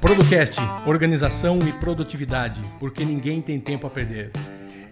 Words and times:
Producast, 0.00 0.58
organização 0.86 1.58
e 1.58 1.72
produtividade, 1.72 2.60
porque 2.80 3.04
ninguém 3.04 3.40
tem 3.42 3.60
tempo 3.60 3.86
a 3.86 3.90
perder. 3.90 4.30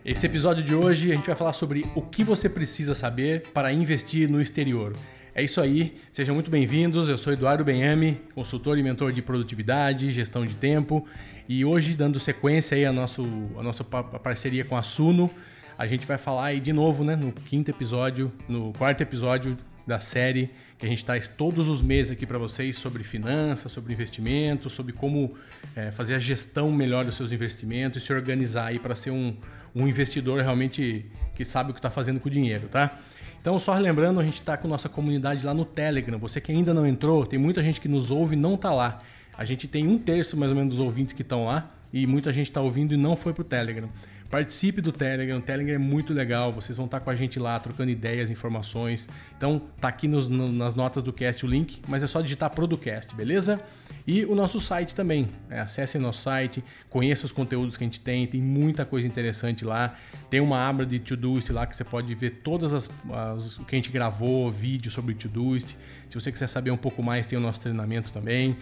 Esse 0.05 0.27
episódio 0.27 0.63
de 0.63 0.75
hoje 0.75 1.13
a 1.13 1.15
gente 1.15 1.27
vai 1.27 1.37
falar 1.37 1.53
sobre 1.53 1.85
o 1.95 2.03
que 2.03 2.25
você 2.25 2.49
precisa 2.49 2.95
saber 2.95 3.51
para 3.53 3.73
investir 3.73 4.31
no 4.31 4.41
exterior. 4.41 4.95
É 5.33 5.45
isso 5.45 5.61
aí, 5.61 5.95
sejam 6.11 6.35
muito 6.35 6.51
bem-vindos. 6.51 7.09
Eu 7.09 7.17
sou 7.17 7.33
Eduardo 7.33 7.65
Benhame, 7.65 8.21
consultor 8.35 8.77
e 8.77 8.83
mentor 8.83 9.13
de 9.13 9.23
produtividade, 9.23 10.11
gestão 10.11 10.45
de 10.45 10.55
tempo, 10.55 11.07
e 11.49 11.65
hoje 11.65 11.95
dando 11.95 12.19
sequência 12.19 12.77
aí 12.77 12.85
a, 12.85 12.93
nosso, 12.93 13.23
a 13.57 13.63
nossa 13.63 13.85
parceria 13.85 14.65
com 14.65 14.77
a 14.77 14.83
Suno, 14.83 15.31
a 15.79 15.87
gente 15.87 16.05
vai 16.05 16.19
falar 16.19 16.47
aí 16.47 16.59
de 16.59 16.73
novo, 16.73 17.05
né, 17.05 17.15
no 17.15 17.31
quinto 17.31 17.71
episódio, 17.71 18.33
no 18.49 18.73
quarto 18.73 19.03
episódio 19.03 19.57
da 19.87 20.01
série 20.01 20.51
que 20.77 20.85
a 20.85 20.89
gente 20.89 21.05
traz 21.05 21.29
todos 21.29 21.69
os 21.69 21.81
meses 21.81 22.11
aqui 22.11 22.27
para 22.27 22.39
vocês 22.39 22.77
sobre 22.77 23.05
finanças, 23.05 23.71
sobre 23.71 23.93
investimentos, 23.93 24.73
sobre 24.73 24.93
como 24.93 25.37
é, 25.77 25.93
fazer 25.93 26.17
a 26.17 26.19
gestão 26.19 26.73
melhor 26.73 27.05
dos 27.05 27.15
seus 27.15 27.31
investimentos 27.31 28.03
e 28.03 28.07
se 28.07 28.13
organizar 28.13 28.67
aí 28.67 28.81
para 28.81 28.97
ser 28.97 29.13
um, 29.13 29.37
um 29.77 29.87
investidor 29.87 30.43
realmente 30.43 31.07
que 31.37 31.45
sabe 31.45 31.71
o 31.71 31.73
que 31.73 31.79
está 31.79 31.91
fazendo 31.91 32.19
com 32.19 32.29
o 32.29 32.33
dinheiro, 32.33 32.67
tá? 32.69 32.99
Então, 33.41 33.59
só 33.59 33.75
lembrando, 33.75 34.21
a 34.21 34.23
gente 34.23 34.35
está 34.35 34.57
com 34.57 34.69
nossa 34.69 34.89
comunidade 34.89 35.47
lá 35.47 35.55
no 35.55 35.65
Telegram. 35.65 36.19
Você 36.19 36.41
que 36.41 36.53
ainda 36.53 36.75
não 36.75 36.87
entrou, 36.87 37.25
tem 37.25 37.39
muita 37.39 37.63
gente 37.63 37.81
que 37.81 37.89
nos 37.89 38.11
ouve 38.11 38.35
e 38.35 38.39
não 38.39 38.55
está 38.55 38.73
lá. 38.73 39.01
A 39.37 39.47
gente 39.47 39.67
tem 39.67 39.89
um 39.89 39.97
terço 39.99 40.37
mais 40.37 40.53
ou 40.53 40.59
menos 40.59 40.77
dos 40.77 40.85
ouvintes 40.85 41.15
que 41.15 41.23
estão 41.23 41.47
lá 41.47 41.71
e 41.91 42.07
muita 42.07 42.33
gente 42.35 42.51
está 42.51 42.61
ouvindo 42.61 42.93
e 42.93 42.99
não 42.99 43.17
foi 43.17 43.33
para 43.33 43.41
o 43.41 43.45
Telegram. 43.45 43.89
Participe 44.31 44.81
do 44.81 44.93
Telegram, 44.93 45.39
o 45.39 45.43
Telegram 45.43 45.75
é 45.75 45.79
muito 45.79 46.15
legal, 46.15 46.53
vocês 46.53 46.77
vão 46.77 46.87
estar 46.87 47.01
com 47.01 47.11
a 47.11 47.17
gente 47.17 47.37
lá 47.41 47.59
trocando 47.59 47.91
ideias, 47.91 48.31
informações. 48.31 49.09
Então 49.37 49.61
tá 49.81 49.89
aqui 49.89 50.07
nos, 50.07 50.29
no, 50.29 50.53
nas 50.53 50.77
notas 50.77 51.03
do 51.03 51.13
cast 51.13 51.45
o 51.45 51.49
link, 51.49 51.83
mas 51.89 52.05
é 52.05 52.07
só 52.07 52.21
digitar 52.21 52.49
Producast, 52.51 53.13
beleza? 53.13 53.61
E 54.07 54.25
o 54.25 54.37
nosso 54.37 54.61
site 54.61 54.95
também, 54.95 55.29
né? 55.49 55.61
acesse 55.61 55.99
o 55.99 56.01
nosso 56.01 56.23
site, 56.23 56.63
conheça 56.89 57.27
os 57.27 57.33
conteúdos 57.33 57.77
que 57.77 57.83
a 57.83 57.87
gente 57.87 57.99
tem, 57.99 58.25
tem 58.25 58.41
muita 58.41 58.85
coisa 58.85 59.05
interessante 59.05 59.65
lá. 59.65 59.97
Tem 60.31 60.41
uma 60.41 60.69
aba 60.69 60.87
de 60.87 61.01
Todoist 61.01 61.51
lá 61.51 61.67
que 61.67 61.75
você 61.75 61.83
pode 61.83 62.15
ver 62.15 62.41
todas 62.45 62.73
as, 62.73 62.89
as 63.13 63.59
o 63.59 63.65
que 63.65 63.75
a 63.75 63.79
gente 63.79 63.91
gravou, 63.91 64.49
vídeo 64.51 64.93
sobre 64.93 65.13
Todoist. 65.15 65.77
Se 66.09 66.15
você 66.15 66.31
quiser 66.31 66.47
saber 66.47 66.71
um 66.71 66.77
pouco 66.77 67.03
mais, 67.03 67.27
tem 67.27 67.37
o 67.37 67.43
nosso 67.43 67.59
treinamento 67.59 68.13
também. 68.13 68.57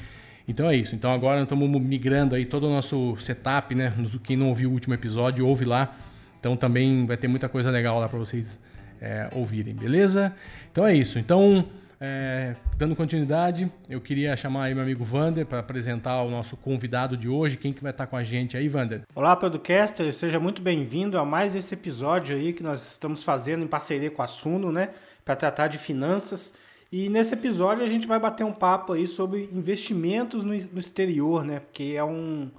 Então 0.48 0.68
é 0.68 0.74
isso. 0.74 0.94
Então 0.94 1.12
agora 1.12 1.42
estamos 1.42 1.68
migrando 1.80 2.34
aí 2.34 2.46
todo 2.46 2.66
o 2.66 2.70
nosso 2.70 3.16
setup, 3.20 3.74
né? 3.74 3.92
Quem 4.24 4.36
não 4.36 4.48
ouviu 4.48 4.70
o 4.70 4.72
último 4.72 4.94
episódio, 4.94 5.46
ouve 5.46 5.66
lá. 5.66 5.94
Então 6.40 6.56
também 6.56 7.04
vai 7.04 7.18
ter 7.18 7.28
muita 7.28 7.48
coisa 7.48 7.70
legal 7.70 8.00
lá 8.00 8.08
para 8.08 8.18
vocês 8.18 8.58
é, 9.00 9.28
ouvirem, 9.32 9.74
beleza? 9.74 10.34
Então 10.72 10.86
é 10.86 10.94
isso. 10.94 11.18
Então, 11.18 11.66
é, 12.00 12.54
dando 12.76 12.94
continuidade, 12.94 13.70
eu 13.90 14.00
queria 14.00 14.36
chamar 14.36 14.64
aí 14.64 14.74
meu 14.74 14.84
amigo 14.84 15.04
Vander 15.04 15.44
para 15.44 15.58
apresentar 15.58 16.22
o 16.22 16.30
nosso 16.30 16.56
convidado 16.56 17.16
de 17.16 17.28
hoje. 17.28 17.56
Quem 17.56 17.72
que 17.72 17.82
vai 17.82 17.90
estar 17.90 18.06
com 18.06 18.16
a 18.16 18.24
gente 18.24 18.56
aí, 18.56 18.68
Vander? 18.68 19.02
Olá, 19.14 19.34
Podcaster. 19.36 20.12
Seja 20.14 20.40
muito 20.40 20.62
bem-vindo 20.62 21.18
a 21.18 21.24
mais 21.24 21.54
esse 21.54 21.74
episódio 21.74 22.36
aí 22.36 22.52
que 22.52 22.62
nós 22.62 22.92
estamos 22.92 23.22
fazendo 23.22 23.64
em 23.64 23.68
parceria 23.68 24.10
com 24.10 24.22
a 24.22 24.26
Suno, 24.26 24.72
né? 24.72 24.90
Para 25.24 25.36
tratar 25.36 25.68
de 25.68 25.76
finanças. 25.76 26.54
E 26.90 27.08
nesse 27.08 27.34
episódio 27.34 27.84
a 27.84 27.88
gente 27.88 28.06
vai 28.06 28.18
bater 28.18 28.44
um 28.44 28.52
papo 28.52 28.94
aí 28.94 29.06
sobre 29.06 29.48
investimentos 29.52 30.44
no, 30.44 30.54
no 30.54 30.78
exterior, 30.78 31.44
né? 31.44 31.60
Porque 31.60 31.94
é 31.96 32.04
um 32.04 32.50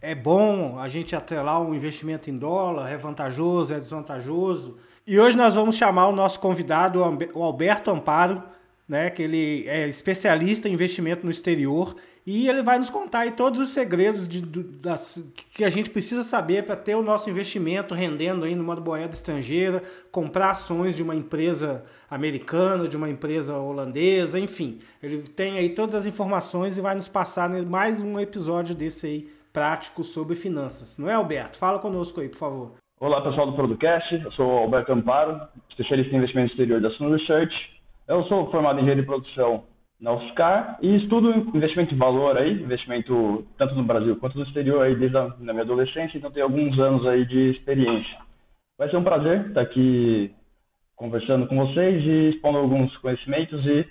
é 0.00 0.14
bom 0.14 0.78
a 0.78 0.88
gente 0.88 1.16
atrelar 1.16 1.60
um 1.60 1.74
investimento 1.74 2.30
em 2.30 2.36
dólar, 2.36 2.90
é 2.90 2.96
vantajoso, 2.96 3.74
é 3.74 3.80
desvantajoso. 3.80 4.76
E 5.06 5.18
hoje 5.18 5.36
nós 5.36 5.54
vamos 5.54 5.76
chamar 5.76 6.08
o 6.08 6.12
nosso 6.14 6.38
convidado, 6.38 7.00
o 7.34 7.42
Alberto 7.42 7.90
Amparo, 7.90 8.42
né, 8.88 9.10
que 9.10 9.22
ele 9.22 9.66
é 9.66 9.88
especialista 9.88 10.68
em 10.68 10.72
investimento 10.72 11.24
no 11.24 11.30
exterior 11.30 11.96
e 12.26 12.48
ele 12.48 12.60
vai 12.60 12.76
nos 12.76 12.90
contar 12.90 13.20
aí 13.20 13.30
todos 13.30 13.60
os 13.60 13.68
segredos 13.70 14.26
de, 14.26 14.40
das, 14.42 15.24
que 15.54 15.62
a 15.62 15.70
gente 15.70 15.88
precisa 15.90 16.24
saber 16.24 16.64
para 16.64 16.74
ter 16.74 16.96
o 16.96 17.02
nosso 17.02 17.30
investimento 17.30 17.94
rendendo 17.94 18.44
aí 18.44 18.56
numa 18.56 18.74
moeda 18.74 19.12
estrangeira, 19.12 19.80
comprar 20.10 20.50
ações 20.50 20.96
de 20.96 21.04
uma 21.04 21.14
empresa 21.14 21.84
americana, 22.10 22.88
de 22.88 22.96
uma 22.96 23.08
empresa 23.08 23.56
holandesa, 23.56 24.40
enfim. 24.40 24.80
Ele 25.00 25.22
tem 25.22 25.56
aí 25.56 25.68
todas 25.68 25.94
as 25.94 26.04
informações 26.04 26.76
e 26.76 26.80
vai 26.80 26.96
nos 26.96 27.06
passar 27.06 27.48
mais 27.64 28.02
um 28.02 28.18
episódio 28.18 28.74
desse 28.74 29.06
aí 29.06 29.28
prático 29.52 30.02
sobre 30.02 30.34
finanças. 30.34 30.98
Não 30.98 31.08
é, 31.08 31.14
Alberto? 31.14 31.58
Fala 31.58 31.78
conosco 31.78 32.20
aí, 32.20 32.28
por 32.28 32.38
favor. 32.38 32.72
Olá, 32.98 33.20
pessoal 33.22 33.46
do 33.46 33.54
Producast. 33.54 34.12
Eu 34.24 34.32
sou 34.32 34.50
Alberto 34.58 34.92
Amparo, 34.92 35.40
especialista 35.70 36.12
em 36.12 36.18
investimento 36.18 36.50
exterior 36.50 36.80
da 36.80 36.90
Sun 36.90 37.10
Research. 37.10 37.54
Eu 38.08 38.24
sou 38.24 38.50
formado 38.50 38.78
em 38.78 38.82
engenharia 38.82 39.02
de 39.02 39.06
produção 39.06 39.64
na 40.00 40.12
UFSCar 40.12 40.78
e 40.82 40.96
estudo 40.96 41.30
investimento 41.56 41.92
de 41.92 41.98
valor 41.98 42.36
aí, 42.36 42.52
investimento 42.52 43.46
tanto 43.56 43.74
no 43.74 43.84
Brasil 43.84 44.16
quanto 44.16 44.38
no 44.38 44.44
exterior 44.44 44.82
aí 44.82 44.94
desde 44.94 45.16
a 45.16 45.34
minha 45.38 45.62
adolescência, 45.62 46.18
então 46.18 46.30
tenho 46.30 46.44
alguns 46.44 46.78
anos 46.78 47.06
aí 47.06 47.24
de 47.26 47.50
experiência. 47.50 48.18
Vai 48.78 48.90
ser 48.90 48.96
um 48.96 49.04
prazer 49.04 49.48
estar 49.48 49.62
aqui 49.62 50.34
conversando 50.94 51.46
com 51.46 51.56
vocês 51.56 52.04
e 52.04 52.30
expondo 52.34 52.58
alguns 52.58 52.94
conhecimentos 52.98 53.64
e 53.64 53.86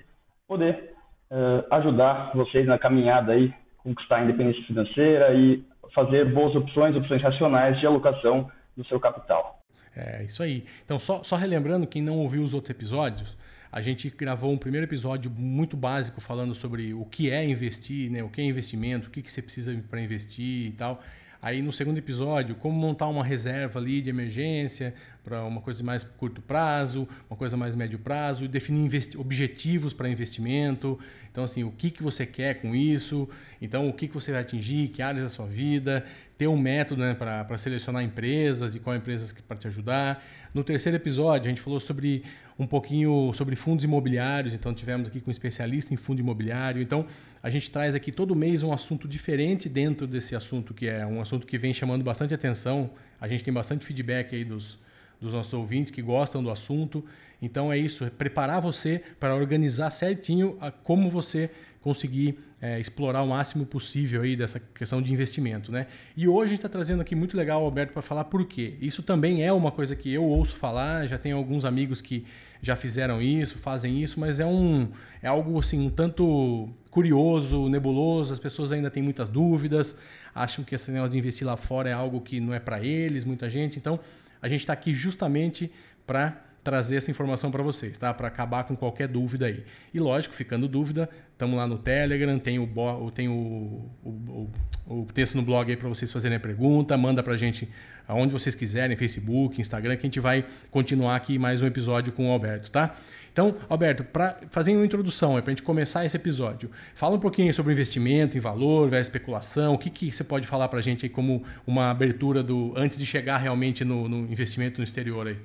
poder 0.47 0.93
uh, 1.31 1.75
ajudar 1.75 2.31
vocês 2.35 2.67
na 2.67 2.77
caminhada 2.77 3.31
aí, 3.31 3.51
conquistar 3.77 4.17
a 4.17 4.23
independência 4.23 4.63
financeira 4.65 5.33
e 5.33 5.63
fazer 5.93 6.25
boas 6.31 6.55
opções, 6.55 6.95
opções 6.95 7.21
racionais 7.21 7.79
de 7.79 7.87
alocação 7.87 8.49
do 8.77 8.85
seu 8.85 8.99
capital. 8.99 9.59
É 9.95 10.23
isso 10.23 10.43
aí. 10.43 10.65
Então, 10.83 10.99
só, 10.99 11.23
só 11.23 11.35
relembrando, 11.35 11.87
quem 11.87 12.01
não 12.01 12.17
ouviu 12.17 12.43
os 12.43 12.53
outros 12.53 12.69
episódios, 12.69 13.37
a 13.75 13.81
gente 13.81 14.09
gravou 14.09 14.53
um 14.53 14.57
primeiro 14.57 14.87
episódio 14.87 15.29
muito 15.29 15.75
básico 15.75 16.21
falando 16.21 16.55
sobre 16.55 16.93
o 16.93 17.03
que 17.03 17.29
é 17.29 17.45
investir, 17.45 18.09
né? 18.09 18.23
o 18.23 18.29
que 18.29 18.39
é 18.39 18.45
investimento, 18.45 19.09
o 19.09 19.11
que, 19.11 19.21
que 19.21 19.29
você 19.29 19.41
precisa 19.41 19.77
para 19.89 19.99
investir 19.99 20.67
e 20.67 20.71
tal. 20.71 21.03
Aí 21.41 21.61
no 21.61 21.73
segundo 21.73 21.97
episódio, 21.97 22.55
como 22.55 22.73
montar 22.73 23.09
uma 23.09 23.21
reserva 23.21 23.77
ali 23.77 23.99
de 23.99 24.09
emergência 24.09 24.95
para 25.25 25.43
uma 25.43 25.59
coisa 25.59 25.83
mais 25.83 26.03
curto 26.03 26.41
prazo, 26.41 27.05
uma 27.29 27.35
coisa 27.35 27.57
mais 27.57 27.75
médio 27.75 27.99
prazo, 27.99 28.47
definir 28.47 28.89
objetivos 29.17 29.93
para 29.93 30.07
investimento. 30.07 30.97
Então, 31.29 31.43
assim, 31.43 31.65
o 31.65 31.71
que, 31.71 31.91
que 31.91 32.01
você 32.01 32.25
quer 32.25 32.61
com 32.61 32.73
isso? 32.73 33.27
Então, 33.61 33.89
o 33.89 33.93
que, 33.93 34.07
que 34.07 34.13
você 34.13 34.31
vai 34.31 34.39
atingir? 34.39 34.87
Que 34.87 35.01
áreas 35.01 35.23
da 35.23 35.29
sua 35.29 35.47
vida? 35.47 36.05
Ter 36.37 36.47
um 36.47 36.57
método 36.57 37.01
né, 37.01 37.13
para 37.13 37.57
selecionar 37.57 38.03
empresas 38.03 38.75
e 38.75 38.79
qual 38.79 38.95
empresas 38.95 39.31
para 39.47 39.55
te 39.55 39.67
ajudar. 39.67 40.23
No 40.53 40.63
terceiro 40.63 40.97
episódio, 40.97 41.47
a 41.47 41.49
gente 41.49 41.61
falou 41.61 41.79
sobre 41.79 42.23
um 42.57 42.65
pouquinho 42.65 43.33
sobre 43.33 43.55
fundos 43.55 43.83
imobiliários, 43.83 44.53
então 44.53 44.73
tivemos 44.73 45.07
aqui 45.07 45.19
com 45.19 45.29
um 45.29 45.31
especialista 45.31 45.93
em 45.93 45.97
fundo 45.97 46.19
imobiliário. 46.19 46.81
Então, 46.81 47.05
a 47.43 47.49
gente 47.49 47.69
traz 47.69 47.93
aqui 47.93 48.11
todo 48.11 48.35
mês 48.35 48.63
um 48.63 48.73
assunto 48.73 49.07
diferente 49.07 49.69
dentro 49.69 50.07
desse 50.07 50.35
assunto, 50.35 50.73
que 50.73 50.87
é 50.87 51.05
um 51.05 51.21
assunto 51.21 51.45
que 51.45 51.57
vem 51.57 51.73
chamando 51.73 52.03
bastante 52.03 52.33
atenção. 52.33 52.89
A 53.19 53.27
gente 53.27 53.43
tem 53.43 53.53
bastante 53.53 53.85
feedback 53.85 54.35
aí 54.35 54.43
dos, 54.43 54.79
dos 55.19 55.33
nossos 55.33 55.53
ouvintes 55.53 55.91
que 55.91 56.01
gostam 56.01 56.43
do 56.43 56.49
assunto. 56.49 57.03
Então 57.41 57.71
é 57.71 57.77
isso, 57.77 58.05
é 58.05 58.09
preparar 58.09 58.61
você 58.61 59.01
para 59.19 59.35
organizar 59.35 59.91
certinho 59.91 60.57
como 60.83 61.09
você 61.09 61.51
conseguir 61.85 62.39
é, 62.59 62.79
explorar 62.79 63.21
o 63.21 63.27
máximo 63.27 63.63
possível 63.63 64.23
aí 64.23 64.35
dessa 64.35 64.59
questão 64.59 65.03
de 65.03 65.13
investimento, 65.13 65.71
né? 65.71 65.85
E 66.17 66.27
hoje 66.27 66.45
a 66.45 66.47
gente 66.47 66.57
está 66.57 66.67
trazendo 66.67 66.99
aqui 66.99 67.13
muito 67.13 67.37
legal 67.37 67.61
o 67.61 67.65
Alberto 67.65 67.93
para 67.93 68.01
falar 68.01 68.23
por 68.23 68.43
quê. 68.43 68.73
Isso 68.81 69.03
também 69.03 69.45
é 69.45 69.53
uma 69.53 69.71
coisa 69.71 69.95
que 69.95 70.11
eu 70.11 70.23
ouço 70.23 70.55
falar, 70.55 71.05
já 71.05 71.19
tenho 71.19 71.37
alguns 71.37 71.63
amigos 71.63 72.01
que 72.01 72.25
já 72.59 72.75
fizeram 72.75 73.21
isso, 73.21 73.59
fazem 73.59 74.01
isso, 74.01 74.19
mas 74.19 74.39
é 74.39 74.45
um 74.47 74.87
é 75.21 75.27
algo 75.27 75.59
assim 75.59 75.79
um 75.85 75.91
tanto 75.91 76.67
curioso, 76.89 77.69
nebuloso, 77.69 78.33
as 78.33 78.39
pessoas 78.39 78.71
ainda 78.71 78.89
têm 78.89 79.03
muitas 79.03 79.29
dúvidas, 79.29 79.95
acham 80.33 80.65
que 80.65 80.73
esse 80.73 80.89
negócio 80.89 81.11
de 81.11 81.19
investir 81.19 81.45
lá 81.45 81.55
fora 81.55 81.87
é 81.87 81.93
algo 81.93 82.19
que 82.19 82.39
não 82.39 82.51
é 82.51 82.59
para 82.59 82.83
eles, 82.83 83.23
muita 83.23 83.47
gente. 83.47 83.77
Então, 83.77 83.99
a 84.41 84.49
gente 84.49 84.61
está 84.61 84.73
aqui 84.73 84.91
justamente 84.91 85.71
para 86.07 86.44
trazer 86.65 86.95
essa 86.95 87.11
informação 87.11 87.51
para 87.51 87.61
vocês, 87.61 87.95
tá? 87.95 88.11
Para 88.11 88.27
acabar 88.27 88.63
com 88.63 88.75
qualquer 88.75 89.07
dúvida 89.07 89.45
aí. 89.45 89.63
E 89.93 89.99
lógico, 89.99 90.33
ficando 90.33 90.67
dúvida, 90.67 91.07
estamos 91.31 91.55
lá 91.55 91.67
no 91.67 91.77
Telegram, 91.77 92.39
tem 92.39 92.57
o, 92.57 93.11
tem 93.11 93.29
o, 93.29 93.87
o, 94.03 94.49
o 94.87 95.05
texto 95.13 95.35
no 95.35 95.43
blog 95.43 95.69
aí 95.69 95.77
para 95.77 95.87
vocês 95.87 96.11
fazerem 96.11 96.37
a 96.37 96.39
pergunta, 96.39 96.97
manda 96.97 97.21
para 97.21 97.33
a 97.33 97.37
gente 97.37 97.69
aonde 98.07 98.33
vocês 98.33 98.55
quiserem, 98.55 98.97
Facebook, 98.97 99.61
Instagram, 99.61 99.95
que 99.95 100.07
a 100.07 100.09
gente 100.09 100.19
vai 100.19 100.43
continuar 100.71 101.15
aqui 101.15 101.37
mais 101.37 101.61
um 101.61 101.67
episódio 101.67 102.11
com 102.11 102.29
o 102.29 102.31
Alberto, 102.31 102.71
tá? 102.71 102.97
Então, 103.31 103.53
Alberto, 103.69 104.03
para 104.03 104.39
fazer 104.49 104.75
uma 104.75 104.85
introdução, 104.85 105.33
para 105.33 105.51
a 105.51 105.53
gente 105.53 105.61
começar 105.61 106.03
esse 106.03 106.15
episódio, 106.15 106.71
fala 106.95 107.15
um 107.15 107.19
pouquinho 107.19 107.53
sobre 107.53 107.73
investimento 107.73 108.37
em 108.37 108.39
valor, 108.39 108.91
especulação, 108.93 109.75
o 109.75 109.77
que, 109.77 109.91
que 109.91 110.11
você 110.11 110.23
pode 110.23 110.47
falar 110.47 110.67
para 110.67 110.79
a 110.79 110.81
gente 110.81 111.05
aí 111.05 111.09
como 111.09 111.43
uma 111.67 111.91
abertura 111.91 112.41
do 112.41 112.73
antes 112.75 112.97
de 112.97 113.05
chegar 113.05 113.37
realmente 113.37 113.85
no, 113.85 114.09
no 114.09 114.31
investimento 114.31 114.79
no 114.79 114.83
exterior 114.83 115.27
aí? 115.27 115.37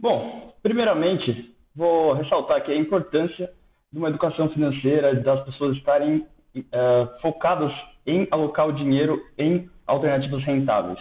Bom, 0.00 0.53
primeiramente, 0.64 1.54
vou 1.76 2.14
ressaltar 2.14 2.56
aqui 2.56 2.72
a 2.72 2.76
importância 2.76 3.50
de 3.92 3.98
uma 3.98 4.08
educação 4.08 4.48
financeira, 4.48 5.14
das 5.14 5.44
pessoas 5.44 5.76
estarem 5.76 6.26
uh, 6.56 7.20
focados 7.20 7.70
em 8.06 8.26
alocar 8.30 8.66
o 8.66 8.72
dinheiro 8.72 9.22
em 9.38 9.68
alternativas 9.86 10.42
rentáveis. 10.42 10.98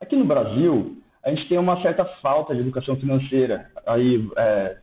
Aqui 0.00 0.16
no 0.16 0.24
Brasil, 0.24 0.96
a 1.22 1.28
gente 1.30 1.46
tem 1.46 1.58
uma 1.58 1.80
certa 1.82 2.06
falta 2.22 2.54
de 2.54 2.62
educação 2.62 2.96
financeira. 2.96 3.70
Aí, 3.86 4.28
é, 4.36 4.76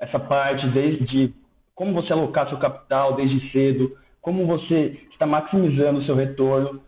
essa 0.00 0.18
parte 0.18 0.66
desde 0.68 1.34
como 1.74 1.92
você 1.94 2.12
alocar 2.12 2.48
seu 2.48 2.58
capital 2.58 3.14
desde 3.14 3.50
cedo, 3.50 3.96
como 4.20 4.46
você 4.46 4.98
está 5.12 5.26
maximizando 5.26 6.00
o 6.00 6.04
seu 6.04 6.14
retorno, 6.14 6.80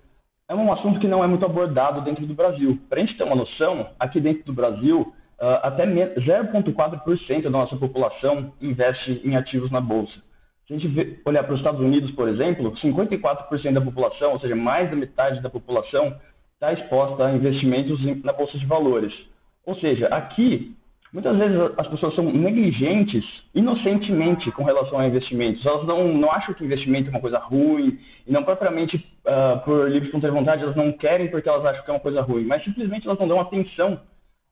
é 0.49 0.55
um 0.55 0.73
assunto 0.73 1.01
que 1.01 1.09
não 1.09 1.23
é 1.23 1.27
muito 1.27 1.45
abordado 1.45 2.03
dentro 2.03 2.27
do 2.27 2.35
Brasil. 2.35 2.79
Para 2.89 3.01
a 3.01 3.05
gente 3.05 3.17
ter 3.17 3.25
uma 3.25 3.37
noção, 3.37 3.91
aqui 3.99 4.21
dentro 4.21 4.45
do 4.45 4.53
Brasil, 4.53 5.13
uh, 5.41 5.61
até 5.63 5.87
0,4% 5.87 7.43
da 7.43 7.51
nossa 7.51 7.77
população 7.77 8.53
investe 8.61 9.21
em 9.25 9.37
ativos 9.37 9.71
na 9.71 9.81
bolsa. 9.81 10.15
Se 10.67 10.73
a 10.73 10.79
gente 10.79 10.89
vê, 10.89 11.19
olhar 11.27 11.45
para 11.45 11.53
os 11.53 11.61
Estados 11.61 11.81
Unidos, 11.81 12.11
por 12.13 12.29
exemplo, 12.29 12.75
54% 12.77 13.73
da 13.73 13.81
população, 13.81 14.33
ou 14.33 14.41
seja, 14.41 14.57
mais 14.57 14.89
da 14.89 14.97
metade 14.97 15.43
da 15.43 15.51
população, 15.51 16.17
está 16.55 16.73
exposta 16.73 17.27
a 17.27 17.33
investimentos 17.35 18.01
na 18.25 18.33
bolsa 18.33 18.59
de 18.59 18.65
valores. 18.65 19.13
Ou 19.67 19.75
seja, 19.77 20.07
aqui, 20.09 20.75
muitas 21.13 21.37
vezes 21.37 21.57
as 21.77 21.87
pessoas 21.89 22.15
são 22.15 22.25
negligentes, 22.25 23.25
inocentemente, 23.55 24.51
com 24.53 24.65
relação 24.65 24.99
a 24.99 25.07
investimentos. 25.07 25.65
Elas 25.67 25.87
não, 25.87 26.15
não 26.15 26.31
acham 26.33 26.55
que 26.55 26.65
investimento 26.65 27.09
é 27.09 27.11
uma 27.11 27.21
coisa 27.21 27.39
ruim, 27.39 27.99
e 28.27 28.33
não 28.33 28.43
propriamente 28.43 28.97
uh, 28.97 29.61
por 29.65 29.91
livre 29.91 30.11
vontade, 30.11 30.63
elas 30.63 30.77
não 30.77 30.93
querem 30.93 31.29
porque 31.29 31.49
elas 31.49 31.65
acham 31.67 31.85
que 31.85 31.91
é 31.91 31.95
uma 31.95 32.01
coisa 32.01 32.23
ruim, 32.23 32.47
mas 32.47 32.65
simplesmente 32.65 33.07
elas 33.07 33.19
não 33.19 33.29
dão 33.29 33.41
atenção 33.41 34.01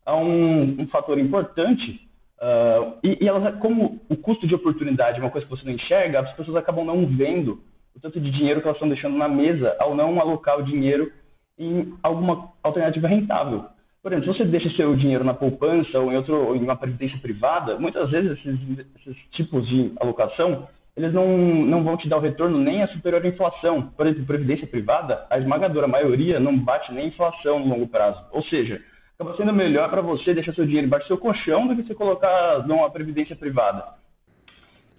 a 0.04 0.16
um, 0.16 0.82
um 0.82 0.86
fator 0.88 1.18
importante 1.18 2.00
Uh, 2.42 2.98
e, 3.04 3.18
e, 3.20 3.28
elas, 3.28 3.54
como 3.60 4.00
o 4.08 4.16
custo 4.16 4.48
de 4.48 4.54
oportunidade 4.56 5.16
é 5.16 5.22
uma 5.22 5.30
coisa 5.30 5.46
que 5.46 5.56
você 5.56 5.64
não 5.64 5.74
enxerga, 5.74 6.18
as 6.18 6.32
pessoas 6.34 6.56
acabam 6.56 6.84
não 6.84 7.06
vendo 7.06 7.60
o 7.94 8.00
tanto 8.00 8.18
de 8.18 8.32
dinheiro 8.32 8.60
que 8.60 8.66
elas 8.66 8.74
estão 8.74 8.88
deixando 8.88 9.16
na 9.16 9.28
mesa 9.28 9.76
ao 9.78 9.94
não 9.94 10.20
alocar 10.20 10.58
o 10.58 10.64
dinheiro 10.64 11.12
em 11.56 11.94
alguma 12.02 12.48
alternativa 12.60 13.06
rentável. 13.06 13.66
Por 14.02 14.12
exemplo, 14.12 14.32
se 14.32 14.38
você 14.38 14.44
deixa 14.44 14.68
seu 14.70 14.96
dinheiro 14.96 15.22
na 15.22 15.34
poupança 15.34 16.00
ou 16.00 16.10
em, 16.10 16.16
outro, 16.16 16.34
ou 16.48 16.56
em 16.56 16.64
uma 16.64 16.74
previdência 16.74 17.16
privada, 17.20 17.78
muitas 17.78 18.10
vezes 18.10 18.32
esses, 18.32 18.58
esses 18.96 19.16
tipos 19.30 19.64
de 19.68 19.92
alocação 20.00 20.66
eles 20.96 21.12
não, 21.12 21.26
não 21.28 21.82
vão 21.84 21.96
te 21.96 22.08
dar 22.08 22.18
o 22.18 22.20
retorno 22.20 22.58
nem 22.58 22.82
a 22.82 22.88
superior 22.88 23.24
inflação. 23.24 23.90
Por 23.96 24.06
exemplo, 24.06 24.26
previdência 24.26 24.66
privada, 24.66 25.24
a 25.30 25.38
esmagadora 25.38 25.86
maioria 25.86 26.38
não 26.38 26.58
bate 26.58 26.92
nem 26.92 27.08
inflação 27.08 27.60
no 27.60 27.68
longo 27.68 27.86
prazo. 27.86 28.20
Ou 28.30 28.42
seja, 28.44 28.82
acaba 29.14 29.36
sendo 29.36 29.52
melhor 29.52 29.88
para 29.90 30.02
você 30.02 30.34
deixar 30.34 30.54
seu 30.54 30.64
dinheiro 30.64 30.86
embaixo 30.86 31.04
do 31.06 31.08
seu 31.08 31.18
colchão 31.18 31.66
do 31.66 31.76
que 31.76 31.82
você 31.82 31.94
colocar 31.94 32.66
numa 32.66 32.90
previdência 32.90 33.36
privada. 33.36 33.84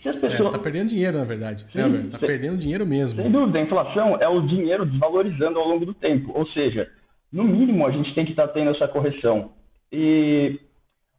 Se 0.01 0.09
as 0.09 0.17
pessoas... 0.17 0.53
É, 0.53 0.57
tá 0.57 0.63
perdendo 0.63 0.89
dinheiro, 0.89 1.17
na 1.17 1.23
verdade. 1.23 1.65
Sim, 1.71 1.89
né, 1.89 2.09
tá 2.11 2.19
sem... 2.19 2.27
perdendo 2.27 2.57
dinheiro 2.57 2.85
mesmo. 2.85 3.21
Sem 3.21 3.31
dúvida, 3.31 3.57
a 3.57 3.61
inflação 3.61 4.17
é 4.19 4.27
o 4.27 4.41
dinheiro 4.41 4.85
desvalorizando 4.85 5.57
ao 5.57 5.67
longo 5.67 5.85
do 5.85 5.93
tempo. 5.93 6.31
Ou 6.35 6.45
seja, 6.47 6.89
no 7.31 7.43
mínimo 7.43 7.87
a 7.87 7.91
gente 7.91 8.13
tem 8.13 8.25
que 8.25 8.31
estar 8.31 8.47
tá 8.47 8.53
tendo 8.53 8.71
essa 8.71 8.87
correção. 8.87 9.51
E 9.91 10.59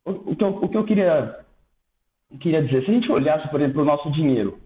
o, 0.04 0.32
o, 0.32 0.36
que, 0.36 0.44
eu, 0.44 0.48
o 0.48 0.68
que 0.68 0.76
eu 0.76 0.84
queria, 0.84 1.38
queria 2.40 2.62
dizer, 2.62 2.84
se 2.84 2.90
a 2.90 2.94
gente 2.94 3.10
olhasse, 3.10 3.48
por 3.48 3.60
exemplo, 3.60 3.82
o 3.82 3.86
nosso 3.86 4.10
dinheiro, 4.12 4.58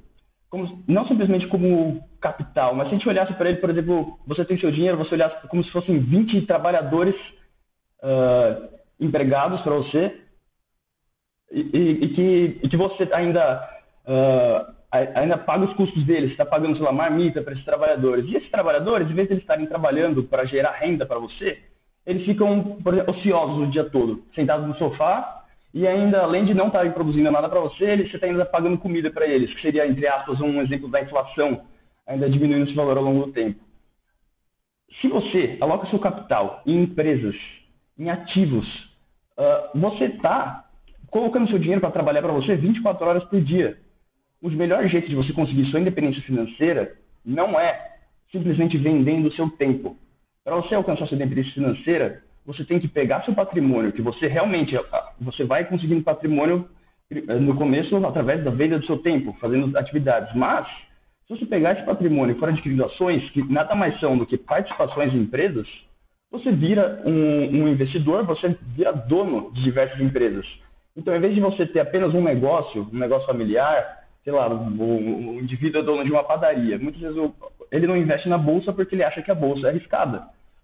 como, 0.51 0.83
não 0.89 1.07
simplesmente 1.07 1.47
como 1.47 2.03
capital, 2.21 2.75
mas 2.75 2.89
se 2.89 2.95
a 2.95 2.99
gente 2.99 3.09
olhasse 3.09 3.33
para 3.35 3.51
ele, 3.51 3.61
por 3.61 3.71
exemplo, 3.71 4.19
você 4.27 4.45
tem 4.45 4.59
seu 4.59 4.73
dinheiro, 4.73 4.99
você 4.99 5.15
olhasse 5.15 5.47
como 5.47 5.63
se 5.63 5.71
fossem 5.71 5.99
20 6.01 6.43
trabalhadores 6.47 7.15
uh, 8.03 8.69
empregados 9.01 9.61
para 9.63 9.75
você 9.75 10.21
e, 11.51 11.61
e, 11.61 12.05
e, 12.05 12.09
que, 12.15 12.61
e, 12.63 12.69
que, 12.69 12.77
você 12.77 13.09
ainda, 13.13 13.69
uh, 14.07 14.75
ainda 15.15 15.39
paga 15.39 15.65
os 15.65 15.75
custos 15.75 16.05
deles, 16.05 16.31
está 16.31 16.45
pagando, 16.45 16.77
sei 16.77 16.85
lá, 16.85 16.93
marmita 16.93 17.43
para 17.43 17.53
esses 17.53 17.65
trabalhadores. 17.65 18.27
E 18.27 18.37
esses 18.37 18.51
trabalhadores, 18.51 19.11
em 19.11 19.15
vez 19.15 19.29
de 19.29 19.35
eles 19.35 19.43
estarem 19.43 19.67
trabalhando 19.67 20.25
para 20.25 20.45
gerar 20.45 20.73
renda 20.73 21.07
para 21.07 21.19
você, 21.19 21.59
eles 22.07 22.25
ficam 22.25 22.79
exemplo, 22.85 23.05
ociosos 23.07 23.69
o 23.69 23.71
dia 23.71 23.85
todo, 23.91 24.25
sentados 24.35 24.67
no 24.67 24.77
sofá 24.77 25.45
e 25.75 25.87
ainda, 25.87 26.23
além 26.23 26.47
de 26.47 26.55
não 26.55 26.69
estarem 26.69 26.93
produzindo 26.93 27.31
nada 27.31 27.49
para 27.49 27.61
você, 27.61 27.97
você 28.09 28.17
está 28.17 28.27
ainda 28.27 28.47
pagando 28.47 28.79
comida 28.79 29.11
para 29.11 29.27
eles, 29.27 29.53
que 29.55 29.61
seria, 29.61 29.87
entre 29.87 30.07
aspas, 30.07 30.41
um 30.41 30.61
exemplo 30.63 30.89
da 30.89 31.03
inflação, 31.03 31.67
ainda 32.07 32.29
diminuindo 32.31 32.65
esse 32.65 32.75
valor 32.75 32.97
ao 32.97 33.05
longo 33.05 33.27
do 33.27 33.33
tempo. 33.33 33.61
Se 35.01 35.09
você 35.09 35.59
aloca 35.61 35.89
seu 35.91 35.99
capital 35.99 36.63
em 36.67 36.83
empresas 36.83 37.37
em 37.99 38.09
ativos. 38.09 38.67
Uh, 39.37 39.79
você 39.79 40.05
está 40.05 40.65
colocando 41.11 41.49
seu 41.49 41.59
dinheiro 41.59 41.81
para 41.81 41.91
trabalhar 41.91 42.23
para 42.23 42.33
você 42.33 42.55
24 42.57 43.07
horas 43.07 43.25
por 43.25 43.41
dia. 43.41 43.77
Os 44.43 44.55
melhores 44.55 44.91
jeitos 44.91 45.11
de 45.11 45.17
você 45.17 45.33
conseguir 45.33 45.71
sua 45.71 45.81
independência 45.81 46.23
financeira 46.23 46.95
não 47.25 47.59
é 47.59 47.97
simplesmente 48.31 48.77
vendendo 48.79 49.29
o 49.29 49.33
seu 49.33 49.51
tempo. 49.51 49.97
Para 50.45 50.57
você 50.57 50.75
alcançar 50.75 51.07
sua 51.07 51.17
independência 51.17 51.53
financeira, 51.53 52.23
você 52.47 52.65
tem 52.65 52.81
que 52.81 52.89
pegar 52.89 53.25
seu 53.25 53.35
patrimônio, 53.35 53.93
que 53.93 54.01
você 54.01 54.27
realmente 54.27 54.77
ah, 54.77 55.13
você 55.21 55.45
vai 55.45 55.65
conseguindo 55.65 56.03
patrimônio 56.03 56.69
eh, 57.11 57.35
no 57.35 57.55
começo 57.57 57.95
através 58.07 58.43
da 58.45 58.51
venda 58.51 58.79
do 58.79 58.87
seu 58.87 58.99
tempo, 58.99 59.37
fazendo 59.41 59.77
atividades. 59.77 60.35
Mas 60.35 60.67
se 61.27 61.37
você 61.37 61.45
pegar 61.45 61.73
esse 61.73 61.85
patrimônio 61.85 62.35
e 62.35 62.39
for 62.39 62.49
adquirindo 62.49 62.85
ações, 62.85 63.29
que 63.31 63.43
nada 63.53 63.75
mais 63.75 63.99
são 64.01 64.17
do 64.17 64.25
que 64.25 64.39
participações 64.39 65.13
em 65.13 65.19
empresas, 65.19 65.67
você 66.31 66.53
vira 66.53 67.03
um, 67.05 67.63
um, 67.63 67.69
investidor, 67.69 68.25
você 68.25 68.57
vira 68.75 68.93
dono 68.93 69.51
de 69.53 69.63
diversas 69.63 70.01
empresas. 70.01 70.47
Então, 70.97 71.15
em 71.15 71.21
vez 71.21 71.35
de 71.35 71.41
você 71.41 71.67
ter 71.67 71.81
apenas 71.81 72.15
um 72.15 72.23
negócio, 72.23 72.89
um 72.93 72.99
negócio 72.99 73.27
familiar, 73.27 74.05
sei 74.25 74.33
lá, 74.33 74.49
o, 74.49 75.35
o 75.35 75.41
indivíduo 75.41 75.81
é 75.81 75.85
dono 75.85 76.05
de 76.05 76.11
uma 76.11 76.25
padaria. 76.25 76.79
Muitas 76.79 77.01
vezes 77.01 77.33
ele 77.71 77.87
não 77.87 77.97
investe 77.97 78.29
na 78.29 78.37
bolsa 78.37 78.73
porque 78.73 78.95
ele 78.95 79.05
acha 79.05 79.23
que 79.23 79.31
a 79.31 79.35
bolsa 79.35 79.69
é 79.69 79.71
arriscada. 79.71 80.23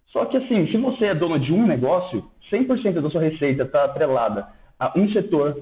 Só 0.08 0.24
que, 0.26 0.36
assim, 0.36 0.66
se 0.68 0.76
você 0.76 1.06
é 1.06 1.14
dono 1.14 1.38
de 1.38 1.52
um 1.52 1.66
negócio, 1.66 2.24
100% 2.50 3.00
da 3.00 3.10
sua 3.10 3.22
receita 3.22 3.62
está 3.62 3.84
atrelada 3.84 4.46
a 4.78 4.92
um 4.98 5.10
setor. 5.12 5.56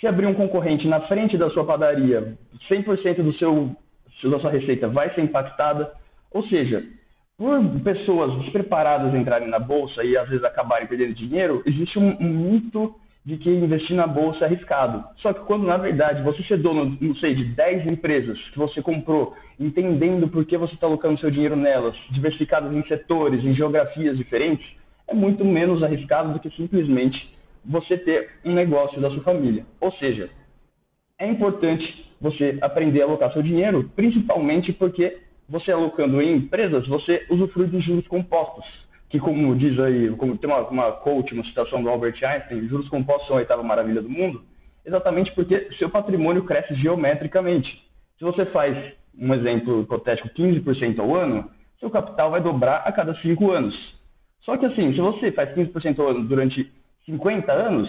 Se 0.00 0.06
abrir 0.06 0.26
um 0.26 0.34
concorrente 0.34 0.86
na 0.86 1.00
frente 1.02 1.36
da 1.36 1.50
sua 1.50 1.64
padaria, 1.64 2.34
100% 2.70 3.22
do 3.22 3.32
seu, 3.34 3.76
da 4.30 4.38
sua 4.38 4.50
receita 4.50 4.88
vai 4.88 5.12
ser 5.14 5.22
impactada. 5.22 5.92
Ou 6.30 6.42
seja, 6.44 6.84
por 7.38 7.80
pessoas 7.82 8.36
despreparadas 8.40 9.14
entrarem 9.14 9.48
na 9.48 9.60
bolsa 9.60 10.02
e 10.02 10.16
às 10.16 10.28
vezes 10.28 10.44
acabarem 10.44 10.88
perdendo 10.88 11.14
dinheiro, 11.14 11.62
existe 11.64 11.96
um, 11.96 12.16
um, 12.20 12.50
mito 12.50 12.96
de 13.24 13.36
que 13.36 13.48
investir 13.48 13.94
na 13.94 14.08
bolsa 14.08 14.44
é 14.44 14.46
arriscado. 14.46 15.04
Só 15.18 15.32
que 15.32 15.44
quando 15.44 15.64
na 15.64 15.76
verdade 15.76 16.20
você 16.22 16.42
ser 16.42 16.58
dono, 16.58 16.98
não 17.00 17.14
sei, 17.16 17.36
de 17.36 17.44
10 17.44 17.86
empresas 17.86 18.36
que 18.50 18.58
você 18.58 18.82
comprou, 18.82 19.36
entendendo 19.60 20.26
por 20.26 20.44
que 20.44 20.58
você 20.58 20.74
está 20.74 20.88
colocando 20.88 21.20
seu 21.20 21.30
dinheiro 21.30 21.54
nelas, 21.54 21.94
diversificadas 22.10 22.74
em 22.74 22.82
setores, 22.88 23.44
em 23.44 23.54
geografias 23.54 24.16
diferentes, 24.16 24.66
é 25.06 25.14
muito 25.14 25.44
menos 25.44 25.80
arriscado 25.82 26.32
do 26.32 26.40
que 26.40 26.50
simplesmente 26.56 27.32
você 27.64 27.96
ter 27.98 28.30
um 28.44 28.52
negócio 28.52 29.00
da 29.00 29.10
sua 29.10 29.22
família. 29.22 29.64
Ou 29.80 29.92
seja, 29.92 30.28
é 31.20 31.28
importante 31.28 32.04
você 32.20 32.58
aprender 32.60 33.02
a 33.02 33.04
alocar 33.04 33.32
seu 33.32 33.42
dinheiro, 33.42 33.88
principalmente 33.94 34.72
porque 34.72 35.27
você 35.48 35.72
alocando 35.72 36.20
em 36.20 36.36
empresas, 36.36 36.86
você 36.86 37.26
usufrui 37.30 37.66
dos 37.68 37.82
juros 37.84 38.06
compostos, 38.06 38.64
que 39.08 39.18
como 39.18 39.56
diz 39.56 39.78
aí, 39.80 40.10
como 40.16 40.36
tem 40.36 40.50
uma, 40.50 40.60
uma 40.68 40.92
coach, 40.92 41.32
uma 41.32 41.44
citação 41.44 41.82
do 41.82 41.88
Albert 41.88 42.22
Einstein, 42.22 42.68
juros 42.68 42.88
compostos 42.88 43.26
são 43.26 43.36
a 43.36 43.40
oitava 43.40 43.62
maravilha 43.62 44.02
do 44.02 44.10
mundo, 44.10 44.42
exatamente 44.84 45.32
porque 45.32 45.68
seu 45.78 45.88
patrimônio 45.88 46.44
cresce 46.44 46.74
geometricamente. 46.74 47.68
Se 48.18 48.24
você 48.24 48.44
faz, 48.46 48.76
um 49.18 49.32
exemplo 49.34 49.82
hipotético, 49.82 50.28
15% 50.28 50.98
ao 50.98 51.14
ano, 51.14 51.50
seu 51.80 51.88
capital 51.88 52.30
vai 52.30 52.42
dobrar 52.42 52.82
a 52.84 52.92
cada 52.92 53.14
5 53.14 53.50
anos. 53.50 53.74
Só 54.42 54.56
que 54.56 54.66
assim, 54.66 54.92
se 54.92 55.00
você 55.00 55.32
faz 55.32 55.50
15% 55.54 55.98
ao 55.98 56.08
ano 56.08 56.24
durante 56.24 56.70
50 57.06 57.50
anos, 57.50 57.88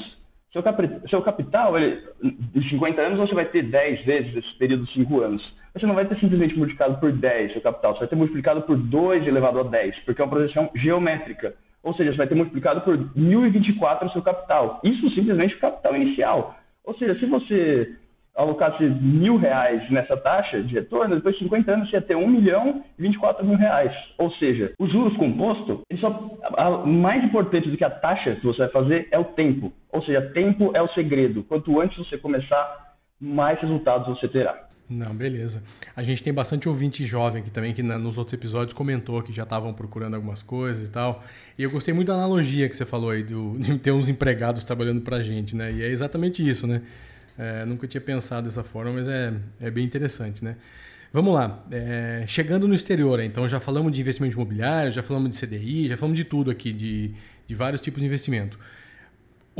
seu, 0.53 0.63
cap 0.63 1.09
seu 1.09 1.21
capital, 1.21 1.77
ele, 1.77 2.01
de 2.23 2.69
50 2.69 3.01
anos, 3.01 3.19
você 3.19 3.35
vai 3.35 3.45
ter 3.45 3.63
10 3.63 4.05
vezes 4.05 4.35
esse 4.35 4.57
período 4.57 4.85
de 4.85 4.93
5 4.93 5.21
anos 5.21 5.58
você 5.73 5.85
não 5.85 5.95
vai 5.95 6.05
ter 6.05 6.19
simplesmente 6.19 6.57
multiplicado 6.57 6.99
por 6.99 7.11
10 7.11 7.53
seu 7.53 7.61
capital, 7.61 7.93
você 7.93 7.99
vai 7.99 8.07
ter 8.07 8.15
multiplicado 8.15 8.61
por 8.63 8.77
2 8.77 9.27
elevado 9.27 9.59
a 9.59 9.63
10, 9.63 9.99
porque 9.99 10.21
é 10.21 10.25
uma 10.25 10.31
projeção 10.31 10.69
geométrica. 10.75 11.53
Ou 11.83 11.93
seja, 11.93 12.11
você 12.11 12.17
vai 12.17 12.27
ter 12.27 12.35
multiplicado 12.35 12.81
por 12.81 12.97
1024 13.15 14.07
o 14.07 14.11
seu 14.11 14.21
capital. 14.21 14.81
Isso 14.83 15.09
simplesmente 15.11 15.55
o 15.55 15.59
capital 15.59 15.95
inicial. 15.95 16.55
Ou 16.83 16.93
seja, 16.95 17.17
se 17.19 17.25
você 17.25 17.95
alocasse 18.35 18.83
mil 18.83 19.37
reais 19.37 19.89
nessa 19.91 20.15
taxa 20.15 20.61
de 20.63 20.73
retorno, 20.73 21.15
depois 21.15 21.35
de 21.35 21.43
50 21.43 21.71
anos 21.71 21.89
você 21.89 21.97
ia 21.97 22.01
ter 22.01 22.15
1 22.15 22.27
milhão 22.27 22.83
e 22.97 23.01
24 23.01 23.45
mil 23.45 23.57
reais. 23.57 23.91
Ou 24.17 24.31
seja, 24.33 24.73
os 24.79 24.91
juros 24.91 25.15
compostos, 25.17 25.81
só, 25.99 26.37
a, 26.57 26.69
mais 26.85 27.23
importante 27.23 27.69
do 27.69 27.77
que 27.77 27.83
a 27.83 27.89
taxa 27.89 28.35
que 28.35 28.45
você 28.45 28.59
vai 28.59 28.69
fazer 28.69 29.07
é 29.11 29.19
o 29.19 29.25
tempo. 29.25 29.73
Ou 29.91 30.01
seja, 30.03 30.21
tempo 30.33 30.71
é 30.73 30.81
o 30.81 30.87
segredo. 30.89 31.43
Quanto 31.43 31.79
antes 31.81 31.97
você 31.97 32.17
começar, 32.17 32.95
mais 33.19 33.59
resultados 33.59 34.07
você 34.07 34.27
terá. 34.27 34.68
Não, 34.89 35.15
beleza. 35.15 35.61
A 35.95 36.01
gente 36.01 36.23
tem 36.23 36.33
bastante 36.33 36.67
ouvinte 36.67 37.05
jovem 37.05 37.43
aqui 37.43 37.51
também, 37.51 37.75
que 37.75 37.83
nos 37.83 38.17
outros 38.17 38.33
episódios 38.33 38.73
comentou 38.73 39.21
que 39.21 39.31
já 39.31 39.43
estavam 39.43 39.71
procurando 39.71 40.15
algumas 40.15 40.41
coisas 40.41 40.87
e 40.87 40.91
tal. 40.91 41.23
E 41.57 41.61
eu 41.61 41.69
gostei 41.69 41.93
muito 41.93 42.07
da 42.07 42.15
analogia 42.15 42.67
que 42.67 42.75
você 42.75 42.85
falou 42.85 43.11
aí, 43.11 43.21
do, 43.21 43.55
de 43.61 43.77
ter 43.77 43.91
uns 43.91 44.09
empregados 44.09 44.63
trabalhando 44.63 45.01
pra 45.01 45.21
gente, 45.21 45.55
né? 45.55 45.71
E 45.71 45.83
é 45.83 45.87
exatamente 45.89 46.47
isso, 46.47 46.65
né? 46.65 46.81
É, 47.37 47.65
nunca 47.65 47.87
tinha 47.87 48.01
pensado 48.01 48.47
dessa 48.47 48.63
forma, 48.63 48.93
mas 48.93 49.07
é, 49.07 49.31
é 49.61 49.69
bem 49.69 49.85
interessante, 49.85 50.43
né? 50.43 50.55
Vamos 51.13 51.35
lá. 51.35 51.63
É, 51.71 52.23
chegando 52.27 52.67
no 52.67 52.73
exterior, 52.73 53.19
então 53.19 53.47
já 53.47 53.59
falamos 53.59 53.91
de 53.91 54.01
investimento 54.01 54.35
imobiliário, 54.35 54.91
já 54.91 55.03
falamos 55.03 55.29
de 55.29 55.45
CDI, 55.45 55.87
já 55.87 55.97
falamos 55.97 56.17
de 56.17 56.23
tudo 56.23 56.49
aqui, 56.49 56.73
de, 56.73 57.13
de 57.45 57.55
vários 57.55 57.79
tipos 57.79 58.01
de 58.01 58.07
investimento. 58.07 58.57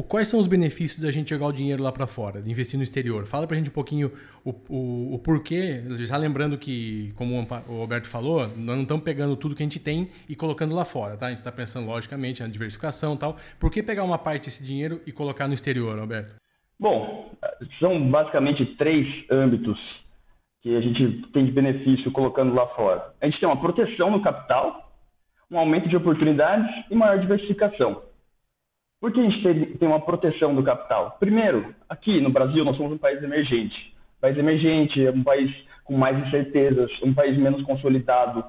Quais 0.04 0.28
são 0.28 0.40
os 0.40 0.48
benefícios 0.48 1.02
da 1.04 1.12
gente 1.12 1.30
jogar 1.30 1.48
o 1.48 1.52
dinheiro 1.52 1.82
lá 1.82 1.92
para 1.92 2.08
fora, 2.08 2.42
de 2.42 2.50
investir 2.50 2.78
no 2.78 2.84
exterior? 2.84 3.26
Fala 3.26 3.46
para 3.46 3.56
a 3.56 3.58
gente 3.58 3.70
um 3.70 3.74
pouquinho 3.74 4.12
o, 4.46 4.52
o, 4.70 5.16
o, 5.16 5.20
porquê, 5.20 5.84
já 6.06 6.16
lembrando 6.16 6.58
que, 6.58 7.12
como 7.16 7.36
o 7.68 7.82
Alberto 7.82 8.08
falou, 8.08 8.42
nós 8.42 8.76
não 8.76 8.84
estamos 8.84 9.04
pegando 9.04 9.36
tudo 9.36 9.56
que 9.56 9.64
a 9.64 9.66
gente 9.66 9.80
tem 9.80 10.10
e 10.28 10.36
colocando 10.36 10.76
lá 10.76 10.86
fora, 10.86 11.18
tá? 11.18 11.28
A 11.28 11.30
gente 11.30 11.40
está 11.40 11.52
pensando, 11.52 11.88
logicamente, 11.88 12.42
na 12.42 12.48
diversificação 12.48 13.16
e 13.16 13.18
tal. 13.18 13.38
Por 13.60 13.72
que 13.72 13.84
pegar 13.84 14.04
uma 14.04 14.18
parte 14.18 14.46
desse 14.46 14.64
dinheiro 14.66 15.02
e 15.06 15.12
colocar 15.12 15.48
no 15.48 15.54
exterior, 15.54 15.98
Alberto? 16.00 16.34
Bom, 16.80 17.32
são 17.80 18.10
basicamente 18.10 18.66
três 18.78 19.06
âmbitos 19.30 19.78
que 20.62 20.76
a 20.76 20.82
gente 20.82 21.28
tem 21.34 21.46
de 21.46 21.52
benefício 21.52 22.12
colocando 22.12 22.54
lá 22.54 22.68
fora. 22.68 23.14
A 23.22 23.26
gente 23.26 23.40
tem 23.40 23.48
uma 23.48 23.60
proteção 23.60 24.12
no 24.12 24.22
capital, 24.22 24.94
um 25.52 25.58
aumento 25.58 25.90
de 25.90 25.96
oportunidades 25.96 26.70
e 26.90 26.96
maior 26.96 27.20
diversificação. 27.20 28.09
Por 29.02 29.14
que 29.14 29.20
a 29.20 29.24
gente 29.24 29.78
tem 29.78 29.88
uma 29.88 30.02
proteção 30.02 30.54
do 30.54 30.62
capital? 30.62 31.16
Primeiro, 31.20 31.74
aqui 31.88 32.20
no 32.20 32.30
Brasil 32.30 32.66
nós 32.66 32.76
somos 32.76 32.92
um 32.92 32.98
país 32.98 33.24
emergente. 33.24 33.94
país 34.20 34.38
emergente 34.38 35.06
é 35.06 35.12
um 35.12 35.24
país 35.24 35.50
com 35.86 35.98
mais 35.98 36.18
incertezas, 36.28 36.92
um 37.02 37.14
país 37.14 37.38
menos 37.38 37.62
consolidado. 37.64 38.44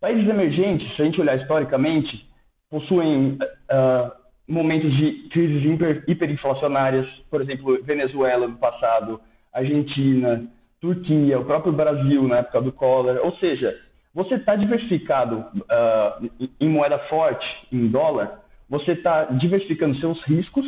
Países 0.00 0.28
emergentes, 0.28 0.94
se 0.96 1.02
a 1.02 1.04
gente 1.04 1.20
olhar 1.20 1.40
historicamente, 1.40 2.28
possuem 2.68 3.38
uh, 3.40 4.10
momentos 4.48 4.92
de 4.96 5.28
crises 5.30 5.64
hiper, 5.64 6.04
hiperinflacionárias, 6.08 7.06
por 7.30 7.40
exemplo, 7.40 7.80
Venezuela 7.84 8.48
no 8.48 8.56
passado, 8.56 9.20
Argentina, 9.52 10.44
Turquia, 10.80 11.38
o 11.38 11.44
próprio 11.44 11.72
Brasil 11.72 12.26
na 12.26 12.38
época 12.38 12.60
do 12.60 12.72
Collor. 12.72 13.20
Ou 13.22 13.32
seja, 13.36 13.80
você 14.12 14.34
está 14.34 14.56
diversificado 14.56 15.38
uh, 15.38 16.48
em 16.60 16.68
moeda 16.68 16.98
forte, 17.08 17.46
em 17.72 17.86
dólar, 17.86 18.43
você 18.68 18.92
está 18.92 19.24
diversificando 19.24 19.98
seus 19.98 20.20
riscos 20.24 20.64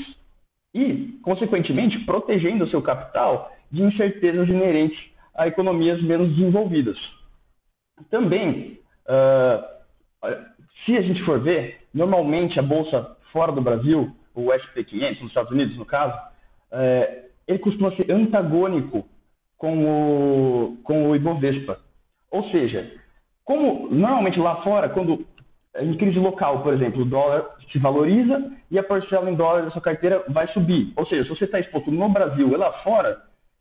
e, 0.75 1.19
consequentemente, 1.23 1.99
protegendo 2.01 2.65
o 2.65 2.69
seu 2.69 2.83
capital 2.83 3.51
de 3.71 3.83
incertezas 3.83 4.49
inerentes 4.49 4.99
a 5.35 5.47
economias 5.47 6.03
menos 6.03 6.35
desenvolvidas. 6.37 6.97
Também, 8.11 8.79
uh, 9.09 10.37
se 10.85 10.97
a 10.97 11.03
gente 11.03 11.23
for 11.25 11.41
ver, 11.41 11.81
normalmente 11.93 12.59
a 12.59 12.63
bolsa 12.63 13.17
fora 13.33 13.53
do 13.53 13.61
Brasil, 13.61 14.15
o 14.35 14.53
SP 14.53 14.85
500 14.85 15.23
nos 15.23 15.31
Estados 15.31 15.53
Unidos, 15.53 15.77
no 15.77 15.87
caso, 15.87 16.15
uh, 16.73 17.27
ele 17.49 17.59
costuma 17.59 17.95
ser 17.97 18.11
antagônico 18.11 19.07
com 19.57 19.85
o, 19.85 20.77
com 20.83 21.11
o 21.11 21.17
Ibovespa. 21.17 21.79
Ou 22.31 22.51
seja, 22.51 22.93
como 23.45 23.89
normalmente 23.91 24.39
lá 24.39 24.63
fora, 24.63 24.89
quando 24.89 25.25
em 25.81 25.95
crise 25.97 26.19
local, 26.19 26.63
por 26.63 26.73
exemplo, 26.75 27.03
o 27.03 27.05
dólar 27.05 27.45
se 27.71 27.79
valoriza 27.79 28.53
e 28.71 28.79
a 28.79 28.83
parcela 28.83 29.31
em 29.31 29.35
dólar 29.35 29.63
da 29.63 29.71
sua 29.71 29.83
carteira 29.83 30.25
vai 30.29 30.47
subir. 30.49 30.93
Ou 30.97 31.07
seja, 31.07 31.25
se 31.25 31.31
você 31.31 31.45
está 31.45 31.61
exposto 31.61 31.91
no 31.91 32.09
Brasil 32.09 32.49
e 32.49 32.57
lá 32.57 32.73
fora, 32.83 33.19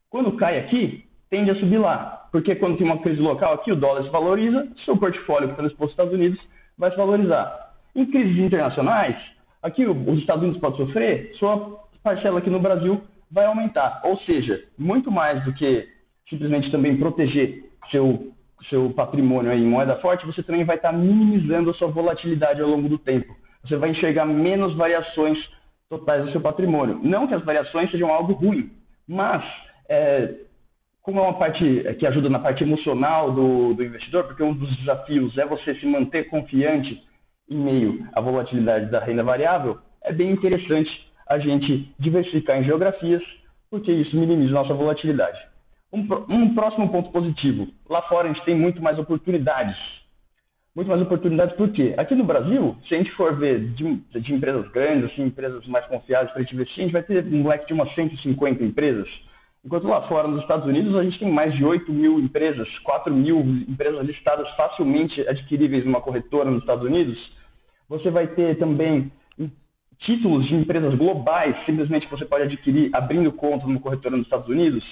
quando 0.09 0.31
cai 0.33 0.59
aqui, 0.59 1.03
tende 1.29 1.51
a 1.51 1.55
subir 1.55 1.77
lá. 1.77 2.27
Porque 2.31 2.55
quando 2.55 2.77
tem 2.77 2.85
uma 2.85 2.99
crise 2.99 3.21
local 3.21 3.53
aqui, 3.53 3.71
o 3.71 3.75
dólar 3.75 4.03
se 4.03 4.09
valoriza, 4.09 4.67
seu 4.85 4.97
portfólio 4.97 5.47
que 5.47 5.53
está 5.53 5.65
exposto 5.65 5.81
nos 5.81 5.91
Estados 5.91 6.13
Unidos 6.13 6.39
vai 6.77 6.91
se 6.91 6.97
valorizar. 6.97 7.73
Em 7.95 8.05
crises 8.05 8.37
internacionais, 8.37 9.15
aqui 9.61 9.85
os 9.85 10.19
Estados 10.19 10.43
Unidos 10.43 10.61
podem 10.61 10.85
sofrer, 10.85 11.33
sua 11.39 11.79
parcela 12.03 12.39
aqui 12.39 12.49
no 12.49 12.59
Brasil 12.59 13.01
vai 13.31 13.45
aumentar. 13.45 14.01
Ou 14.03 14.17
seja, 14.19 14.63
muito 14.77 15.11
mais 15.11 15.43
do 15.43 15.53
que 15.53 15.87
simplesmente 16.29 16.71
também 16.71 16.97
proteger 16.97 17.63
seu, 17.91 18.33
seu 18.69 18.89
patrimônio 18.91 19.51
em 19.53 19.65
moeda 19.65 19.95
forte, 19.97 20.25
você 20.25 20.43
também 20.43 20.63
vai 20.63 20.75
estar 20.77 20.91
minimizando 20.91 21.69
a 21.69 21.73
sua 21.73 21.87
volatilidade 21.87 22.61
ao 22.61 22.69
longo 22.69 22.89
do 22.89 22.97
tempo. 22.97 23.35
Você 23.63 23.75
vai 23.77 23.89
enxergar 23.89 24.25
menos 24.25 24.75
variações 24.75 25.37
totais 25.89 26.25
do 26.25 26.31
seu 26.31 26.41
patrimônio. 26.41 26.99
Não 27.03 27.27
que 27.27 27.33
as 27.33 27.43
variações 27.43 27.89
sejam 27.91 28.11
algo 28.11 28.33
ruim, 28.33 28.71
mas 29.07 29.43
é, 29.89 30.33
como 31.01 31.19
é 31.19 31.21
uma 31.21 31.37
parte 31.37 31.63
que 31.99 32.07
ajuda 32.07 32.29
na 32.29 32.39
parte 32.39 32.63
emocional 32.63 33.31
do, 33.31 33.73
do 33.73 33.83
investidor, 33.83 34.23
porque 34.25 34.43
um 34.43 34.53
dos 34.53 34.75
desafios 34.77 35.37
é 35.37 35.45
você 35.45 35.75
se 35.75 35.85
manter 35.85 36.29
confiante 36.29 37.01
em 37.49 37.57
meio 37.57 38.07
à 38.13 38.21
volatilidade 38.21 38.89
da 38.89 38.99
renda 38.99 39.23
variável, 39.23 39.77
é 40.03 40.11
bem 40.11 40.31
interessante 40.31 40.89
a 41.27 41.37
gente 41.37 41.93
diversificar 41.99 42.57
em 42.57 42.63
geografias, 42.63 43.21
porque 43.69 43.91
isso 43.91 44.15
minimiza 44.15 44.51
nossa 44.51 44.73
volatilidade. 44.73 45.37
Um, 45.95 46.07
um, 46.29 46.53
próximo 46.53 46.89
ponto 46.89 47.09
positivo. 47.09 47.69
Lá 47.89 48.01
fora 48.03 48.29
a 48.29 48.33
gente 48.33 48.43
tem 48.43 48.53
muito 48.53 48.81
mais 48.81 48.99
oportunidades. 48.99 49.77
Muito 50.75 50.89
mais 50.89 51.01
oportunidades 51.01 51.55
por 51.55 51.69
quê? 51.71 51.93
Aqui 51.97 52.13
no 52.15 52.25
Brasil, 52.25 52.75
se 52.85 52.95
a 52.95 52.97
gente 52.97 53.11
for 53.11 53.33
ver 53.37 53.61
de, 53.75 53.95
de 53.95 54.33
empresas 54.33 54.69
grandes, 54.73 55.09
assim, 55.09 55.23
empresas 55.23 55.65
mais 55.67 55.85
confiáveis 55.85 56.31
para 56.31 56.41
a 56.41 56.43
gente 56.43 56.53
investir, 56.53 56.79
a 56.79 56.83
gente 56.83 56.91
vai 56.91 57.03
ter 57.03 57.25
um 57.25 57.47
leque 57.47 57.67
de 57.67 57.73
umas 57.73 57.93
150 57.95 58.61
empresas. 58.61 59.07
Enquanto 59.63 59.87
lá 59.87 60.05
fora, 60.09 60.27
nos 60.27 60.41
Estados 60.41 60.65
Unidos, 60.67 60.93
a 60.97 61.03
gente 61.03 61.17
tem 61.17 61.31
mais 61.31 61.55
de 61.55 61.63
8 61.63 61.91
mil 61.93 62.19
empresas, 62.19 62.67
4 62.79 63.13
mil 63.13 63.39
empresas 63.39 64.05
listadas 64.05 64.49
facilmente 64.57 65.21
adquiríveis 65.29 65.85
numa 65.85 66.01
corretora 66.01 66.51
nos 66.51 66.59
Estados 66.59 66.83
Unidos. 66.83 67.17
Você 67.87 68.09
vai 68.09 68.27
ter 68.27 68.57
também 68.57 69.09
títulos 69.99 70.45
de 70.47 70.55
empresas 70.55 70.93
globais, 70.95 71.55
simplesmente 71.65 72.07
você 72.09 72.25
pode 72.25 72.43
adquirir 72.43 72.93
abrindo 72.93 73.31
conta 73.31 73.65
numa 73.65 73.79
corretora 73.79 74.17
nos 74.17 74.25
Estados 74.25 74.49
Unidos. 74.49 74.83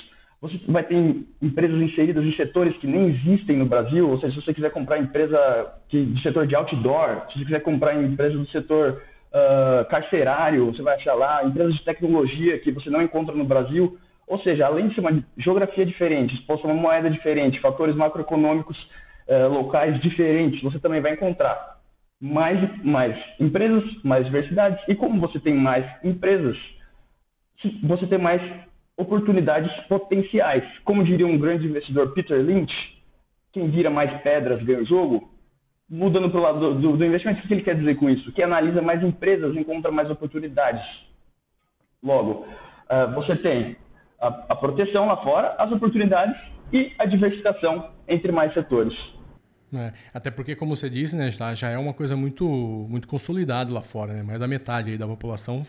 Você 0.43 0.59
vai 0.67 0.83
ter 0.83 0.97
empresas 1.41 1.81
inseridas 1.81 2.21
em 2.21 2.35
setores 2.35 2.75
que 2.75 2.85
nem 2.85 3.12
existem 3.12 3.55
no 3.55 3.65
Brasil, 3.65 4.09
ou 4.09 4.19
seja, 4.19 4.33
se 4.33 4.41
você 4.41 4.53
quiser 4.53 4.71
comprar 4.71 5.00
empresa 5.00 5.39
que, 5.88 6.03
de 6.03 6.21
setor 6.21 6.45
de 6.45 6.53
outdoor, 6.53 7.25
se 7.31 7.39
você 7.39 7.45
quiser 7.45 7.62
comprar 7.62 7.95
empresa 7.95 8.38
do 8.38 8.45
setor 8.50 9.01
uh, 9.31 9.85
carcerário, 9.89 10.65
você 10.65 10.81
vai 10.81 10.95
achar 10.95 11.13
lá, 11.13 11.45
empresas 11.45 11.73
de 11.75 11.85
tecnologia 11.85 12.59
que 12.59 12.73
você 12.73 12.89
não 12.89 13.01
encontra 13.01 13.33
no 13.33 13.45
Brasil. 13.45 13.97
Ou 14.27 14.38
seja, 14.39 14.65
além 14.65 14.89
de 14.89 14.95
ser 14.95 15.00
uma 15.00 15.23
geografia 15.38 15.85
diferente, 15.85 16.35
exposta 16.35 16.67
a 16.67 16.71
uma 16.71 16.81
moeda 16.81 17.09
diferente, 17.09 17.62
fatores 17.62 17.95
macroeconômicos 17.95 18.77
uh, 19.29 19.47
locais 19.47 19.97
diferentes, 20.01 20.62
você 20.62 20.77
também 20.77 21.00
vai 21.00 21.13
encontrar 21.13 21.77
mais, 22.21 22.59
mais 22.83 23.17
empresas, 23.39 23.81
mais 24.03 24.25
diversidades. 24.25 24.77
E 24.89 24.95
como 24.95 25.21
você 25.21 25.39
tem 25.39 25.53
mais 25.53 25.85
empresas, 26.03 26.57
você 27.81 28.05
tem 28.07 28.19
mais 28.19 28.41
oportunidades 28.97 29.71
potenciais. 29.88 30.63
Como 30.83 31.03
diria 31.03 31.27
um 31.27 31.38
grande 31.38 31.67
investidor, 31.67 32.13
Peter 32.13 32.39
Lynch, 32.39 32.73
quem 33.51 33.69
vira 33.69 33.89
mais 33.89 34.21
pedras 34.21 34.63
ganha 34.63 34.81
o 34.81 34.85
jogo. 34.85 35.31
Mudando 35.89 36.29
para 36.29 36.39
o 36.39 36.43
lado 36.43 36.73
do, 36.75 36.97
do, 36.97 37.05
investimento, 37.05 37.43
o 37.43 37.47
que 37.47 37.53
ele 37.53 37.62
quer 37.62 37.75
dizer 37.75 37.95
com 37.95 38.09
isso? 38.09 38.31
Que 38.31 38.41
analisa 38.41 38.81
mais 38.81 39.03
empresas, 39.03 39.55
encontra 39.55 39.91
mais 39.91 40.09
oportunidades. 40.09 40.83
Logo, 42.01 42.45
uh, 42.89 43.13
você 43.13 43.35
tem 43.35 43.75
a, 44.19 44.27
a 44.50 44.55
proteção 44.55 45.07
lá 45.07 45.17
fora, 45.17 45.55
as 45.59 45.71
oportunidades 45.71 46.35
e 46.71 46.91
a 46.97 47.05
diversificação 47.05 47.91
entre 48.07 48.31
mais 48.31 48.53
setores. 48.53 48.93
É, 49.75 49.91
até 50.13 50.29
porque, 50.29 50.55
como 50.55 50.75
você 50.75 50.89
disse, 50.89 51.15
né, 51.15 51.29
já, 51.29 51.53
já 51.53 51.69
é 51.69 51.77
uma 51.77 51.93
coisa 51.93 52.15
muito, 52.15 52.45
muito 52.89 53.07
consolidada 53.07 53.73
lá 53.73 53.81
fora, 53.81 54.13
né? 54.13 54.23
mais 54.23 54.39
da 54.39 54.47
metade 54.47 54.97
da 54.97 55.07
população 55.07 55.63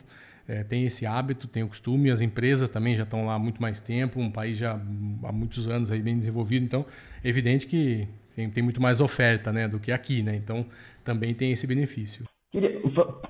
é, 0.46 0.62
tem 0.62 0.84
esse 0.84 1.06
hábito, 1.06 1.48
tem 1.48 1.62
o 1.62 1.68
costume, 1.68 2.10
as 2.10 2.20
empresas 2.20 2.68
também 2.68 2.94
já 2.94 3.04
estão 3.04 3.26
lá 3.26 3.34
há 3.34 3.38
muito 3.38 3.60
mais 3.60 3.80
tempo, 3.80 4.20
um 4.20 4.30
país 4.30 4.58
já 4.58 4.72
há 4.74 5.32
muitos 5.32 5.68
anos 5.68 5.90
aí 5.90 6.00
bem 6.00 6.18
desenvolvido, 6.18 6.64
então 6.64 6.84
é 7.22 7.28
evidente 7.28 7.66
que 7.66 8.06
tem, 8.36 8.50
tem 8.50 8.62
muito 8.62 8.80
mais 8.80 9.00
oferta 9.00 9.52
né, 9.52 9.66
do 9.66 9.80
que 9.80 9.90
aqui, 9.90 10.22
né? 10.22 10.36
então 10.36 10.66
também 11.02 11.34
tem 11.34 11.52
esse 11.52 11.66
benefício. 11.66 12.26
Queria 12.52 12.80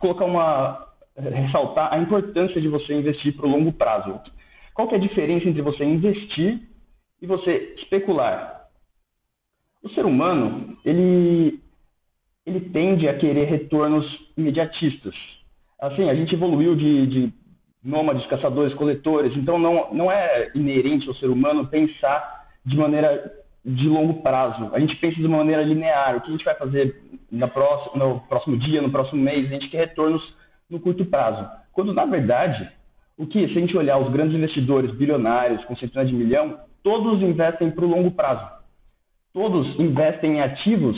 colocar 0.01 0.25
uma. 0.25 0.89
ressaltar 1.17 1.93
a 1.93 1.99
importância 1.99 2.61
de 2.61 2.69
você 2.69 2.95
investir 2.95 3.35
para 3.35 3.47
o 3.47 3.51
longo 3.51 3.73
prazo. 3.73 4.21
Qual 4.75 4.89
que 4.89 4.95
é 4.95 4.99
a 4.99 5.01
diferença 5.01 5.49
entre 5.49 5.63
você 5.63 5.85
investir 5.85 6.61
e 7.23 7.27
você 7.27 7.75
especular? 7.79 8.69
O 9.83 9.89
ser 9.91 10.05
humano, 10.05 10.77
ele, 10.85 11.61
ele 12.45 12.61
tende 12.71 13.09
a 13.09 13.17
querer 13.17 13.49
retornos 13.49 14.05
imediatistas 14.37 15.15
assim, 15.87 16.09
a 16.09 16.15
gente 16.15 16.35
evoluiu 16.35 16.75
de, 16.75 17.07
de 17.07 17.33
nômades, 17.83 18.27
caçadores, 18.27 18.75
coletores, 18.75 19.37
então 19.37 19.59
não, 19.59 19.93
não 19.93 20.11
é 20.11 20.51
inerente 20.55 21.07
ao 21.09 21.15
ser 21.17 21.27
humano 21.27 21.67
pensar 21.67 22.47
de 22.65 22.77
maneira 22.77 23.33
de 23.65 23.89
longo 23.89 24.23
prazo. 24.23 24.71
A 24.75 24.81
gente 24.81 24.97
pensa 24.97 25.17
de 25.17 25.29
maneira 25.29 25.63
linear. 25.63 26.17
O 26.17 26.21
que 26.21 26.29
a 26.29 26.33
gente 26.33 26.45
vai 26.45 26.55
fazer 26.55 27.03
na 27.31 27.49
próxima, 27.49 28.05
no 28.05 28.21
próximo 28.21 28.59
dia, 28.59 28.83
no 28.83 28.91
próximo 28.91 29.23
mês? 29.23 29.47
A 29.47 29.55
gente 29.55 29.69
quer 29.71 29.89
retornos 29.89 30.23
no 30.69 30.81
curto 30.81 31.05
prazo. 31.07 31.49
Quando, 31.73 31.93
na 31.93 32.05
verdade, 32.05 32.69
o 33.17 33.27
que, 33.27 33.47
se 33.49 33.57
a 33.57 33.61
gente 33.61 33.77
olhar 33.77 33.99
os 33.99 34.13
grandes 34.13 34.37
investidores 34.37 34.91
bilionários 34.93 35.65
com 35.65 35.77
centenas 35.77 36.09
de 36.09 36.15
milhão, 36.15 36.59
todos 36.83 37.23
investem 37.23 37.71
para 37.71 37.85
o 37.85 37.89
longo 37.89 38.11
prazo. 38.11 38.47
Todos 39.33 39.79
investem 39.81 40.37
em 40.37 40.41
ativos 40.41 40.97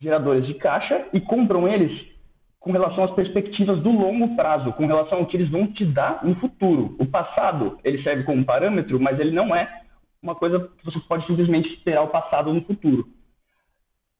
geradores 0.00 0.46
de 0.46 0.54
caixa 0.54 1.06
e 1.12 1.20
compram 1.20 1.66
eles 1.66 2.11
com 2.62 2.70
relação 2.70 3.04
às 3.04 3.10
perspectivas 3.10 3.80
do 3.80 3.90
longo 3.90 4.36
prazo, 4.36 4.72
com 4.74 4.86
relação 4.86 5.18
ao 5.18 5.26
que 5.26 5.36
eles 5.36 5.50
vão 5.50 5.66
te 5.66 5.84
dar 5.84 6.24
no 6.24 6.36
futuro. 6.36 6.94
O 6.98 7.04
passado, 7.04 7.76
ele 7.82 8.02
serve 8.04 8.22
como 8.22 8.44
parâmetro, 8.44 9.00
mas 9.00 9.18
ele 9.18 9.32
não 9.32 9.54
é 9.54 9.68
uma 10.22 10.36
coisa 10.36 10.70
que 10.78 10.84
você 10.84 11.00
pode 11.00 11.26
simplesmente 11.26 11.68
esperar 11.74 12.02
o 12.02 12.08
passado 12.08 12.54
no 12.54 12.62
futuro. 12.62 13.04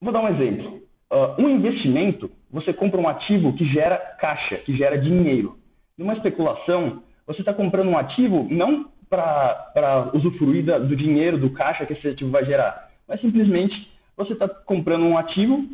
Vou 0.00 0.12
dar 0.12 0.20
um 0.20 0.28
exemplo. 0.28 0.82
Uh, 1.12 1.40
um 1.40 1.48
investimento, 1.50 2.28
você 2.50 2.72
compra 2.72 3.00
um 3.00 3.08
ativo 3.08 3.52
que 3.52 3.64
gera 3.66 3.96
caixa, 4.18 4.56
que 4.56 4.76
gera 4.76 4.98
dinheiro. 4.98 5.56
Numa 5.96 6.14
especulação, 6.14 7.00
você 7.24 7.42
está 7.42 7.54
comprando 7.54 7.90
um 7.90 7.98
ativo 7.98 8.48
não 8.50 8.90
para 9.08 10.10
usufruir 10.14 10.64
da, 10.64 10.78
do 10.78 10.96
dinheiro, 10.96 11.38
do 11.38 11.50
caixa 11.50 11.86
que 11.86 11.92
esse 11.92 12.08
ativo 12.08 12.30
vai 12.30 12.44
gerar, 12.44 12.90
mas 13.06 13.20
simplesmente 13.20 13.74
você 14.16 14.32
está 14.32 14.48
comprando 14.48 15.04
um 15.04 15.16
ativo 15.16 15.68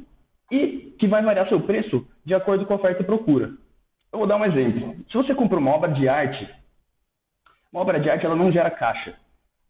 e 0.51 0.95
que 0.99 1.07
vai 1.07 1.23
variar 1.23 1.49
seu 1.49 1.61
preço 1.61 2.05
de 2.29 2.35
acordo 2.35 2.67
com 2.67 2.75
a 2.75 2.77
oferta 2.77 3.03
e 3.03 3.07
procura. 3.07 3.51
Eu 4.13 4.19
vou 4.19 4.27
dar 4.27 4.37
um 4.37 4.45
exemplo. 4.45 4.95
Se 5.11 5.17
você 5.17 5.35
compra 5.35 5.59
uma 5.59 5.71
obra 5.71 5.91
de 5.93 6.07
arte, 6.07 6.47
uma 7.73 7.81
obra 7.81 7.99
de 7.99 8.11
arte 8.11 8.27
ela 8.27 8.37
não 8.37 8.53
gera 8.53 8.71
caixa. 8.71 9.15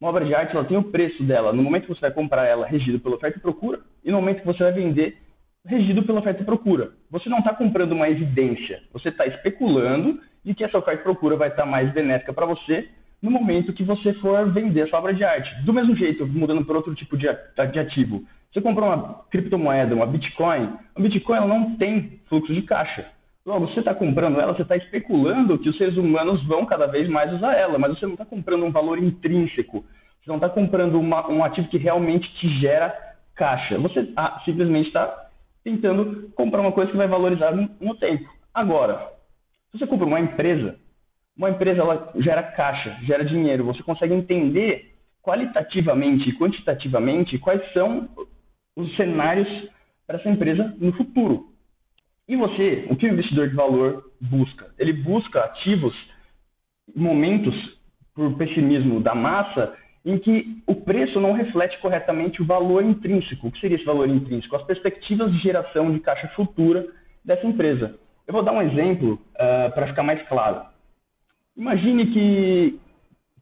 Uma 0.01 0.11
obra 0.11 0.25
de 0.25 0.35
arte 0.35 0.57
ela 0.57 0.65
tem 0.65 0.77
o 0.77 0.91
preço 0.91 1.23
dela 1.23 1.53
no 1.53 1.63
momento 1.63 1.83
que 1.87 1.95
você 1.95 2.01
vai 2.01 2.11
comprar 2.11 2.47
ela 2.47 2.67
regido 2.67 2.99
pela 2.99 3.15
oferta 3.15 3.39
e 3.39 3.41
procura 3.41 3.81
e 4.05 4.11
no 4.11 4.19
momento 4.19 4.41
que 4.41 4.47
você 4.47 4.65
vai 4.65 4.73
vender 4.73 5.17
regido 5.65 6.03
pela 6.03 6.19
oferta 6.19 6.43
e 6.43 6.45
procura. 6.45 6.91
Você 7.11 7.29
não 7.29 7.39
está 7.39 7.55
comprando 7.55 7.93
uma 7.93 8.09
evidência, 8.09 8.83
você 8.93 9.09
está 9.09 9.25
especulando 9.25 10.21
de 10.45 10.53
que 10.53 10.65
essa 10.65 10.79
oferta 10.79 11.01
e 11.01 11.05
procura 11.05 11.37
vai 11.37 11.51
estar 11.51 11.65
mais 11.65 11.93
benéfica 11.93 12.33
para 12.33 12.47
você 12.47 12.89
no 13.23 13.31
momento 13.31 13.73
que 13.73 13.85
você 13.85 14.15
for 14.15 14.51
vender 14.53 14.83
a 14.83 14.89
sua 14.89 14.99
obra 14.99 15.15
de 15.15 15.23
arte. 15.23 15.63
Do 15.65 15.73
mesmo 15.73 15.95
jeito, 15.95 16.27
mudando 16.27 16.65
para 16.65 16.77
outro 16.77 16.95
tipo 16.97 17.17
de 17.17 17.29
ativo, 17.29 18.25
você 18.59 18.63
comprou 18.63 18.89
uma 18.89 19.23
criptomoeda, 19.31 19.95
uma 19.95 20.07
Bitcoin, 20.07 20.73
a 20.97 21.01
Bitcoin 21.01 21.37
ela 21.37 21.47
não 21.47 21.77
tem 21.77 22.21
fluxo 22.29 22.53
de 22.53 22.63
caixa. 22.63 23.07
Logo, 23.47 23.69
você 23.69 23.79
está 23.79 23.95
comprando 23.95 24.41
ela, 24.41 24.53
você 24.53 24.63
está 24.63 24.77
especulando 24.77 25.59
que 25.59 25.69
os 25.69 25.79
seres 25.79 25.97
humanos 25.97 26.45
vão 26.45 26.67
cada 26.67 26.87
vez 26.87 27.09
mais 27.09 27.33
usar 27.33 27.55
ela, 27.55 27.79
mas 27.79 27.97
você 27.97 28.05
não 28.05 28.15
está 28.15 28.25
comprando 28.25 28.65
um 28.65 28.73
valor 28.73 28.99
intrínseco. 28.99 29.85
Você 30.21 30.29
não 30.29 30.37
está 30.37 30.49
comprando 30.49 30.99
uma, 30.99 31.31
um 31.31 31.45
ativo 31.45 31.69
que 31.69 31.79
realmente 31.79 32.29
te 32.35 32.49
gera 32.61 32.95
caixa. 33.37 33.79
Você 33.79 34.13
ah, 34.17 34.43
simplesmente 34.45 34.89
está 34.89 35.29
tentando 35.63 36.29
comprar 36.35 36.61
uma 36.61 36.73
coisa 36.73 36.91
que 36.91 36.97
vai 36.97 37.07
valorizar 37.07 37.53
no, 37.55 37.71
no 37.81 37.95
tempo. 37.95 38.29
Agora, 38.53 39.13
se 39.71 39.79
você 39.79 39.87
compra 39.87 40.07
uma 40.07 40.21
empresa, 40.21 40.77
uma 41.37 41.51
empresa 41.51 41.81
ela 41.81 42.13
gera 42.17 42.43
caixa, 42.43 42.99
gera 43.05 43.25
dinheiro. 43.25 43.65
Você 43.65 43.83
consegue 43.85 44.13
entender 44.13 44.95
qualitativamente 45.23 46.29
e 46.29 46.37
quantitativamente 46.37 47.39
quais 47.39 47.63
são 47.73 48.09
os 48.79 48.97
cenários 48.97 49.49
para 50.07 50.19
essa 50.19 50.31
empresa 50.31 50.75
no 50.79 50.93
futuro. 50.93 51.49
E 52.29 52.37
você, 52.37 52.87
o 52.89 52.97
que 52.97 53.07
o 53.07 53.13
investidor 53.13 53.49
de 53.49 53.57
valor 53.57 54.05
busca? 54.21 54.69
Ele 54.79 54.93
busca 54.93 55.41
ativos, 55.41 55.95
momentos, 56.95 57.55
por 58.15 58.37
pessimismo 58.37 59.01
da 59.01 59.15
massa, 59.15 59.75
em 60.05 60.19
que 60.19 60.63
o 60.67 60.75
preço 60.75 61.21
não 61.21 61.33
reflete 61.33 61.79
corretamente 61.81 62.41
o 62.41 62.47
valor 62.47 62.85
intrínseco. 62.85 63.49
O 63.49 63.53
que 63.53 63.61
seria 63.61 63.77
esse 63.77 63.85
valor 63.85 64.09
intrínseco? 64.09 64.55
As 64.57 64.65
perspectivas 64.65 65.33
de 65.33 65.39
geração 65.39 65.93
de 65.93 66.01
caixa 66.01 66.29
futura 66.29 66.87
dessa 67.25 67.47
empresa. 67.47 67.99
Eu 68.27 68.33
vou 68.33 68.43
dar 68.43 68.53
um 68.53 68.63
exemplo 68.63 69.15
uh, 69.15 69.73
para 69.73 69.89
ficar 69.89 70.03
mais 70.03 70.23
claro. 70.29 70.63
Imagine 71.57 72.07
que, 72.13 72.81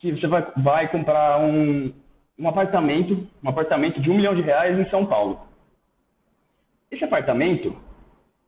que 0.00 0.12
você 0.12 0.26
vai, 0.26 0.46
vai 0.56 0.88
comprar 0.88 1.40
um, 1.40 1.92
um 2.38 2.48
apartamento, 2.48 3.26
um 3.42 3.48
apartamento 3.48 4.00
de 4.00 4.10
um 4.10 4.16
milhão 4.16 4.34
de 4.34 4.42
reais 4.42 4.78
em 4.78 4.88
São 4.90 5.06
Paulo. 5.06 5.40
Esse 6.90 7.04
apartamento, 7.04 7.74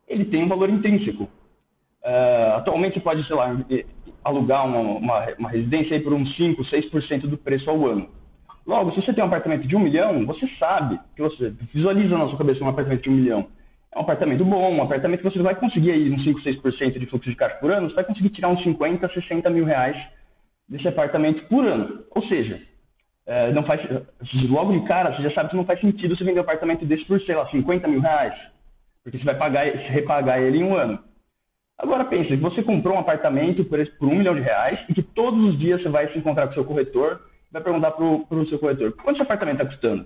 ele 0.07 0.25
tem 0.25 0.43
um 0.43 0.47
valor 0.47 0.69
intrínseco. 0.69 1.23
Uh, 1.23 2.55
atualmente 2.55 2.93
você 2.93 2.99
pode, 3.01 3.27
sei 3.27 3.35
lá, 3.35 3.55
alugar 4.23 4.65
uma, 4.65 4.79
uma, 4.79 5.27
uma 5.37 5.49
residência 5.49 6.01
por 6.01 6.13
uns 6.13 6.33
5, 6.35 6.63
6% 6.63 7.21
do 7.21 7.37
preço 7.37 7.69
ao 7.69 7.85
ano. 7.85 8.09
Logo, 8.65 8.91
se 8.91 9.01
você 9.01 9.13
tem 9.13 9.23
um 9.23 9.27
apartamento 9.27 9.67
de 9.67 9.75
um 9.75 9.79
milhão, 9.79 10.25
você 10.25 10.47
sabe 10.59 10.99
que 11.15 11.21
você 11.21 11.49
visualiza 11.73 12.17
na 12.17 12.27
sua 12.27 12.37
cabeça 12.37 12.63
um 12.63 12.69
apartamento 12.69 13.03
de 13.03 13.09
um 13.09 13.13
milhão. 13.13 13.47
É 13.91 13.97
um 13.97 14.01
apartamento 14.03 14.45
bom, 14.45 14.75
um 14.75 14.83
apartamento 14.83 15.21
que 15.21 15.29
você 15.29 15.41
vai 15.41 15.55
conseguir 15.55 15.91
aí 15.91 16.11
uns 16.11 16.23
5, 16.23 16.39
6% 16.41 16.99
de 16.99 17.05
fluxo 17.07 17.29
de 17.29 17.35
caixa 17.35 17.55
por 17.55 17.71
ano, 17.71 17.89
você 17.89 17.95
vai 17.95 18.03
conseguir 18.03 18.29
tirar 18.29 18.49
uns 18.49 18.61
50, 18.61 19.09
60 19.09 19.49
mil 19.49 19.65
reais 19.65 19.97
desse 20.69 20.87
apartamento 20.87 21.43
por 21.47 21.65
ano. 21.65 22.03
Ou 22.11 22.23
seja, 22.27 22.61
é, 23.29 23.51
não 23.51 23.63
faz, 23.63 23.79
logo 24.49 24.73
de 24.73 24.87
cara, 24.87 25.15
você 25.15 25.21
já 25.21 25.31
sabe 25.35 25.51
que 25.51 25.55
não 25.55 25.65
faz 25.65 25.79
sentido 25.79 26.17
você 26.17 26.23
vender 26.23 26.39
um 26.39 26.43
apartamento 26.43 26.83
desse 26.83 27.05
por, 27.05 27.21
sei 27.21 27.35
lá, 27.35 27.47
50 27.49 27.87
mil 27.87 28.01
reais. 28.01 28.33
Porque 29.03 29.19
você 29.19 29.23
vai 29.23 29.35
pagar, 29.35 29.65
repagar 29.65 30.41
ele 30.41 30.57
em 30.57 30.63
um 30.63 30.75
ano. 30.75 30.97
Agora 31.77 32.05
pense, 32.05 32.35
você 32.35 32.63
comprou 32.63 32.95
um 32.95 32.99
apartamento 32.99 33.63
por, 33.65 33.79
por 33.97 34.07
um 34.09 34.15
milhão 34.15 34.33
de 34.33 34.41
reais 34.41 34.79
e 34.89 34.93
que 34.95 35.03
todos 35.03 35.39
os 35.41 35.59
dias 35.59 35.81
você 35.81 35.89
vai 35.89 36.11
se 36.11 36.17
encontrar 36.17 36.47
com 36.47 36.51
o 36.51 36.55
seu 36.55 36.65
corretor 36.65 37.21
vai 37.51 37.61
perguntar 37.61 37.91
para 37.91 38.03
o 38.03 38.47
seu 38.47 38.59
corretor, 38.59 38.93
quanto 38.93 39.15
esse 39.15 39.23
apartamento 39.23 39.61
está 39.61 39.71
custando? 39.71 40.05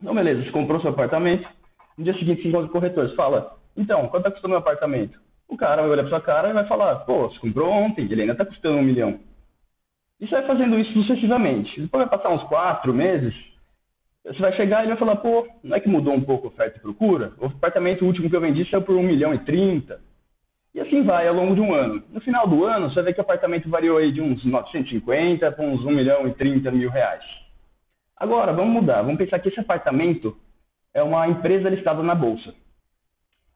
Então, 0.00 0.14
beleza, 0.14 0.44
você 0.44 0.50
comprou 0.50 0.80
seu 0.80 0.90
apartamento, 0.90 1.48
no 1.96 2.04
dia 2.04 2.14
seguinte 2.14 2.42
você 2.42 2.48
encontra 2.48 2.68
o 2.68 2.72
corretor, 2.72 3.08
você 3.08 3.16
fala, 3.16 3.56
então, 3.76 4.08
quanto 4.08 4.18
está 4.18 4.30
custando 4.30 4.50
meu 4.50 4.58
apartamento? 4.58 5.20
O 5.48 5.56
cara 5.56 5.82
vai 5.82 5.90
olhar 5.90 6.02
para 6.02 6.10
sua 6.10 6.20
cara 6.20 6.50
e 6.50 6.52
vai 6.52 6.66
falar, 6.66 6.96
pô, 7.00 7.28
você 7.28 7.38
comprou 7.38 7.70
ontem, 7.70 8.04
ele 8.04 8.20
ainda 8.20 8.32
está 8.32 8.44
custando 8.44 8.78
um 8.78 8.82
milhão. 8.82 9.18
E 10.20 10.26
você 10.26 10.34
vai 10.34 10.46
fazendo 10.46 10.78
isso 10.78 10.92
sucessivamente. 10.92 11.80
Depois 11.80 12.08
vai 12.08 12.18
passar 12.18 12.34
uns 12.34 12.42
quatro 12.44 12.92
meses, 12.92 13.34
você 14.24 14.40
vai 14.40 14.52
chegar 14.54 14.84
e 14.84 14.88
vai 14.88 14.96
falar, 14.96 15.16
pô, 15.16 15.46
não 15.62 15.76
é 15.76 15.80
que 15.80 15.88
mudou 15.88 16.12
um 16.12 16.20
pouco 16.20 16.48
a 16.48 16.50
oferta 16.50 16.78
e 16.78 16.82
procura? 16.82 17.32
O 17.38 17.46
apartamento 17.46 18.04
último 18.04 18.28
que 18.28 18.36
eu 18.36 18.40
vendi 18.40 18.68
saiu 18.68 18.82
por 18.82 18.96
um 18.96 19.02
milhão 19.02 19.34
e 19.34 19.38
trinta. 19.38 20.00
E 20.74 20.80
assim 20.80 21.02
vai 21.02 21.26
ao 21.26 21.34
longo 21.34 21.54
de 21.54 21.60
um 21.60 21.72
ano. 21.72 22.02
No 22.10 22.20
final 22.20 22.46
do 22.46 22.64
ano, 22.64 22.88
você 22.88 22.96
vai 22.96 23.04
ver 23.04 23.14
que 23.14 23.20
o 23.20 23.22
apartamento 23.22 23.70
variou 23.70 23.96
aí 23.96 24.12
de 24.12 24.20
uns 24.20 24.44
950 24.44 25.50
para 25.52 25.64
uns 25.64 25.84
1 25.84 25.90
milhão 25.90 26.28
e 26.28 26.34
30 26.34 26.70
mil 26.70 26.90
reais. 26.90 27.24
Agora, 28.16 28.52
vamos 28.52 28.74
mudar. 28.74 29.02
Vamos 29.02 29.18
pensar 29.18 29.38
que 29.38 29.48
esse 29.48 29.60
apartamento 29.60 30.36
é 30.92 31.02
uma 31.02 31.26
empresa 31.26 31.70
listada 31.70 32.02
na 32.02 32.14
Bolsa. 32.14 32.52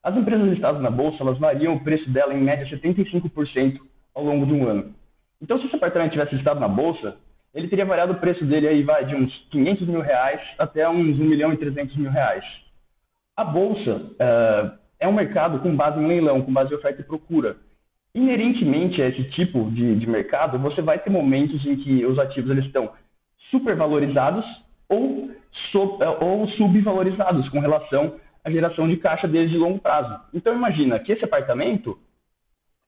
As 0.03 0.17
empresas 0.17 0.49
listadas 0.49 0.81
na 0.81 0.91
Bolsa, 0.91 1.19
elas 1.21 1.39
variam 1.39 1.75
o 1.75 1.85
preço 1.85 2.09
dela 2.11 2.35
em 2.35 2.43
média 2.43 2.67
75% 2.67 3.79
ao 4.15 4.25
longo 4.25 4.47
de 4.47 4.53
um 4.53 4.67
ano. 4.67 4.95
Então, 5.43 5.59
se 5.59 5.67
esse 5.67 5.75
apartamento 5.75 6.13
tivesse 6.13 6.37
listado 6.37 6.61
na 6.61 6.69
Bolsa, 6.69 7.17
ele 7.53 7.69
teria 7.69 7.85
variado 7.85 8.13
o 8.13 8.21
preço 8.21 8.45
dele 8.45 8.69
aí, 8.69 8.83
vai, 8.85 9.05
de 9.05 9.17
uns 9.17 9.33
500 9.51 9.89
mil 9.89 10.01
reais 10.01 10.41
até 10.57 10.89
uns 10.89 11.19
1 11.19 11.25
milhão 11.25 11.53
e 11.53 11.57
300 11.57 11.97
mil 11.97 12.11
reais. 12.11 12.45
A 13.37 13.45
Bolsa 13.45 13.91
uh, 13.91 14.79
é 15.01 15.09
um 15.09 15.13
mercado 15.13 15.59
com 15.59 15.75
base 15.75 15.99
em 15.99 16.07
leilão, 16.07 16.43
com 16.43 16.53
base 16.53 16.73
em 16.73 16.77
oferta 16.77 17.01
e 17.01 17.05
procura. 17.05 17.57
Inerentemente 18.15 19.03
a 19.03 19.09
esse 19.09 19.25
tipo 19.31 19.71
de, 19.71 19.97
de 19.97 20.07
mercado, 20.07 20.59
você 20.59 20.81
vai 20.81 20.99
ter 20.99 21.11
momentos 21.11 21.65
em 21.67 21.77
que 21.77 22.07
os 22.07 22.19
ativos 22.19 22.51
eles 22.51 22.67
estão 22.67 22.93
supervalorizados 23.51 24.45
ou, 24.89 25.31
sub, 25.73 26.05
ou 26.21 26.49
subvalorizados 26.51 27.49
com 27.49 27.59
relação 27.59 28.15
à 28.45 28.51
geração 28.51 28.89
de 28.89 28.97
caixa 28.99 29.27
desde 29.27 29.57
longo 29.57 29.79
prazo. 29.81 30.21
Então 30.33 30.55
imagina 30.55 30.99
que 31.01 31.13
esse 31.13 31.25
apartamento, 31.25 31.99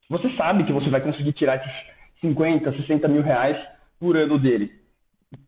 você 0.09 0.31
sabe 0.37 0.64
que 0.64 0.73
você 0.73 0.88
vai 0.88 1.01
conseguir 1.01 1.33
tirar 1.33 1.57
esses 1.57 1.94
50, 2.20 2.72
60 2.72 3.09
mil 3.09 3.22
reais 3.22 3.57
por 3.98 4.16
ano 4.16 4.38
dele. 4.38 4.70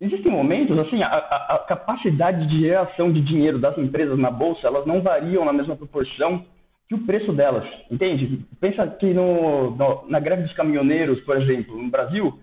Existem 0.00 0.30
momentos, 0.30 0.78
assim, 0.78 1.02
a, 1.02 1.08
a, 1.08 1.64
capacidade 1.66 2.46
de 2.48 2.60
geração 2.60 3.12
de 3.12 3.20
dinheiro 3.20 3.58
das 3.58 3.76
empresas 3.78 4.18
na 4.18 4.30
bolsa, 4.30 4.66
elas 4.66 4.86
não 4.86 5.00
variam 5.00 5.44
na 5.44 5.52
mesma 5.52 5.76
proporção 5.76 6.44
que 6.88 6.94
o 6.94 7.04
preço 7.04 7.32
delas, 7.32 7.64
entende? 7.90 8.44
Pensa 8.60 8.86
que 8.86 9.12
no, 9.12 9.70
no, 9.72 10.08
na 10.08 10.20
greve 10.20 10.42
dos 10.42 10.52
caminhoneiros, 10.54 11.20
por 11.20 11.40
exemplo, 11.40 11.76
no 11.80 11.90
Brasil, 11.90 12.38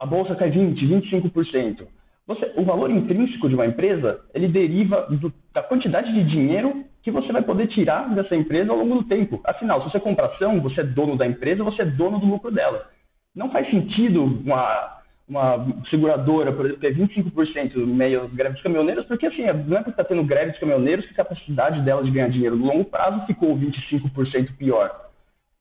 a 0.00 0.06
bolsa 0.06 0.34
cai 0.34 0.50
20, 0.50 0.86
25%. 0.86 1.86
Você, 2.26 2.52
o 2.56 2.64
valor 2.64 2.90
intrínseco 2.90 3.48
de 3.48 3.54
uma 3.54 3.66
empresa, 3.66 4.20
ele 4.34 4.48
deriva 4.48 5.06
do, 5.08 5.32
da 5.52 5.62
quantidade 5.62 6.12
de 6.12 6.24
dinheiro 6.24 6.84
que 7.02 7.10
você 7.10 7.32
vai 7.32 7.42
poder 7.42 7.68
tirar 7.68 8.14
dessa 8.14 8.36
empresa 8.36 8.70
ao 8.70 8.78
longo 8.78 8.96
do 8.96 9.08
tempo. 9.08 9.40
Afinal, 9.44 9.82
se 9.82 9.90
você 9.90 10.00
compra 10.00 10.26
ação, 10.26 10.60
você 10.60 10.82
é 10.82 10.84
dono 10.84 11.16
da 11.16 11.26
empresa, 11.26 11.64
você 11.64 11.82
é 11.82 11.86
dono 11.86 12.18
do 12.18 12.26
lucro 12.26 12.50
dela. 12.50 12.86
Não 13.34 13.50
faz 13.50 13.68
sentido 13.70 14.24
uma 14.24 14.98
uma 15.28 15.66
seguradora, 15.90 16.50
por 16.52 16.64
exemplo, 16.64 16.86
é 16.86 16.90
25% 16.90 17.76
no 17.76 17.94
meio 17.94 18.22
das 18.22 18.32
greves 18.32 18.54
dos 18.54 18.62
caminhoneiros, 18.62 19.04
porque 19.04 19.26
assim, 19.26 19.42
não 19.66 19.76
é 19.76 19.80
porque 19.80 19.90
está 19.90 20.02
tendo 20.02 20.24
greve 20.24 20.52
dos 20.52 20.60
caminhoneiros 20.60 21.04
que 21.04 21.12
a 21.12 21.16
capacidade 21.16 21.82
dela 21.82 22.02
de 22.02 22.10
ganhar 22.10 22.30
dinheiro 22.30 22.56
no 22.56 22.64
longo 22.64 22.84
prazo 22.86 23.26
ficou 23.26 23.54
25% 23.54 24.56
pior. 24.56 24.90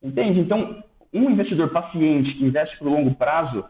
Entende? 0.02 0.40
Então, 0.40 0.82
um 1.14 1.30
investidor 1.30 1.70
paciente 1.70 2.34
que 2.36 2.46
investe 2.46 2.78
para 2.78 2.88
o 2.88 2.92
longo 2.92 3.14
prazo, 3.16 3.66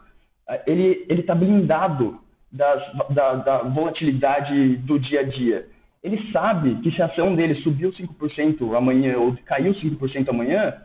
eh, 0.49 0.61
ele 0.67 1.05
está 1.09 1.33
blindado 1.33 2.19
das, 2.51 2.81
da, 3.09 3.33
da 3.35 3.57
volatilidade 3.63 4.77
do 4.77 4.99
dia 4.99 5.21
a 5.21 5.23
dia. 5.23 5.65
Ele 6.03 6.31
sabe 6.31 6.75
que 6.81 6.91
se 6.91 7.01
a 7.01 7.05
ação 7.05 7.35
dele 7.35 7.55
subiu 7.61 7.91
5% 7.91 8.77
amanhã 8.77 9.17
ou 9.17 9.35
caiu 9.45 9.73
5% 9.73 10.29
amanhã, 10.29 10.75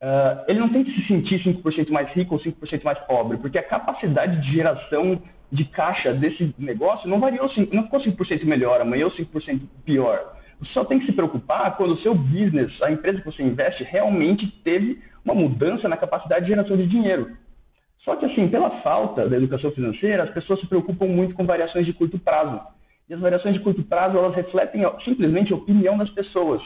Uh, 0.00 0.44
ele 0.46 0.60
não 0.60 0.68
tem 0.68 0.84
que 0.84 0.92
se 0.92 1.08
sentir 1.08 1.42
5% 1.42 1.90
mais 1.90 2.08
rico 2.12 2.34
ou 2.34 2.40
5% 2.40 2.84
mais 2.84 2.98
pobre, 3.00 3.36
porque 3.38 3.58
a 3.58 3.62
capacidade 3.62 4.40
de 4.42 4.52
geração 4.52 5.20
de 5.50 5.64
caixa 5.64 6.14
desse 6.14 6.54
negócio 6.58 7.08
não 7.08 7.18
variou, 7.18 7.50
não 7.72 7.84
ficou 7.84 8.00
5% 8.00 8.44
melhor 8.44 8.80
amanhã 8.80 9.06
ou 9.06 9.12
5% 9.12 9.60
pior. 9.84 10.36
Você 10.60 10.72
só 10.72 10.84
tem 10.84 11.00
que 11.00 11.06
se 11.06 11.12
preocupar 11.12 11.76
quando 11.76 11.94
o 11.94 12.02
seu 12.02 12.14
business, 12.14 12.70
a 12.82 12.92
empresa 12.92 13.20
que 13.20 13.26
você 13.26 13.42
investe, 13.42 13.84
realmente 13.84 14.46
teve 14.62 15.00
uma 15.24 15.34
mudança 15.34 15.88
na 15.88 15.96
capacidade 15.96 16.44
de 16.44 16.50
geração 16.50 16.76
de 16.76 16.86
dinheiro. 16.86 17.36
Só 18.04 18.16
que, 18.16 18.26
assim, 18.26 18.48
pela 18.48 18.70
falta 18.82 19.28
da 19.28 19.36
educação 19.36 19.70
financeira, 19.72 20.24
as 20.24 20.30
pessoas 20.30 20.60
se 20.60 20.66
preocupam 20.66 21.06
muito 21.06 21.34
com 21.34 21.44
variações 21.44 21.86
de 21.86 21.92
curto 21.92 22.18
prazo. 22.18 22.60
E 23.08 23.14
as 23.14 23.20
variações 23.20 23.54
de 23.54 23.60
curto 23.60 23.82
prazo, 23.82 24.16
elas 24.16 24.34
refletem 24.34 24.82
simplesmente 25.04 25.52
a 25.52 25.56
opinião 25.56 25.96
das 25.96 26.10
pessoas. 26.10 26.62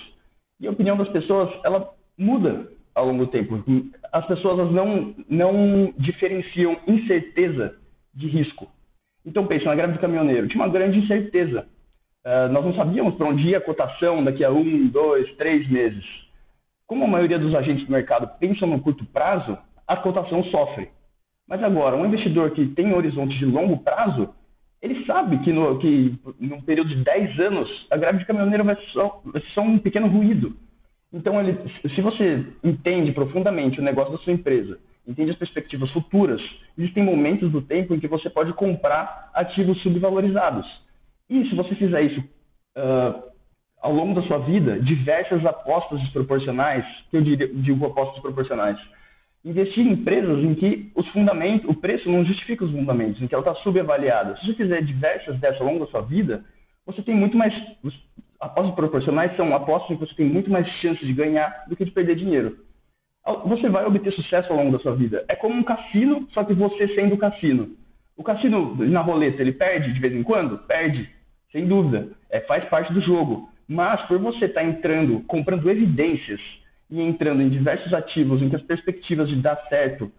E 0.60 0.66
a 0.66 0.70
opinião 0.70 0.96
das 0.96 1.08
pessoas, 1.08 1.50
ela 1.64 1.90
muda 2.16 2.68
ao 2.94 3.07
longo 3.07 3.26
do 3.26 3.31
tempo. 3.31 3.62
As 4.12 4.26
pessoas 4.26 4.70
não, 4.72 5.14
não 5.28 5.92
diferenciam 5.98 6.76
incerteza 6.87 7.76
de 8.14 8.28
risco. 8.28 8.68
Então, 9.24 9.46
pense 9.46 9.64
na 9.64 9.74
greve 9.74 9.94
do 9.94 9.98
caminhoneiro. 9.98 10.48
Tinha 10.48 10.62
uma 10.64 10.72
grande 10.72 10.98
incerteza. 10.98 11.66
Uh, 12.24 12.52
nós 12.52 12.64
não 12.64 12.74
sabíamos 12.74 13.14
para 13.14 13.28
onde 13.28 13.48
ia 13.48 13.59
a 13.59 13.62
cotação 13.62 14.22
daqui 14.22 14.44
a 14.44 14.50
um, 14.50 14.88
dois, 14.88 15.31
três 15.37 15.68
meses. 15.68 16.05
Como 16.87 17.05
a 17.05 17.09
maioria 17.09 17.38
dos 17.38 17.55
agentes 17.55 17.87
do 17.87 17.92
mercado 17.92 18.28
pensam 18.38 18.68
no 18.68 18.81
curto 18.81 19.05
prazo, 19.07 19.57
a 19.87 19.96
cotação 19.96 20.44
sofre. 20.44 20.88
Mas 21.48 21.62
agora, 21.62 21.96
um 21.96 22.07
investidor 22.07 22.50
que 22.52 22.66
tem 22.68 22.92
horizonte 22.92 23.37
de 23.38 23.44
longo 23.44 23.78
prazo, 23.78 24.35
ele 24.81 25.05
sabe 25.05 25.38
que, 25.38 25.52
no, 25.52 25.78
que 25.78 26.18
num 26.40 26.61
período 26.61 26.90
de 26.90 27.05
10 27.05 27.40
anos, 27.40 27.87
a 27.90 27.96
greve 27.96 28.18
de 28.18 28.24
caminhoneiro 28.26 28.64
vai 28.64 28.76
ser 28.76 28.87
só, 28.92 29.20
vai 29.24 29.40
ser 29.40 29.48
só 29.50 29.61
um 29.61 29.78
pequeno 29.78 30.09
ruído. 30.09 30.57
Então, 31.12 31.38
ele, 31.40 31.59
se 31.94 32.01
você 32.01 32.46
entende 32.64 33.12
profundamente 33.12 33.79
o 33.79 33.83
negócio 33.83 34.12
da 34.12 34.18
sua 34.18 34.33
empresa, 34.33 34.79
entende 35.07 35.33
as 35.33 35.38
perspectivas 35.38 35.90
futuras, 35.90 36.40
existem 36.79 37.03
momentos 37.03 37.51
do 37.51 37.61
tempo 37.61 37.94
em 37.94 38.01
que 38.01 38.09
você 38.09 38.31
pode 38.31 38.53
comprar 38.55 39.31
ativos 39.35 39.81
subvalorizados. 39.83 40.66
E 41.29 41.48
se 41.48 41.55
você 41.55 41.75
fizer 41.75 42.03
isso 42.03 42.20
uh, 42.20 43.22
ao 43.81 43.92
longo 43.92 44.18
da 44.18 44.27
sua 44.27 44.38
vida, 44.38 44.81
diversas 44.81 45.44
apostas 45.44 46.01
desproporcionais, 46.01 46.85
que 47.11 47.16
eu 47.16 47.22
digo 47.22 47.87
apostas 47.87 48.14
desproporcionais, 48.14 48.79
investir 49.44 49.85
em 49.85 49.92
empresas 49.92 50.38
em 50.38 50.55
que 50.55 50.92
os 50.94 51.07
fundamentos, 51.09 51.68
o 51.68 51.75
preço 51.75 52.09
não 52.09 52.25
justifica 52.25 52.64
os 52.64 52.70
fundamentos, 52.70 53.20
em 53.20 53.27
que 53.27 53.35
ela 53.35 53.42
está 53.46 53.61
subavaliada. 53.62 54.37
Se 54.37 54.46
você 54.46 54.55
fizer 54.55 54.83
diversas 54.83 55.38
dessas 55.40 55.61
ao 55.61 55.66
longo 55.66 55.85
da 55.85 55.90
sua 55.90 56.03
vida, 56.03 56.44
você 56.87 57.03
tem 57.03 57.14
muito 57.14 57.37
mais. 57.37 57.53
Apostas 58.42 58.74
proporcionais 58.74 59.37
são 59.37 59.55
apostas 59.55 59.92
em 59.92 59.94
que 59.94 60.05
você 60.05 60.16
tem 60.16 60.26
muito 60.26 60.50
mais 60.50 60.66
chance 60.81 60.98
de 61.07 61.12
ganhar 61.12 61.64
do 61.68 61.76
que 61.76 61.85
de 61.85 61.92
perder 61.92 62.16
dinheiro. 62.16 62.57
Você 63.46 63.68
vai 63.68 63.87
obter 63.87 64.12
sucesso 64.12 64.52
ao 64.52 64.59
longo 64.59 64.72
da 64.76 64.83
sua 64.83 64.96
vida. 64.96 65.24
É 65.28 65.37
como 65.37 65.55
um 65.55 65.62
cassino, 65.62 66.26
só 66.33 66.42
que 66.42 66.52
você 66.52 66.88
sendo 66.96 67.14
o 67.14 67.18
cassino. 67.18 67.76
O 68.16 68.24
cassino 68.24 68.74
na 68.85 69.00
roleta, 69.00 69.40
ele 69.40 69.52
perde 69.52 69.92
de 69.92 70.00
vez 70.00 70.12
em 70.12 70.24
quando? 70.24 70.59
Perde, 70.59 71.09
sem 71.52 71.68
dúvida. 71.68 72.09
É, 72.31 72.40
faz 72.40 72.64
parte 72.64 72.92
do 72.92 73.00
jogo. 73.00 73.48
Mas 73.68 74.02
por 74.09 74.18
você 74.18 74.46
estar 74.46 74.62
tá 74.62 74.66
entrando, 74.66 75.20
comprando 75.28 75.70
evidências 75.70 76.40
e 76.90 77.00
entrando 77.00 77.42
em 77.42 77.48
diversos 77.48 77.94
ativos 77.94 78.42
em 78.42 78.48
que 78.48 78.57
as 78.57 78.62
perspectivas 78.62 79.28
de 79.28 79.37
dar 79.37 79.55
certo 79.68 80.11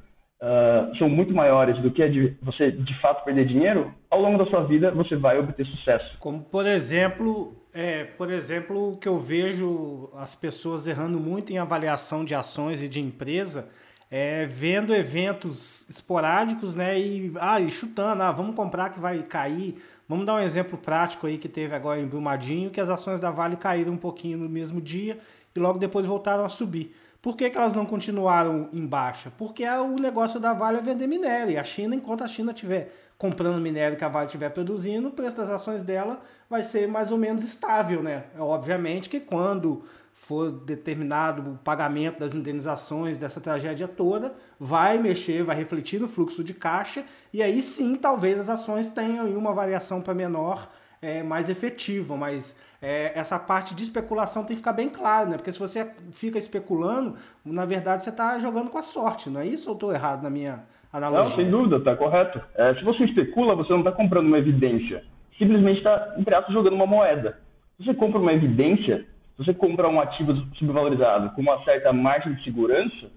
uh, 0.44 0.96
são 0.98 1.08
muito 1.08 1.34
maiores 1.34 1.82
do 1.82 1.90
que 1.90 2.08
de 2.10 2.36
você 2.42 2.72
de 2.72 3.00
fato 3.00 3.24
perder 3.24 3.48
dinheiro, 3.48 3.94
ao 4.10 4.22
longo 4.22 4.38
da 4.38 4.46
sua 4.50 4.64
vida 4.64 4.92
você 4.92 5.16
vai 5.16 5.40
obter 5.40 5.66
sucesso. 5.66 6.18
Como 6.20 6.42
por 6.42 6.68
exemplo, 6.68 7.56
é, 7.74 8.04
por 8.04 8.30
exemplo, 8.30 8.98
que 8.98 9.08
eu 9.08 9.18
vejo 9.18 10.10
as 10.18 10.36
pessoas 10.36 10.86
errando 10.86 11.20
muito 11.20 11.52
em 11.54 11.58
avaliação 11.58 12.26
de 12.26 12.36
ações 12.36 12.84
e 12.84 12.90
de 12.90 13.00
empresa, 13.00 13.70
é, 14.12 14.46
vendo 14.46 14.94
eventos 14.94 15.90
esporádicos, 15.90 16.76
né, 16.76 17.00
e, 17.00 17.34
ah, 17.40 17.60
e 17.60 17.72
chutando, 17.72 18.22
ah, 18.22 18.32
vamos 18.32 18.56
comprar 18.56 18.90
que 18.90 19.00
vai 19.00 19.24
cair. 19.24 19.82
Vamos 20.08 20.26
dar 20.26 20.36
um 20.36 20.40
exemplo 20.40 20.78
prático 20.78 21.26
aí 21.26 21.38
que 21.38 21.48
teve 21.48 21.74
agora 21.74 22.00
em 22.00 22.06
Brumadinho, 22.06 22.70
que 22.70 22.80
as 22.80 22.90
ações 22.90 23.20
da 23.20 23.32
Vale 23.32 23.56
caíram 23.56 23.94
um 23.94 23.98
pouquinho 23.98 24.38
no 24.38 24.50
mesmo 24.50 24.80
dia 24.82 25.18
e 25.56 25.60
logo 25.60 25.80
depois 25.80 26.06
voltaram 26.06 26.44
a 26.44 26.50
subir. 26.50 26.94
Por 27.24 27.38
que, 27.38 27.50
que 27.50 27.58
elas 27.58 27.74
não 27.74 27.86
continuaram 27.86 28.68
em 28.74 28.86
baixa? 28.86 29.32
Porque 29.38 29.64
é 29.64 29.80
o 29.80 29.96
negócio 29.96 30.42
da 30.42 30.52
Vale 30.52 30.80
é 30.80 30.82
vender 30.82 31.08
minério. 31.08 31.54
E 31.54 31.58
a 31.58 31.64
China, 31.64 31.96
enquanto 31.96 32.22
a 32.22 32.28
China 32.28 32.52
estiver 32.52 32.94
comprando 33.18 33.62
minério 33.62 33.96
que 33.96 34.04
a 34.04 34.10
Vale 34.10 34.26
estiver 34.26 34.50
produzindo, 34.50 35.08
o 35.08 35.12
preço 35.12 35.38
das 35.38 35.50
ações 35.50 35.84
dela 35.84 36.22
vai 36.50 36.64
ser 36.64 36.86
mais 36.86 37.14
ou 37.14 37.18
menos 37.18 37.42
estável, 37.42 38.04
né? 38.04 38.26
É 38.38 38.42
obviamente 38.42 39.08
que 39.08 39.22
quando 39.22 39.86
for 40.12 40.52
determinado 40.52 41.52
o 41.52 41.58
pagamento 41.60 42.20
das 42.20 42.34
indenizações 42.34 43.18
dessa 43.18 43.40
tragédia 43.40 43.88
toda, 43.88 44.34
vai 44.60 44.98
mexer, 44.98 45.46
vai 45.46 45.56
refletir 45.56 46.02
no 46.02 46.10
fluxo 46.10 46.44
de 46.44 46.54
caixa, 46.54 47.06
e 47.32 47.42
aí 47.42 47.62
sim 47.62 47.96
talvez 47.96 48.38
as 48.38 48.50
ações 48.50 48.90
tenham 48.90 49.28
uma 49.28 49.54
variação 49.54 50.02
para 50.02 50.14
menor 50.14 50.70
é, 51.04 51.22
mais 51.22 51.50
efetiva, 51.50 52.16
mas 52.16 52.58
é, 52.82 53.12
essa 53.18 53.38
parte 53.38 53.76
de 53.76 53.84
especulação 53.84 54.44
tem 54.44 54.56
que 54.56 54.62
ficar 54.62 54.74
bem 54.74 54.90
clara, 54.90 55.26
né? 55.26 55.36
Porque 55.38 55.52
se 55.52 55.60
você 55.60 55.92
fica 56.12 56.38
especulando, 56.38 57.16
na 57.46 57.66
verdade 57.66 58.04
você 58.04 58.10
está 58.10 58.40
jogando 58.40 58.70
com 58.70 58.78
a 58.78 58.84
sorte, 58.84 59.30
não 59.30 59.42
é 59.42 59.46
isso 59.46 59.70
ou 59.70 59.76
estou 59.76 59.94
errado 59.94 60.24
na 60.24 60.30
minha 60.30 60.64
analogia? 60.92 61.30
Não, 61.30 61.36
sem 61.36 61.52
dúvida, 61.52 61.78
está 61.78 61.96
correto. 61.96 62.42
É, 62.56 62.74
se 62.76 62.84
você 62.84 63.04
especula, 63.04 63.56
você 63.56 63.72
não 63.72 63.80
está 63.80 63.92
comprando 63.92 64.28
uma 64.28 64.38
evidência. 64.38 65.04
Simplesmente 65.38 65.80
está, 65.80 66.16
entre 66.18 66.34
aspas, 66.34 66.54
jogando 66.54 66.74
uma 66.74 66.86
moeda. 66.86 67.38
Se 67.78 67.86
você 67.86 67.94
compra 67.94 68.20
uma 68.20 68.34
evidência, 68.34 69.06
se 69.36 69.46
você 69.46 69.54
compra 69.54 69.90
um 69.90 70.00
ativo 70.00 70.34
subvalorizado 70.56 71.32
com 71.32 71.42
uma 71.42 71.62
certa 71.66 71.92
margem 71.92 72.34
de 72.36 72.44
segurança, 72.44 73.08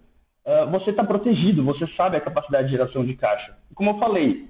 uh, 0.44 0.70
você 0.70 0.90
está 0.90 1.04
protegido, 1.04 1.62
você 1.62 1.86
sabe 1.96 2.16
a 2.16 2.20
capacidade 2.20 2.66
de 2.68 2.72
geração 2.72 3.04
de 3.04 3.14
caixa. 3.14 3.54
Como 3.74 3.90
eu 3.90 3.98
falei, 3.98 4.48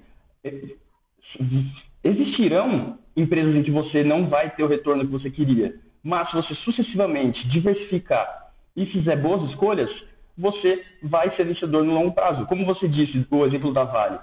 existirão 2.03 2.97
empresas 3.17 3.55
em 3.55 3.63
que 3.63 3.71
você 3.71 4.03
não 4.03 4.27
vai 4.27 4.51
ter 4.51 4.63
o 4.63 4.67
retorno 4.67 5.03
que 5.03 5.11
você 5.11 5.29
queria. 5.29 5.73
Mas 6.03 6.29
se 6.29 6.35
você 6.35 6.53
sucessivamente 6.63 7.45
diversificar 7.49 8.27
e 8.75 8.85
fizer 8.85 9.17
boas 9.17 9.49
escolhas, 9.49 9.89
você 10.37 10.83
vai 11.01 11.35
ser 11.35 11.45
vencedor 11.45 11.83
no 11.83 11.93
longo 11.93 12.13
prazo. 12.13 12.45
Como 12.45 12.65
você 12.65 12.87
disse, 12.87 13.25
o 13.31 13.45
exemplo 13.45 13.73
da 13.73 13.83
Vale. 13.83 14.19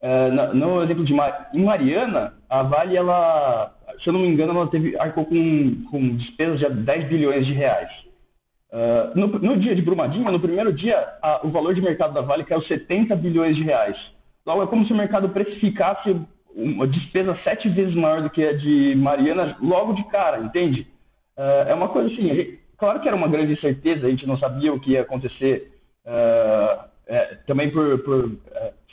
Uh, 0.00 0.54
no 0.54 0.82
exemplo 0.84 1.04
de 1.04 1.12
Mar... 1.12 1.50
em 1.52 1.64
Mariana, 1.64 2.34
a 2.48 2.62
Vale, 2.62 2.96
ela, 2.96 3.74
se 4.02 4.08
eu 4.08 4.12
não 4.12 4.20
me 4.20 4.28
engano, 4.28 4.52
ela 4.52 4.68
teve, 4.68 4.96
arcou 4.96 5.26
com, 5.26 5.84
com 5.90 6.16
despesas 6.16 6.60
de 6.60 6.68
10 6.70 7.08
bilhões 7.08 7.44
de 7.44 7.52
reais. 7.52 7.90
Uh, 8.70 9.18
no, 9.18 9.26
no, 9.26 9.58
dia 9.58 9.74
de 9.74 9.82
Brumadinho, 9.82 10.30
no 10.30 10.38
primeiro 10.38 10.72
dia, 10.72 10.96
a, 11.20 11.40
o 11.44 11.50
valor 11.50 11.74
de 11.74 11.80
mercado 11.80 12.14
da 12.14 12.20
Vale 12.20 12.44
caiu 12.44 12.62
70 12.62 13.16
bilhões 13.16 13.56
de 13.56 13.64
reais. 13.64 13.96
Logo, 14.46 14.62
é 14.62 14.66
como 14.68 14.86
se 14.86 14.92
o 14.92 14.96
mercado 14.96 15.30
precificasse 15.30 16.14
uma 16.54 16.86
despesa 16.86 17.38
sete 17.44 17.68
vezes 17.68 17.94
maior 17.94 18.22
do 18.22 18.30
que 18.30 18.44
a 18.44 18.52
de 18.52 18.94
Mariana 18.96 19.56
logo 19.60 19.92
de 19.92 20.04
cara, 20.04 20.40
entende? 20.40 20.86
Uh, 21.36 21.68
é 21.68 21.74
uma 21.74 21.88
coisa 21.88 22.12
assim, 22.12 22.58
claro 22.76 23.00
que 23.00 23.08
era 23.08 23.16
uma 23.16 23.28
grande 23.28 23.52
incerteza, 23.52 24.06
a 24.06 24.10
gente 24.10 24.26
não 24.26 24.38
sabia 24.38 24.72
o 24.72 24.80
que 24.80 24.92
ia 24.92 25.02
acontecer, 25.02 25.72
uh, 26.04 26.88
é, 27.06 27.38
também 27.46 27.70
por, 27.70 27.98
por 28.00 28.24
uh, 28.26 28.38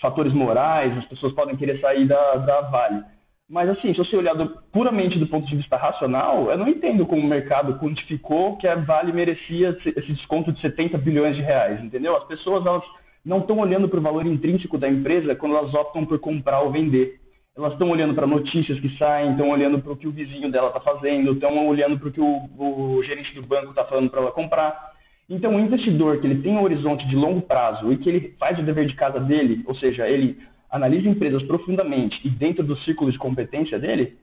fatores 0.02 0.34
morais, 0.34 0.96
as 0.98 1.06
pessoas 1.06 1.34
podem 1.34 1.56
querer 1.56 1.80
sair 1.80 2.08
da, 2.08 2.36
da 2.36 2.62
Vale. 2.62 3.04
Mas 3.50 3.70
assim, 3.70 3.94
se 3.94 3.98
você 3.98 4.16
olhar 4.16 4.34
do, 4.34 4.48
puramente 4.72 5.20
do 5.20 5.28
ponto 5.28 5.48
de 5.48 5.56
vista 5.56 5.78
racional, 5.78 6.50
eu 6.50 6.58
não 6.58 6.68
entendo 6.68 7.06
como 7.06 7.22
o 7.22 7.28
mercado 7.28 7.78
quantificou 7.80 8.58
que 8.58 8.68
a 8.68 8.76
Vale 8.76 9.12
merecia 9.12 9.78
esse 9.86 10.14
desconto 10.14 10.52
de 10.52 10.62
70 10.62 10.98
bilhões 10.98 11.36
de 11.36 11.42
reais, 11.42 11.84
entendeu? 11.84 12.16
As 12.16 12.26
pessoas 12.26 12.66
elas 12.66 12.84
não 13.24 13.40
estão 13.40 13.60
olhando 13.60 13.90
para 13.90 14.00
o 14.00 14.04
valor 14.04 14.26
intrínseco 14.26 14.78
da 14.78 14.88
empresa 14.88 15.36
quando 15.36 15.56
elas 15.58 15.74
optam 15.74 16.06
por 16.06 16.20
comprar 16.20 16.62
ou 16.62 16.72
vender 16.72 17.20
elas 17.58 17.72
estão 17.74 17.90
olhando 17.90 18.14
para 18.14 18.28
notícias 18.28 18.80
que 18.80 18.98
saem, 18.98 19.32
estão 19.32 19.50
olhando 19.50 19.80
para 19.80 19.94
o 19.94 19.96
que 19.96 20.08
o 20.08 20.12
vizinho 20.12 20.52
dela 20.52 20.68
está 20.68 20.82
fazendo, 20.82 21.32
estão 21.32 21.68
olhando 21.68 21.98
para 21.98 22.10
o 22.10 22.12
que 22.12 22.20
o, 22.20 23.02
gerente 23.04 23.34
do 23.34 23.44
banco 23.44 23.70
está 23.70 23.86
falando 23.86 24.10
para 24.10 24.22
ela 24.22 24.32
comprar. 24.32 24.94
Então, 25.30 25.56
o 25.56 25.60
investidor 25.60 26.20
que 26.20 26.28
ele 26.28 26.42
tem 26.42 26.52
um 26.52 26.64
horizonte 26.64 27.08
de 27.08 27.16
longo 27.16 27.42
prazo 27.42 27.92
e 27.94 27.98
que 27.98 28.10
ele 28.10 28.36
faz 28.38 28.60
o 28.60 28.64
dever 28.64 28.88
de 28.88 28.96
casa 28.96 29.20
dele, 29.20 29.64
ou 29.66 29.76
seja, 29.76 30.08
ele 30.08 30.38
analisa 30.70 31.08
empresas 31.08 31.42
profundamente 31.44 32.20
e 32.26 32.30
dentro 32.30 32.64
do 32.64 32.78
círculo 32.80 33.12
de 33.12 33.18
competência 33.18 33.80
dele, 33.80 34.18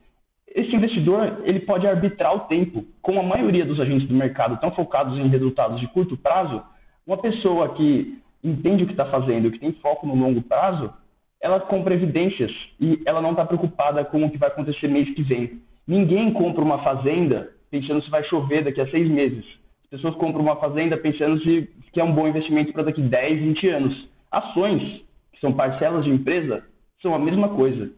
esse 0.47 0.73
investidor 0.75 1.41
ele 1.43 1.61
pode 1.61 1.87
arbitrar 1.87 2.35
o 2.35 2.41
tempo. 2.41 2.85
Com 3.01 3.19
a 3.19 3.23
maioria 3.23 3.65
dos 3.65 3.79
agentes 3.79 4.07
do 4.07 4.13
mercado 4.13 4.59
tão 4.59 4.71
focados 4.71 5.17
em 5.17 5.27
resultados 5.27 5.79
de 5.79 5.87
curto 5.87 6.15
prazo, 6.15 6.61
uma 7.07 7.17
pessoa 7.17 7.69
que 7.69 8.19
entende 8.43 8.83
o 8.83 8.85
que 8.85 8.93
está 8.93 9.05
fazendo, 9.05 9.49
que 9.49 9.59
tem 9.59 9.71
foco 9.73 10.05
no 10.05 10.15
longo 10.15 10.41
prazo, 10.43 10.93
ela 11.43 11.59
compra 11.59 11.93
evidências 11.93 12.49
e 12.79 13.01
ela 13.05 13.21
não 13.21 13.31
está 13.31 13.45
preocupada 13.45 14.05
com 14.05 14.23
o 14.23 14.31
que 14.31 14.37
vai 14.37 14.47
acontecer 14.47 14.87
mês 14.87 15.13
que 15.13 15.21
vem. 15.21 15.59
Ninguém 15.85 16.31
compra 16.31 16.63
uma 16.63 16.81
fazenda 16.81 17.51
pensando 17.69 18.01
se 18.01 18.09
vai 18.09 18.23
chover 18.23 18.63
daqui 18.63 18.79
a 18.79 18.89
seis 18.89 19.09
meses. 19.09 19.43
As 19.83 19.89
pessoas 19.89 20.15
compram 20.15 20.41
uma 20.41 20.55
fazenda 20.55 20.95
pensando 20.95 21.37
se 21.43 21.69
que 21.91 21.99
é 21.99 22.03
um 22.03 22.13
bom 22.13 22.29
investimento 22.29 22.71
para 22.71 22.83
daqui 22.83 23.01
10, 23.01 23.39
20 23.41 23.67
anos. 23.67 24.09
Ações, 24.31 24.81
que 25.33 25.39
são 25.41 25.51
parcelas 25.51 26.05
de 26.05 26.11
empresa, 26.11 26.63
são 27.01 27.13
a 27.13 27.19
mesma 27.19 27.49
coisa. 27.49 27.91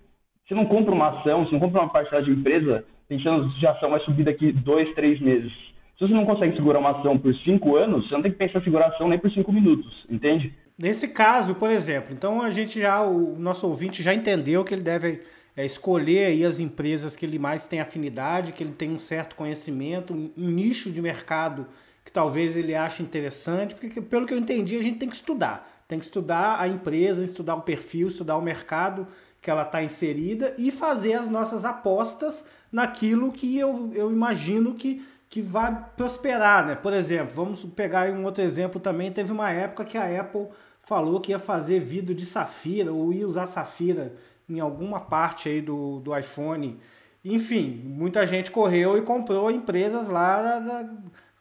Você 0.48 0.56
não 0.56 0.66
compra 0.66 0.92
uma 0.92 1.10
ação, 1.10 1.46
você 1.46 1.52
não 1.52 1.60
compra 1.60 1.82
uma 1.82 1.90
parcela 1.90 2.24
de 2.24 2.32
empresa 2.32 2.84
pensando 3.08 3.52
se 3.54 3.68
a 3.68 3.72
ação 3.72 3.92
vai 3.92 4.00
subir 4.00 4.24
daqui 4.24 4.52
dois, 4.52 4.92
três 4.96 5.20
meses. 5.20 5.54
Se 6.00 6.08
você 6.08 6.14
não 6.16 6.26
consegue 6.26 6.56
segurar 6.56 6.80
uma 6.80 6.98
ação 6.98 7.16
por 7.20 7.34
cinco 7.36 7.76
anos, 7.76 8.08
você 8.08 8.16
não 8.16 8.24
tem 8.24 8.32
que 8.32 8.40
pensar 8.40 8.58
em 8.58 8.64
segurar 8.64 8.86
a 8.86 8.90
ação 8.90 9.08
nem 9.08 9.20
por 9.20 9.30
cinco 9.30 9.54
minutos, 9.54 10.04
entende? 10.10 10.52
Nesse 10.78 11.08
caso, 11.08 11.56
por 11.56 11.72
exemplo, 11.72 12.14
então 12.14 12.42
a 12.42 12.50
gente 12.50 12.80
já, 12.80 13.02
o 13.02 13.38
nosso 13.40 13.68
ouvinte 13.68 14.04
já 14.04 14.14
entendeu 14.14 14.64
que 14.64 14.74
ele 14.74 14.82
deve 14.82 15.22
é, 15.56 15.66
escolher 15.66 16.26
aí 16.26 16.46
as 16.46 16.60
empresas 16.60 17.16
que 17.16 17.26
ele 17.26 17.40
mais 17.40 17.66
tem 17.66 17.80
afinidade, 17.80 18.52
que 18.52 18.62
ele 18.62 18.74
tem 18.74 18.92
um 18.92 19.00
certo 19.00 19.36
conhecimento, 19.36 20.14
um, 20.14 20.32
um 20.38 20.50
nicho 20.50 20.92
de 20.92 21.02
mercado 21.02 21.66
que 22.04 22.12
talvez 22.12 22.56
ele 22.56 22.76
ache 22.76 23.02
interessante, 23.02 23.74
porque 23.74 24.02
pelo 24.02 24.26
que 24.26 24.34
eu 24.34 24.38
entendi, 24.38 24.78
a 24.78 24.82
gente 24.82 25.00
tem 25.00 25.10
que 25.10 25.16
estudar. 25.16 25.72
Tem 25.88 25.98
que 25.98 26.06
estudar 26.06 26.60
a 26.60 26.68
empresa, 26.68 27.24
estudar 27.24 27.56
o 27.56 27.62
perfil, 27.62 28.08
estudar 28.08 28.38
o 28.38 28.42
mercado 28.42 29.08
que 29.42 29.50
ela 29.50 29.64
está 29.64 29.84
inserida 29.84 30.56
e 30.58 30.72
fazer 30.72 31.14
as 31.14 31.30
nossas 31.30 31.64
apostas 31.64 32.44
naquilo 32.72 33.32
que 33.32 33.58
eu, 33.58 33.92
eu 33.94 34.12
imagino 34.12 34.74
que, 34.74 35.06
que 35.30 35.42
vai 35.42 35.86
prosperar, 35.96 36.66
né? 36.66 36.76
Por 36.76 36.94
exemplo, 36.94 37.34
vamos 37.34 37.64
pegar 37.64 38.10
um 38.12 38.26
outro 38.26 38.44
exemplo 38.44 38.80
também. 38.80 39.12
Teve 39.12 39.32
uma 39.32 39.52
época 39.52 39.86
que 39.86 39.98
a 39.98 40.22
Apple 40.22 40.48
falou 40.84 41.20
que 41.20 41.32
ia 41.32 41.40
fazer 41.40 41.80
vidro 41.80 42.14
de 42.14 42.26
safira 42.26 42.94
ou 42.94 43.12
ia 43.12 43.28
usar 43.28 43.48
safira 43.48 44.14
em 44.48 44.60
alguma 44.60 45.00
parte 45.00 45.50
aí 45.50 45.62
do, 45.62 46.00
do 46.00 46.18
iPhone. 46.18 46.80
Enfim, 47.24 47.82
muita 47.84 48.26
gente 48.28 48.52
correu 48.52 48.98
e 48.98 49.02
comprou 49.02 49.50
empresas 49.50 50.08
lá, 50.08 50.60
da, 50.60 50.90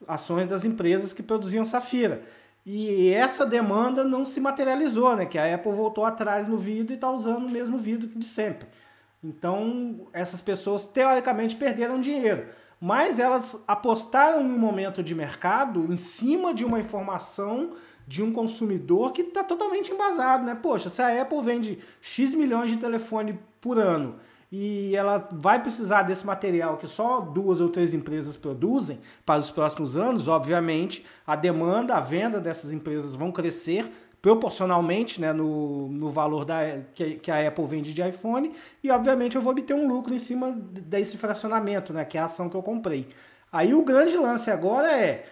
ações 0.08 0.46
das 0.46 0.64
empresas 0.64 1.12
que 1.12 1.22
produziam 1.22 1.66
safira. 1.66 2.22
E 2.64 3.10
essa 3.10 3.44
demanda 3.44 4.02
não 4.02 4.24
se 4.24 4.40
materializou, 4.40 5.14
né? 5.14 5.26
Que 5.26 5.38
a 5.38 5.54
Apple 5.54 5.72
voltou 5.72 6.06
atrás 6.06 6.48
no 6.48 6.56
vidro 6.56 6.94
e 6.94 6.96
está 6.96 7.10
usando 7.10 7.44
o 7.44 7.50
mesmo 7.50 7.76
vidro 7.76 8.08
que 8.08 8.18
de 8.18 8.24
sempre. 8.24 8.66
Então, 9.22 10.06
essas 10.12 10.40
pessoas 10.40 10.86
teoricamente 10.86 11.56
perderam 11.56 12.00
dinheiro. 12.00 12.46
Mas 12.84 13.18
elas 13.18 13.58
apostaram 13.66 14.42
em 14.42 14.44
um 14.44 14.58
momento 14.58 15.02
de 15.02 15.14
mercado 15.14 15.90
em 15.90 15.96
cima 15.96 16.52
de 16.52 16.66
uma 16.66 16.78
informação 16.78 17.70
de 18.06 18.22
um 18.22 18.30
consumidor 18.30 19.14
que 19.14 19.22
está 19.22 19.42
totalmente 19.42 19.90
embasado, 19.90 20.44
né? 20.44 20.54
Poxa, 20.54 20.90
se 20.90 21.00
a 21.00 21.22
Apple 21.22 21.40
vende 21.40 21.78
X 22.02 22.34
milhões 22.34 22.70
de 22.70 22.76
telefone 22.76 23.38
por 23.58 23.78
ano 23.78 24.16
e 24.52 24.94
ela 24.94 25.26
vai 25.32 25.62
precisar 25.62 26.02
desse 26.02 26.26
material 26.26 26.76
que 26.76 26.86
só 26.86 27.20
duas 27.20 27.58
ou 27.58 27.70
três 27.70 27.94
empresas 27.94 28.36
produzem 28.36 29.00
para 29.24 29.40
os 29.40 29.50
próximos 29.50 29.96
anos, 29.96 30.28
obviamente 30.28 31.06
a 31.26 31.34
demanda, 31.34 31.94
a 31.94 32.00
venda 32.00 32.38
dessas 32.38 32.70
empresas 32.70 33.14
vão 33.14 33.32
crescer 33.32 33.90
proporcionalmente 34.24 35.20
né, 35.20 35.34
no, 35.34 35.86
no 35.88 36.08
valor 36.08 36.46
da, 36.46 36.78
que, 36.94 37.16
que 37.16 37.30
a 37.30 37.46
Apple 37.46 37.66
vende 37.66 37.92
de 37.92 38.00
iPhone 38.00 38.54
e 38.82 38.90
obviamente 38.90 39.36
eu 39.36 39.42
vou 39.42 39.52
obter 39.52 39.74
um 39.74 39.86
lucro 39.86 40.14
em 40.14 40.18
cima 40.18 40.50
desse 40.50 41.18
fracionamento, 41.18 41.92
né, 41.92 42.06
que 42.06 42.16
é 42.16 42.22
a 42.22 42.24
ação 42.24 42.48
que 42.48 42.56
eu 42.56 42.62
comprei. 42.62 43.06
Aí 43.52 43.74
o 43.74 43.84
grande 43.84 44.16
lance 44.16 44.50
agora 44.50 44.90
é 44.90 45.26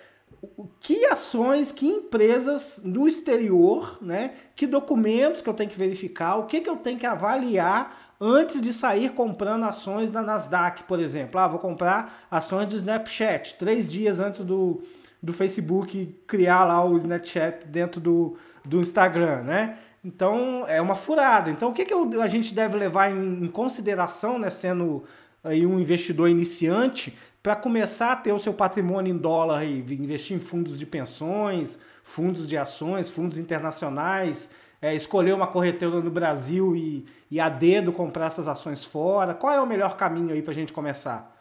que 0.78 1.06
ações, 1.06 1.72
que 1.72 1.86
empresas 1.86 2.82
no 2.84 3.08
exterior, 3.08 3.96
né, 4.02 4.34
que 4.54 4.66
documentos 4.66 5.40
que 5.40 5.48
eu 5.48 5.54
tenho 5.54 5.70
que 5.70 5.78
verificar, 5.78 6.36
o 6.36 6.44
que, 6.44 6.60
que 6.60 6.68
eu 6.68 6.76
tenho 6.76 6.98
que 6.98 7.06
avaliar 7.06 8.12
antes 8.20 8.60
de 8.60 8.74
sair 8.74 9.12
comprando 9.12 9.64
ações 9.64 10.10
da 10.10 10.20
Nasdaq, 10.20 10.84
por 10.84 11.00
exemplo. 11.00 11.40
Ah, 11.40 11.48
vou 11.48 11.58
comprar 11.58 12.26
ações 12.30 12.68
do 12.68 12.76
Snapchat 12.76 13.56
três 13.58 13.90
dias 13.90 14.20
antes 14.20 14.44
do, 14.44 14.82
do 15.22 15.32
Facebook 15.32 16.14
criar 16.26 16.66
lá 16.66 16.84
o 16.84 16.94
Snapchat 16.98 17.66
dentro 17.66 17.98
do, 17.98 18.36
do 18.64 18.80
Instagram, 18.80 19.42
né? 19.42 19.78
Então 20.04 20.66
é 20.66 20.80
uma 20.80 20.96
furada. 20.96 21.50
Então 21.50 21.70
o 21.70 21.72
que, 21.72 21.84
que 21.84 21.94
a 21.94 22.26
gente 22.26 22.54
deve 22.54 22.76
levar 22.76 23.10
em, 23.10 23.46
consideração, 23.48 24.38
né, 24.38 24.50
sendo 24.50 25.04
aí 25.44 25.64
um 25.64 25.78
investidor 25.78 26.28
iniciante, 26.28 27.16
para 27.42 27.56
começar 27.56 28.12
a 28.12 28.16
ter 28.16 28.32
o 28.32 28.38
seu 28.38 28.54
patrimônio 28.54 29.12
em 29.12 29.18
dólar 29.18 29.64
e 29.64 29.80
investir 29.94 30.36
em 30.36 30.40
fundos 30.40 30.78
de 30.78 30.86
pensões, 30.86 31.78
fundos 32.04 32.46
de 32.46 32.56
ações, 32.56 33.10
fundos 33.10 33.38
internacionais, 33.38 34.50
é, 34.80 34.94
escolher 34.94 35.32
uma 35.32 35.46
corretora 35.46 36.00
no 36.00 36.10
Brasil 36.10 36.74
e, 36.74 37.06
e 37.30 37.40
a 37.40 37.48
dedo 37.48 37.92
comprar 37.92 38.26
essas 38.26 38.48
ações 38.48 38.84
fora? 38.84 39.34
Qual 39.34 39.52
é 39.52 39.60
o 39.60 39.66
melhor 39.66 39.96
caminho 39.96 40.32
aí 40.32 40.42
para 40.42 40.50
a 40.50 40.54
gente 40.54 40.72
começar? 40.72 41.32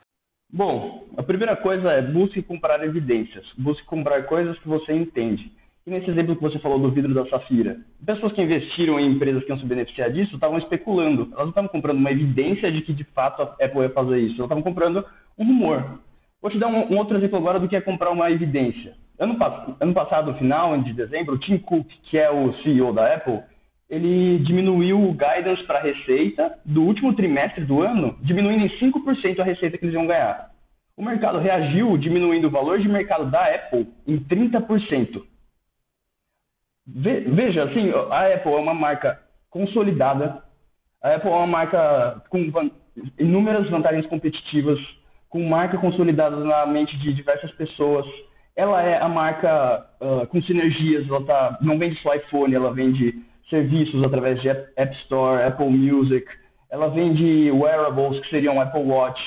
Bom, 0.53 1.07
a 1.17 1.23
primeira 1.23 1.55
coisa 1.55 1.91
é 1.91 2.01
busque 2.01 2.41
comprar 2.43 2.83
evidências, 2.83 3.45
busque 3.57 3.85
comprar 3.85 4.25
coisas 4.25 4.57
que 4.59 4.67
você 4.67 4.93
entende. 4.93 5.51
E 5.85 5.89
nesse 5.89 6.09
exemplo 6.11 6.35
que 6.35 6.41
você 6.41 6.59
falou 6.59 6.77
do 6.77 6.91
vidro 6.91 7.13
da 7.13 7.25
Safira, 7.25 7.77
pessoas 8.05 8.33
que 8.33 8.41
investiram 8.41 8.99
em 8.99 9.11
empresas 9.11 9.43
que 9.43 9.49
iam 9.49 9.59
se 9.59 9.65
beneficiar 9.65 10.11
disso 10.11 10.35
estavam 10.35 10.59
especulando. 10.59 11.23
Elas 11.31 11.45
não 11.45 11.49
estavam 11.49 11.69
comprando 11.69 11.97
uma 11.97 12.11
evidência 12.11 12.71
de 12.71 12.81
que 12.81 12.93
de 12.93 13.03
fato 13.05 13.41
a 13.41 13.65
Apple 13.65 13.81
ia 13.81 13.89
fazer 13.89 14.19
isso, 14.19 14.35
elas 14.35 14.45
estavam 14.45 14.61
comprando 14.61 15.03
um 15.39 15.45
rumor. 15.45 15.99
Vou 16.39 16.51
te 16.51 16.59
dar 16.59 16.67
um, 16.67 16.93
um 16.93 16.97
outro 16.97 17.17
exemplo 17.17 17.37
agora 17.37 17.59
do 17.59 17.67
que 17.67 17.75
é 17.75 17.81
comprar 17.81 18.11
uma 18.11 18.29
evidência. 18.29 18.93
Ano, 19.19 19.37
ano 19.79 19.93
passado, 19.93 20.31
no 20.31 20.37
final 20.37 20.77
de 20.81 20.93
dezembro, 20.93 21.35
o 21.35 21.39
Tim 21.39 21.57
Cook, 21.57 21.87
que 22.09 22.17
é 22.17 22.29
o 22.29 22.53
CEO 22.61 22.93
da 22.93 23.15
Apple, 23.15 23.39
ele 23.89 24.39
diminuiu 24.39 24.99
o 25.01 25.13
guidance 25.13 25.63
para 25.63 25.79
a 25.79 25.83
receita 25.83 26.57
do 26.63 26.83
último 26.83 27.13
trimestre 27.15 27.65
do 27.65 27.81
ano, 27.81 28.17
diminuindo 28.21 28.65
em 28.65 28.69
5% 28.79 29.39
a 29.39 29.43
receita 29.43 29.77
que 29.77 29.85
eles 29.85 29.95
iam 29.95 30.07
ganhar. 30.07 30.49
O 30.95 31.03
mercado 31.03 31.39
reagiu 31.39 31.97
diminuindo 31.97 32.47
o 32.47 32.51
valor 32.51 32.79
de 32.79 32.87
mercado 32.87 33.29
da 33.29 33.43
Apple 33.53 33.87
em 34.07 34.17
30%. 34.19 35.21
Veja, 36.87 37.63
assim, 37.63 37.91
a 38.09 38.33
Apple 38.33 38.53
é 38.53 38.57
uma 38.57 38.73
marca 38.73 39.19
consolidada, 39.49 40.43
a 41.03 41.15
Apple 41.15 41.29
é 41.29 41.33
uma 41.33 41.47
marca 41.47 42.23
com 42.29 42.71
inúmeras 43.19 43.69
vantagens 43.69 44.05
competitivas, 44.07 44.79
com 45.29 45.47
marca 45.47 45.77
consolidada 45.77 46.37
na 46.37 46.65
mente 46.65 46.97
de 46.99 47.13
diversas 47.13 47.51
pessoas, 47.51 48.05
ela 48.55 48.81
é 48.83 49.01
a 49.01 49.07
marca 49.07 49.85
uh, 50.01 50.27
com 50.27 50.41
sinergias, 50.43 51.07
ela 51.07 51.23
tá, 51.23 51.57
não 51.61 51.79
vende 51.79 51.99
só 52.01 52.13
iPhone, 52.15 52.53
ela 52.53 52.73
vende 52.73 53.13
serviços 53.49 54.03
através 54.03 54.41
de 54.41 54.49
App 54.49 54.95
Store, 55.03 55.43
Apple 55.43 55.69
Music, 55.69 56.25
ela 56.69 56.87
vende 56.87 57.51
wearables, 57.51 58.19
que 58.21 58.29
seriam 58.29 58.59
Apple 58.59 58.83
Watch. 58.83 59.19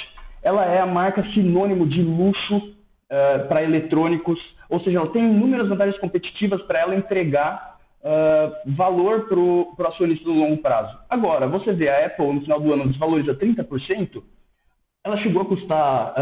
Ela 0.43 0.65
é 0.67 0.81
a 0.81 0.87
marca 0.87 1.23
sinônimo 1.33 1.87
de 1.87 2.03
luxo 2.03 2.75
uh, 3.11 3.49
para 3.49 3.63
eletrônicos, 3.63 4.39
ou 4.69 4.81
seja, 4.81 4.99
ela 4.99 5.11
tem 5.11 5.23
inúmeras 5.23 5.69
vantagens 5.69 5.99
competitivas 5.99 6.63
para 6.63 6.81
ela 6.81 6.95
entregar 6.95 7.79
uh, 8.01 8.75
valor 8.75 9.29
para 9.29 9.39
o 9.39 9.87
acionista 9.89 10.29
no 10.29 10.35
longo 10.35 10.59
prazo. 10.59 10.97
Agora, 11.09 11.47
você 11.47 11.73
vê 11.73 11.89
a 11.89 12.07
Apple 12.07 12.33
no 12.33 12.41
final 12.43 12.61
do 12.61 12.73
ano 12.73 12.89
desvaloriza 12.89 13.35
30%, 13.35 14.23
ela 15.05 15.19
chegou 15.19 15.43
a 15.43 15.47
custar 15.47 16.15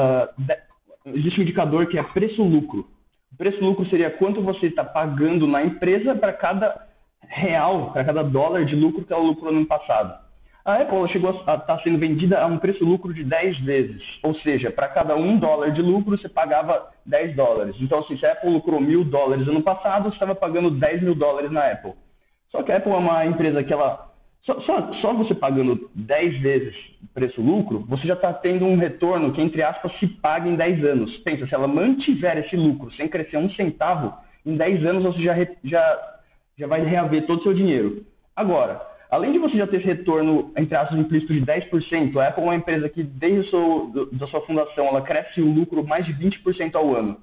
existe 1.07 1.40
um 1.40 1.42
indicador 1.42 1.87
que 1.87 1.99
é 1.99 2.03
preço-lucro. 2.03 2.87
Preço-lucro 3.37 3.88
seria 3.88 4.11
quanto 4.11 4.42
você 4.42 4.66
está 4.66 4.85
pagando 4.85 5.47
na 5.47 5.64
empresa 5.64 6.14
para 6.14 6.33
cada 6.33 6.87
real, 7.27 7.92
para 7.92 8.05
cada 8.05 8.23
dólar 8.23 8.64
de 8.66 8.77
lucro 8.77 9.05
que 9.05 9.12
ela 9.12 9.23
lucrou 9.23 9.53
no 9.53 9.59
ano 9.59 9.66
passado. 9.66 10.22
A 10.64 10.77
Apple 10.77 11.09
chegou 11.09 11.31
a 11.31 11.35
estar 11.35 11.59
tá 11.59 11.81
sendo 11.83 11.98
vendida 11.98 12.40
a 12.40 12.46
um 12.46 12.59
preço-lucro 12.59 13.12
de 13.12 13.25
10 13.25 13.59
vezes. 13.61 14.03
Ou 14.22 14.35
seja, 14.37 14.70
para 14.70 14.88
cada 14.88 15.16
um 15.16 15.37
dólar 15.37 15.72
de 15.72 15.83
lucro, 15.83 16.16
você 16.16 16.29
pagava 16.29 16.88
10 17.05 17.35
dólares. 17.35 17.75
Então, 17.81 17.98
assim, 17.98 18.16
se 18.16 18.25
a 18.25 18.33
Apple 18.33 18.51
lucrou 18.51 18.81
mil 18.81 19.05
dólares 19.05 19.48
ano 19.48 19.62
passado, 19.62 20.05
você 20.05 20.14
estava 20.14 20.35
pagando 20.35 20.70
10 20.70 21.03
mil 21.03 21.14
dólares 21.16 21.51
na 21.51 21.66
Apple. 21.66 21.94
Só 22.51 22.62
que 22.62 22.70
a 22.70 22.77
Apple 22.77 22.92
é 22.92 22.96
uma 22.96 23.27
empresa 23.27 23.64
que 23.64 23.72
ela 23.72 24.12
só, 24.44 24.61
só, 24.62 24.92
só 24.94 25.12
você 25.14 25.35
pagando 25.35 25.88
10 25.94 26.40
vezes 26.40 26.75
preço-lucro, 27.14 27.85
você 27.88 28.07
já 28.07 28.14
está 28.14 28.33
tendo 28.33 28.64
um 28.64 28.77
retorno 28.77 29.33
que, 29.33 29.40
entre 29.40 29.62
aspas, 29.62 29.92
se 29.98 30.07
paga 30.07 30.48
em 30.48 30.57
10 30.57 30.85
anos. 30.85 31.16
Pensa, 31.18 31.46
se 31.46 31.55
ela 31.55 31.68
mantiver 31.68 32.38
esse 32.38 32.57
lucro 32.57 32.92
sem 32.94 33.09
crescer 33.09 33.37
um 33.37 33.51
centavo, 33.51 34.12
em 34.44 34.57
10 34.57 34.85
anos 34.85 35.05
você 35.05 35.22
já, 35.22 35.35
já, 35.64 36.18
já 36.59 36.66
vai 36.66 36.85
reaver 36.85 37.27
todo 37.27 37.38
o 37.38 37.42
seu 37.42 37.55
dinheiro. 37.55 38.05
Agora, 38.35 38.81
além 39.12 39.33
de 39.33 39.38
você 39.38 39.57
já 39.57 39.66
ter 39.66 39.81
retorno, 39.81 40.51
entre 40.57 40.75
aspas, 40.77 40.98
implícito 40.98 41.33
de 41.33 41.42
10%, 41.42 42.16
a 42.16 42.29
Apple 42.29 42.42
é 42.42 42.46
uma 42.46 42.57
empresa 42.57 42.88
que, 42.88 43.05
desde 43.05 43.46
a 43.46 43.51
sua, 43.51 44.09
da 44.12 44.27
sua 44.27 44.40
fundação, 44.40 44.87
ela 44.87 45.03
cresce 45.03 45.40
o 45.40 45.53
lucro 45.53 45.87
mais 45.87 46.05
de 46.05 46.12
20% 46.14 46.75
ao 46.75 46.96
ano 46.96 47.16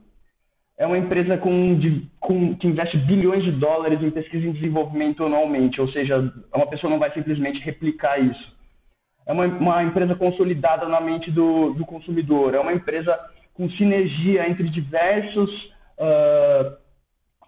é 0.79 0.87
uma 0.87 0.97
empresa 0.97 1.37
com, 1.37 1.77
de, 1.77 2.07
com, 2.21 2.55
que 2.55 2.65
investe 2.65 2.97
bilhões 2.99 3.43
de 3.43 3.51
dólares 3.51 4.01
em 4.01 4.09
pesquisa 4.09 4.47
e 4.47 4.53
desenvolvimento 4.53 5.25
anualmente, 5.25 5.79
ou 5.81 5.91
seja, 5.91 6.33
uma 6.55 6.67
pessoa 6.67 6.89
não 6.89 6.97
vai 6.97 7.11
simplesmente 7.11 7.59
replicar 7.59 8.17
isso. 8.17 8.57
É 9.27 9.33
uma, 9.33 9.45
uma 9.45 9.83
empresa 9.83 10.15
consolidada 10.15 10.87
na 10.87 11.01
mente 11.01 11.29
do, 11.31 11.73
do, 11.73 11.85
consumidor, 11.85 12.55
é 12.55 12.59
uma 12.59 12.71
empresa 12.71 13.19
com 13.53 13.69
sinergia 13.71 14.49
entre 14.49 14.69
diversos, 14.69 15.49
uh, 15.99 16.77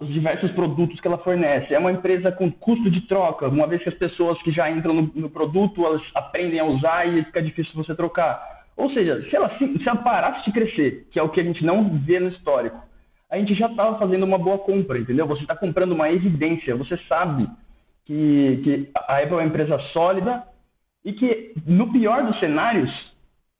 os 0.01 0.11
diversos 0.11 0.51
produtos 0.53 0.99
que 0.99 1.07
ela 1.07 1.19
fornece, 1.19 1.73
é 1.73 1.77
uma 1.77 1.91
empresa 1.91 2.31
com 2.31 2.51
custo 2.51 2.89
de 2.89 3.01
troca, 3.01 3.47
uma 3.47 3.67
vez 3.67 3.83
que 3.83 3.89
as 3.89 3.95
pessoas 3.95 4.41
que 4.41 4.51
já 4.51 4.69
entram 4.69 4.95
no, 4.95 5.11
no 5.13 5.29
produto, 5.29 5.85
elas 5.85 6.01
aprendem 6.15 6.59
a 6.59 6.65
usar 6.65 7.07
e 7.07 7.23
fica 7.25 7.41
difícil 7.41 7.71
você 7.75 7.93
trocar. 7.93 8.63
Ou 8.75 8.89
seja, 8.91 9.21
se 9.29 9.35
ela, 9.35 9.55
se 9.59 9.87
ela 9.87 10.01
parasse 10.01 10.43
de 10.45 10.51
crescer, 10.51 11.07
que 11.11 11.19
é 11.19 11.23
o 11.23 11.29
que 11.29 11.39
a 11.39 11.43
gente 11.43 11.63
não 11.63 11.99
vê 11.99 12.19
no 12.19 12.29
histórico, 12.29 12.81
a 13.29 13.37
gente 13.37 13.53
já 13.53 13.67
estava 13.67 13.99
fazendo 13.99 14.23
uma 14.25 14.39
boa 14.39 14.57
compra, 14.57 14.97
entendeu? 14.97 15.27
Você 15.27 15.43
está 15.43 15.55
comprando 15.55 15.91
uma 15.91 16.11
evidência, 16.11 16.75
você 16.75 16.97
sabe 17.07 17.47
que, 18.03 18.59
que 18.63 18.89
a 18.95 19.17
Apple 19.17 19.33
é 19.33 19.35
uma 19.35 19.45
empresa 19.45 19.77
sólida 19.93 20.43
e 21.05 21.13
que, 21.13 21.53
no 21.67 21.91
pior 21.91 22.23
dos 22.23 22.39
cenários, 22.39 22.89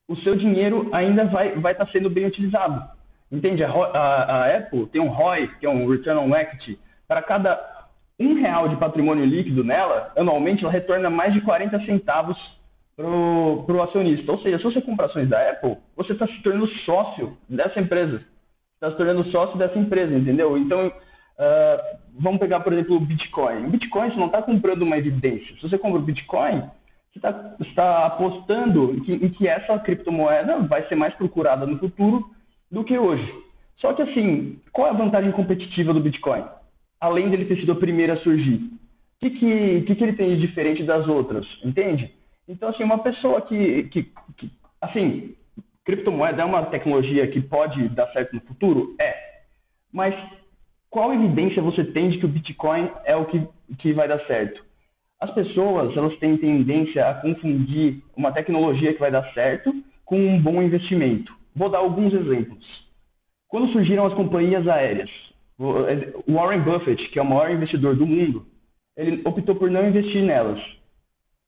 o 0.07 0.15
seu 0.17 0.35
dinheiro 0.35 0.89
ainda 0.91 1.25
vai 1.25 1.49
estar 1.49 1.61
vai 1.61 1.75
tá 1.75 1.85
sendo 1.91 2.09
bem 2.09 2.25
utilizado. 2.25 2.83
Entende? 3.31 3.63
A, 3.63 3.69
a, 3.69 4.23
a, 4.23 4.57
Apple 4.57 4.87
tem 4.87 5.01
um 5.01 5.07
ROI, 5.07 5.47
que 5.59 5.65
é 5.65 5.69
um 5.69 5.87
Return 5.87 6.19
on 6.19 6.35
Equity, 6.35 6.77
para 7.07 7.21
cada 7.21 7.59
um 8.19 8.35
real 8.35 8.67
de 8.67 8.75
patrimônio 8.75 9.25
líquido 9.25 9.63
nela, 9.63 10.11
anualmente 10.15 10.63
ela 10.63 10.71
retorna 10.71 11.09
mais 11.09 11.33
de 11.33 11.41
40 11.41 11.85
centavos 11.85 12.37
para 12.95 13.05
o 13.05 13.83
acionista. 13.83 14.31
Ou 14.31 14.39
seja, 14.41 14.57
se 14.57 14.63
você 14.63 14.81
compra 14.81 15.07
ações 15.07 15.29
da 15.29 15.49
Apple, 15.49 15.77
você 15.95 16.13
está 16.13 16.27
se 16.27 16.43
tornando 16.43 16.67
sócio 16.85 17.37
dessa 17.49 17.79
empresa 17.79 18.21
está 18.81 18.89
se 18.89 18.97
tornando 18.97 19.29
sócio 19.31 19.57
dessa 19.59 19.77
empresa, 19.77 20.11
entendeu? 20.15 20.57
Então, 20.57 20.87
uh, 20.87 21.97
vamos 22.19 22.39
pegar, 22.39 22.61
por 22.61 22.73
exemplo, 22.73 22.95
o 22.95 22.99
Bitcoin. 22.99 23.67
O 23.67 23.69
Bitcoin, 23.69 24.09
você 24.09 24.17
não 24.17 24.25
está 24.25 24.41
comprando 24.41 24.81
uma 24.81 24.97
evidência. 24.97 25.55
Se 25.55 25.61
você 25.61 25.77
compra 25.77 25.99
o 25.99 26.03
Bitcoin, 26.03 26.61
você 27.11 27.19
está 27.19 27.33
tá 27.75 28.05
apostando 28.07 28.95
em 28.95 28.99
que, 29.01 29.13
em 29.13 29.29
que 29.29 29.47
essa 29.47 29.77
criptomoeda 29.79 30.57
vai 30.61 30.87
ser 30.87 30.95
mais 30.95 31.13
procurada 31.13 31.67
no 31.67 31.77
futuro 31.77 32.27
do 32.71 32.83
que 32.83 32.97
hoje. 32.97 33.27
Só 33.77 33.93
que, 33.93 34.01
assim, 34.01 34.59
qual 34.71 34.87
é 34.87 34.89
a 34.91 34.93
vantagem 34.93 35.31
competitiva 35.31 35.93
do 35.93 35.99
Bitcoin? 35.99 36.43
Além 36.99 37.29
dele 37.29 37.45
ter 37.45 37.57
sido 37.59 37.71
a 37.71 37.75
primeira 37.75 38.13
a 38.13 38.17
surgir. 38.21 38.55
O 38.55 39.19
que, 39.19 39.29
que, 39.31 39.81
que, 39.81 39.95
que 39.95 40.03
ele 40.03 40.13
tem 40.13 40.35
de 40.35 40.41
diferente 40.41 40.83
das 40.83 41.07
outras? 41.07 41.45
Entende? 41.63 42.11
Então, 42.47 42.69
assim, 42.69 42.83
uma 42.83 42.99
pessoa 42.99 43.41
que, 43.41 43.83
que, 43.89 44.03
que 44.37 44.51
assim, 44.79 45.35
criptomoeda 45.85 46.41
é 46.41 46.45
uma 46.45 46.65
tecnologia 46.65 47.27
que 47.27 47.41
pode 47.41 47.89
dar 47.89 48.07
certo 48.13 48.33
no 48.33 48.41
futuro? 48.41 48.95
É. 48.99 49.15
Mas 49.91 50.15
qual 50.89 51.13
evidência 51.13 51.61
você 51.61 51.83
tem 51.85 52.09
de 52.09 52.17
que 52.17 52.25
o 52.25 52.29
Bitcoin 52.29 52.89
é 53.05 53.15
o 53.15 53.25
que, 53.25 53.47
que 53.79 53.93
vai 53.93 54.07
dar 54.07 54.19
certo? 54.25 54.63
As 55.19 55.31
pessoas, 55.33 55.95
elas 55.95 56.17
têm 56.17 56.37
tendência 56.37 57.07
a 57.07 57.13
confundir 57.15 58.01
uma 58.15 58.31
tecnologia 58.31 58.93
que 58.93 58.99
vai 58.99 59.11
dar 59.11 59.31
certo 59.33 59.71
com 60.03 60.17
um 60.17 60.41
bom 60.41 60.61
investimento. 60.61 61.31
Vou 61.55 61.69
dar 61.69 61.79
alguns 61.79 62.13
exemplos. 62.13 62.65
Quando 63.47 63.71
surgiram 63.71 64.05
as 64.05 64.13
companhias 64.13 64.67
aéreas, 64.67 65.09
o 65.57 66.33
Warren 66.33 66.61
Buffett, 66.61 67.09
que 67.09 67.19
é 67.19 67.21
o 67.21 67.25
maior 67.25 67.51
investidor 67.51 67.95
do 67.95 68.05
mundo, 68.05 68.45
ele 68.97 69.21
optou 69.25 69.55
por 69.55 69.69
não 69.69 69.87
investir 69.87 70.23
nelas. 70.23 70.59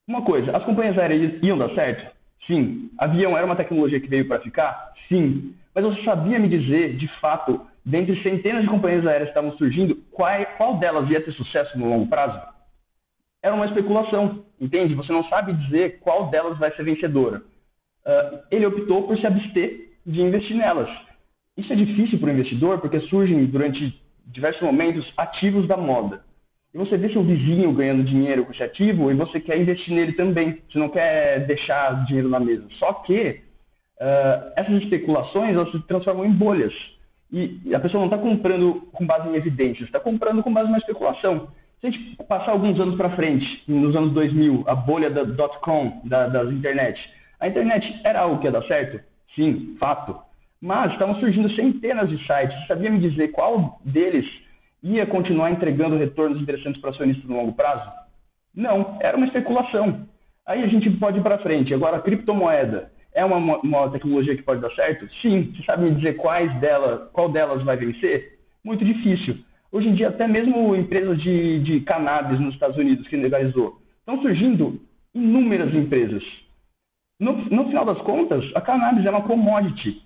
Uma 0.08 0.22
coisa, 0.22 0.56
as 0.56 0.64
companhias 0.66 0.98
aéreas 0.98 1.42
iam 1.42 1.58
dar 1.58 1.74
certo? 1.74 2.14
Sim. 2.46 2.90
Avião 2.98 3.38
era 3.38 3.46
uma 3.46 3.56
tecnologia 3.56 4.00
que 4.00 4.08
veio 4.08 4.28
para 4.28 4.42
ficar? 4.42 4.94
Sim. 5.08 5.56
Mas 5.74 5.86
você 5.86 6.04
sabia 6.04 6.40
me 6.40 6.50
dizer, 6.50 6.98
de 6.98 7.08
fato, 7.20 7.66
dentre 7.86 8.22
centenas 8.22 8.64
de 8.64 8.70
companhias 8.70 9.06
aéreas 9.08 9.30
que 9.30 9.38
estavam 9.38 9.58
surgindo, 9.58 9.96
qual, 10.12 10.46
qual 10.58 10.78
delas 10.78 11.10
ia 11.10 11.24
ter 11.24 11.32
sucesso 11.34 11.78
no 11.78 11.90
longo 11.90 12.08
prazo? 12.08 12.40
Era 13.42 13.56
uma 13.56 13.66
especulação, 13.66 14.44
entende? 14.60 14.94
Você 14.94 15.12
não 15.12 15.24
sabe 15.26 15.54
dizer 15.54 16.00
qual 16.00 16.30
delas 16.30 16.58
vai 16.58 16.74
ser 16.76 16.84
vencedora. 16.84 17.42
Uh, 18.06 18.40
ele 18.52 18.66
optou 18.66 19.08
por 19.08 19.18
se 19.18 19.26
abster 19.26 19.93
de 20.06 20.22
investir 20.22 20.56
nelas. 20.56 20.90
Isso 21.58 21.72
é 21.72 21.76
difícil 21.76 22.20
para 22.20 22.30
o 22.30 22.34
investidor 22.34 22.80
porque 22.80 23.00
surgem 23.02 23.46
durante 23.46 24.02
diversos 24.26 24.62
momentos 24.62 25.06
ativos 25.18 25.68
da 25.68 25.78
moda 25.78 26.22
e 26.74 26.78
você 26.78 26.98
vê 26.98 27.10
seu 27.10 27.24
vizinho 27.24 27.72
ganhando 27.72 28.04
dinheiro 28.04 28.46
com 28.46 28.52
esse 28.52 28.64
ativo 28.64 29.12
e 29.12 29.14
você 29.14 29.40
quer 29.40 29.60
investir 29.60 29.94
nele 29.94 30.14
também. 30.14 30.60
Você 30.72 30.80
não 30.80 30.90
quer 30.90 31.46
deixar 31.46 32.04
dinheiro 32.06 32.30
na 32.30 32.40
mesa. 32.40 32.66
Só 32.80 32.94
que 32.94 33.42
uh, 34.02 34.52
essas 34.56 34.82
especulações 34.82 35.54
elas 35.54 35.72
se 35.72 35.80
transformam 35.84 36.26
em 36.26 36.32
bolhas. 36.32 36.74
E, 37.32 37.74
a 37.76 37.80
pessoa 37.80 38.00
não 38.02 38.08
está 38.08 38.18
comprando 38.18 38.88
com 38.92 39.06
base 39.06 39.30
em 39.30 39.36
evidências, 39.36 39.86
está 39.86 40.00
comprando 40.00 40.42
com 40.42 40.52
base 40.52 40.72
na 40.72 40.80
especulação. 40.80 41.48
Se 41.80 41.88
a 41.88 41.92
gente 41.92 42.16
passar 42.28 42.52
alguns 42.52 42.80
anos 42.80 42.96
para 42.96 43.16
frente, 43.16 43.46
nos 43.68 43.96
anos 43.96 44.14
2000, 44.14 44.64
a 44.68 44.74
bolha 44.74 45.10
da 45.12 45.24
dot-com, 45.24 46.02
da, 46.06 46.28
das 46.28 46.52
internet, 46.52 47.00
a 47.40 47.48
internet 47.48 48.02
era 48.04 48.22
algo 48.22 48.40
que 48.40 48.46
ia 48.46 48.52
dar 48.52 48.64
certo? 48.64 49.00
Sim, 49.36 49.76
fato. 49.80 50.16
Mas 50.62 50.94
estavam 50.94 51.20
surgindo 51.20 51.54
centenas 51.56 52.10
de 52.10 52.18
sites. 52.26 52.58
Você 52.60 52.68
sabia 52.68 52.90
me 52.90 53.00
dizer 53.00 53.30
qual 53.32 53.80
deles 53.84 54.26
ia 54.82 55.06
continuar 55.06 55.52
entregando 55.52 55.98
retornos 55.98 56.42
interessantes 56.42 56.80
para 56.80 56.92
acionistas 56.92 57.26
no 57.26 57.36
longo 57.36 57.54
prazo? 57.54 57.90
Não, 58.56 58.98
era 59.02 59.18
uma 59.18 59.26
especulação. 59.26 60.08
Aí 60.46 60.64
a 60.64 60.68
gente 60.68 60.90
pode 60.92 61.20
ir 61.20 61.24
para 61.24 61.40
frente. 61.40 61.74
Agora, 61.74 61.98
a 61.98 62.02
criptomoeda 62.02 62.92
é 63.14 63.24
uma, 63.24 63.58
uma, 63.58 63.92
tecnologia 63.92 64.36
que 64.36 64.44
pode 64.44 64.62
dar 64.62 64.72
certo? 64.72 65.08
Sim. 65.22 65.54
Você 65.56 65.64
sabe 65.64 65.86
me 65.86 65.96
dizer 65.96 66.18
quais 66.18 66.54
dela, 66.60 67.10
qual 67.14 67.32
delas 67.32 67.64
vai 67.64 67.78
vencer? 67.78 68.40
Muito 68.64 68.84
difícil. 68.84 69.38
Hoje 69.72 69.88
em 69.88 69.96
dia, 69.96 70.10
até 70.10 70.28
mesmo 70.28 70.76
empresas 70.76 71.22
de, 71.22 71.60
de 71.60 71.80
cannabis 71.82 72.40
nos 72.40 72.54
Estados 72.54 72.78
Unidos 72.78 73.08
que 73.08 73.18
legalizou, 73.18 73.80
estão 74.00 74.22
surgindo 74.22 74.80
inúmeras 75.16 75.74
empresas. 75.74 76.24
No, 77.24 77.34
no, 77.34 77.66
final 77.68 77.86
das 77.86 77.98
contas, 78.00 78.44
a 78.54 78.62
cannabis 78.62 79.06
é 79.06 79.10
uma 79.10 79.22
commodity. 79.22 80.02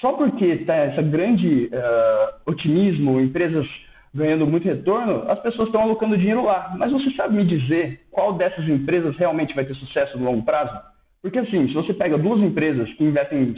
Só 0.00 0.12
porque 0.12 0.44
está 0.44 0.86
esse 0.86 1.02
grande 1.02 1.70
uh, 1.72 2.50
otimismo, 2.50 3.20
empresas 3.20 3.66
ganhando 4.14 4.46
muito 4.46 4.64
retorno, 4.64 5.30
as 5.30 5.40
pessoas 5.40 5.68
estão 5.68 5.82
alocando 5.82 6.18
dinheiro 6.18 6.44
lá. 6.44 6.74
Mas 6.76 6.92
você 6.92 7.10
sabe 7.12 7.36
me 7.36 7.44
dizer 7.44 8.00
qual 8.10 8.34
dessas 8.34 8.68
empresas 8.68 9.16
realmente 9.16 9.54
vai 9.54 9.64
ter 9.64 9.74
sucesso 9.74 10.18
no 10.18 10.24
longo 10.24 10.44
prazo? 10.44 10.78
Porque 11.22 11.38
assim, 11.38 11.68
se 11.68 11.74
você 11.74 11.94
pega 11.94 12.18
duas 12.18 12.40
empresas 12.40 12.92
que 12.94 13.04
investem, 13.04 13.54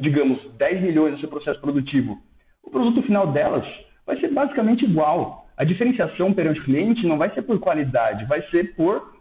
digamos, 0.00 0.38
10 0.58 0.82
milhões 0.82 1.20
seu 1.20 1.28
processo 1.28 1.60
produtivo, 1.60 2.18
o 2.62 2.70
produto 2.70 3.02
final 3.02 3.28
delas 3.28 3.66
vai 4.06 4.18
ser 4.20 4.28
basicamente 4.28 4.84
igual. 4.84 5.46
A 5.56 5.64
diferenciação 5.64 6.32
perante 6.32 6.60
o 6.60 6.64
cliente 6.64 7.06
não 7.06 7.18
vai 7.18 7.30
ser 7.30 7.42
por 7.42 7.58
qualidade, 7.58 8.24
vai 8.26 8.42
ser 8.50 8.74
por 8.74 9.17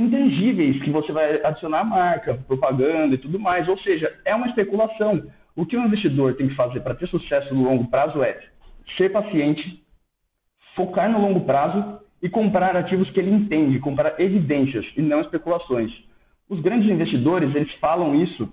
intangíveis 0.00 0.82
que 0.82 0.90
você 0.90 1.12
vai 1.12 1.44
adicionar 1.44 1.84
marca, 1.84 2.34
propaganda 2.46 3.14
e 3.14 3.18
tudo 3.18 3.38
mais. 3.38 3.68
Ou 3.68 3.78
seja, 3.80 4.12
é 4.24 4.34
uma 4.34 4.46
especulação. 4.48 5.22
O 5.54 5.66
que 5.66 5.76
um 5.76 5.84
investidor 5.84 6.34
tem 6.34 6.48
que 6.48 6.54
fazer 6.54 6.80
para 6.80 6.94
ter 6.94 7.06
sucesso 7.08 7.54
no 7.54 7.64
longo 7.64 7.88
prazo 7.90 8.22
é 8.22 8.40
ser 8.96 9.10
paciente, 9.10 9.82
focar 10.74 11.10
no 11.10 11.20
longo 11.20 11.40
prazo 11.40 12.00
e 12.22 12.28
comprar 12.28 12.76
ativos 12.76 13.10
que 13.10 13.20
ele 13.20 13.30
entende, 13.30 13.78
comprar 13.78 14.18
evidências 14.18 14.86
e 14.96 15.02
não 15.02 15.20
especulações. 15.20 15.92
Os 16.48 16.60
grandes 16.60 16.90
investidores, 16.90 17.54
eles 17.54 17.72
falam 17.74 18.14
isso 18.14 18.50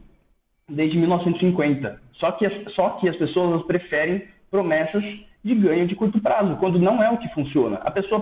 desde 0.69 0.97
1950. 0.97 2.01
Só 2.13 2.31
que 2.33 2.47
só 2.71 2.91
que 2.91 3.07
as 3.07 3.15
pessoas 3.15 3.65
preferem 3.65 4.27
promessas 4.51 5.03
de 5.43 5.55
ganho 5.55 5.87
de 5.87 5.95
curto 5.95 6.21
prazo, 6.21 6.57
quando 6.57 6.79
não 6.79 7.01
é 7.01 7.09
o 7.09 7.17
que 7.17 7.33
funciona. 7.33 7.77
A 7.77 7.91
pessoa, 7.91 8.21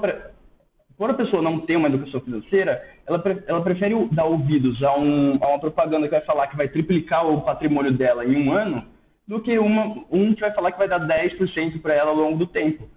por 0.97 1.09
a 1.09 1.13
pessoa 1.13 1.41
não 1.41 1.59
ter 1.59 1.75
uma 1.75 1.87
educação 1.87 2.21
financeira, 2.21 2.81
ela, 3.05 3.21
ela 3.47 3.61
prefere 3.61 3.93
dar 4.11 4.25
ouvidos 4.25 4.81
a, 4.83 4.97
um, 4.97 5.37
a 5.41 5.47
uma 5.49 5.59
propaganda 5.59 6.07
que 6.07 6.15
vai 6.15 6.21
falar 6.21 6.47
que 6.47 6.57
vai 6.57 6.67
triplicar 6.67 7.27
o 7.27 7.41
patrimônio 7.41 7.91
dela 7.91 8.25
em 8.25 8.35
um 8.37 8.51
ano, 8.51 8.83
do 9.27 9.41
que 9.41 9.57
uma, 9.57 10.05
um 10.11 10.33
que 10.33 10.41
vai 10.41 10.53
falar 10.53 10.71
que 10.71 10.77
vai 10.77 10.87
dar 10.87 11.05
10% 11.05 11.81
para 11.81 11.93
ela 11.93 12.11
ao 12.11 12.15
longo 12.15 12.37
do 12.37 12.47
tempo. 12.47 12.87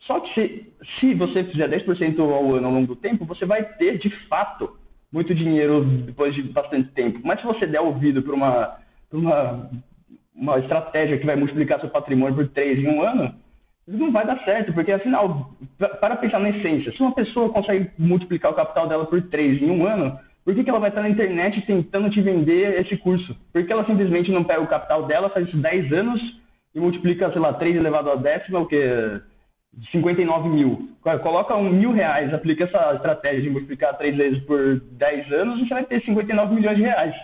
Só 0.00 0.20
que 0.20 0.34
se, 0.34 0.72
se 0.98 1.14
você 1.14 1.44
fizer 1.44 1.68
10% 1.68 2.18
ao 2.18 2.54
ano 2.54 2.66
ao 2.66 2.72
longo 2.72 2.86
do 2.86 2.96
tempo, 2.96 3.24
você 3.24 3.44
vai 3.44 3.62
ter, 3.62 3.98
de 3.98 4.10
fato, 4.26 4.76
muito 5.12 5.34
dinheiro 5.34 5.84
depois 5.84 6.34
de 6.34 6.42
bastante 6.42 6.90
tempo. 6.92 7.20
Mas 7.24 7.40
se 7.40 7.46
você 7.46 7.66
der 7.66 7.80
ouvido 7.80 8.22
para 8.22 8.34
uma, 8.34 8.76
uma, 9.12 9.70
uma 10.34 10.58
estratégia 10.58 11.18
que 11.18 11.26
vai 11.26 11.36
multiplicar 11.36 11.80
seu 11.80 11.88
patrimônio 11.88 12.34
por 12.34 12.48
3 12.48 12.78
em 12.78 12.88
um 12.88 13.02
ano, 13.02 13.34
não 13.96 14.12
vai 14.12 14.26
dar 14.26 14.38
certo, 14.44 14.72
porque 14.72 14.92
afinal, 14.92 15.50
para 16.00 16.16
pensar 16.16 16.38
na 16.38 16.50
essência, 16.50 16.92
se 16.92 17.00
uma 17.00 17.14
pessoa 17.14 17.48
consegue 17.48 17.90
multiplicar 17.98 18.52
o 18.52 18.54
capital 18.54 18.86
dela 18.86 19.06
por 19.06 19.22
3 19.22 19.62
em 19.62 19.70
um 19.70 19.86
ano, 19.86 20.18
por 20.44 20.54
que, 20.54 20.62
que 20.62 20.70
ela 20.70 20.78
vai 20.78 20.90
estar 20.90 21.02
na 21.02 21.08
internet 21.08 21.60
tentando 21.62 22.10
te 22.10 22.20
vender 22.20 22.80
esse 22.80 22.96
curso? 22.98 23.36
Por 23.52 23.64
que 23.64 23.72
ela 23.72 23.86
simplesmente 23.86 24.30
não 24.30 24.44
pega 24.44 24.60
o 24.60 24.66
capital 24.66 25.06
dela, 25.06 25.30
faz 25.30 25.46
isso 25.48 25.56
10 25.56 25.92
anos 25.92 26.20
e 26.74 26.80
multiplica, 26.80 27.30
sei 27.32 27.40
lá, 27.40 27.52
3 27.54 27.76
elevado 27.76 28.10
a 28.10 28.16
décima, 28.16 28.60
o 28.60 28.66
que 28.66 29.20
59 29.90 30.48
mil. 30.48 30.88
Coloca 31.22 31.56
um 31.56 31.70
mil 31.70 31.92
reais, 31.92 32.32
aplica 32.32 32.64
essa 32.64 32.94
estratégia 32.94 33.42
de 33.42 33.50
multiplicar 33.50 33.96
três 33.96 34.16
vezes 34.16 34.42
por 34.44 34.80
10 34.92 35.32
anos, 35.32 35.60
você 35.60 35.74
vai 35.74 35.84
ter 35.84 36.02
59 36.02 36.54
milhões 36.54 36.76
de 36.76 36.82
reais. 36.82 37.14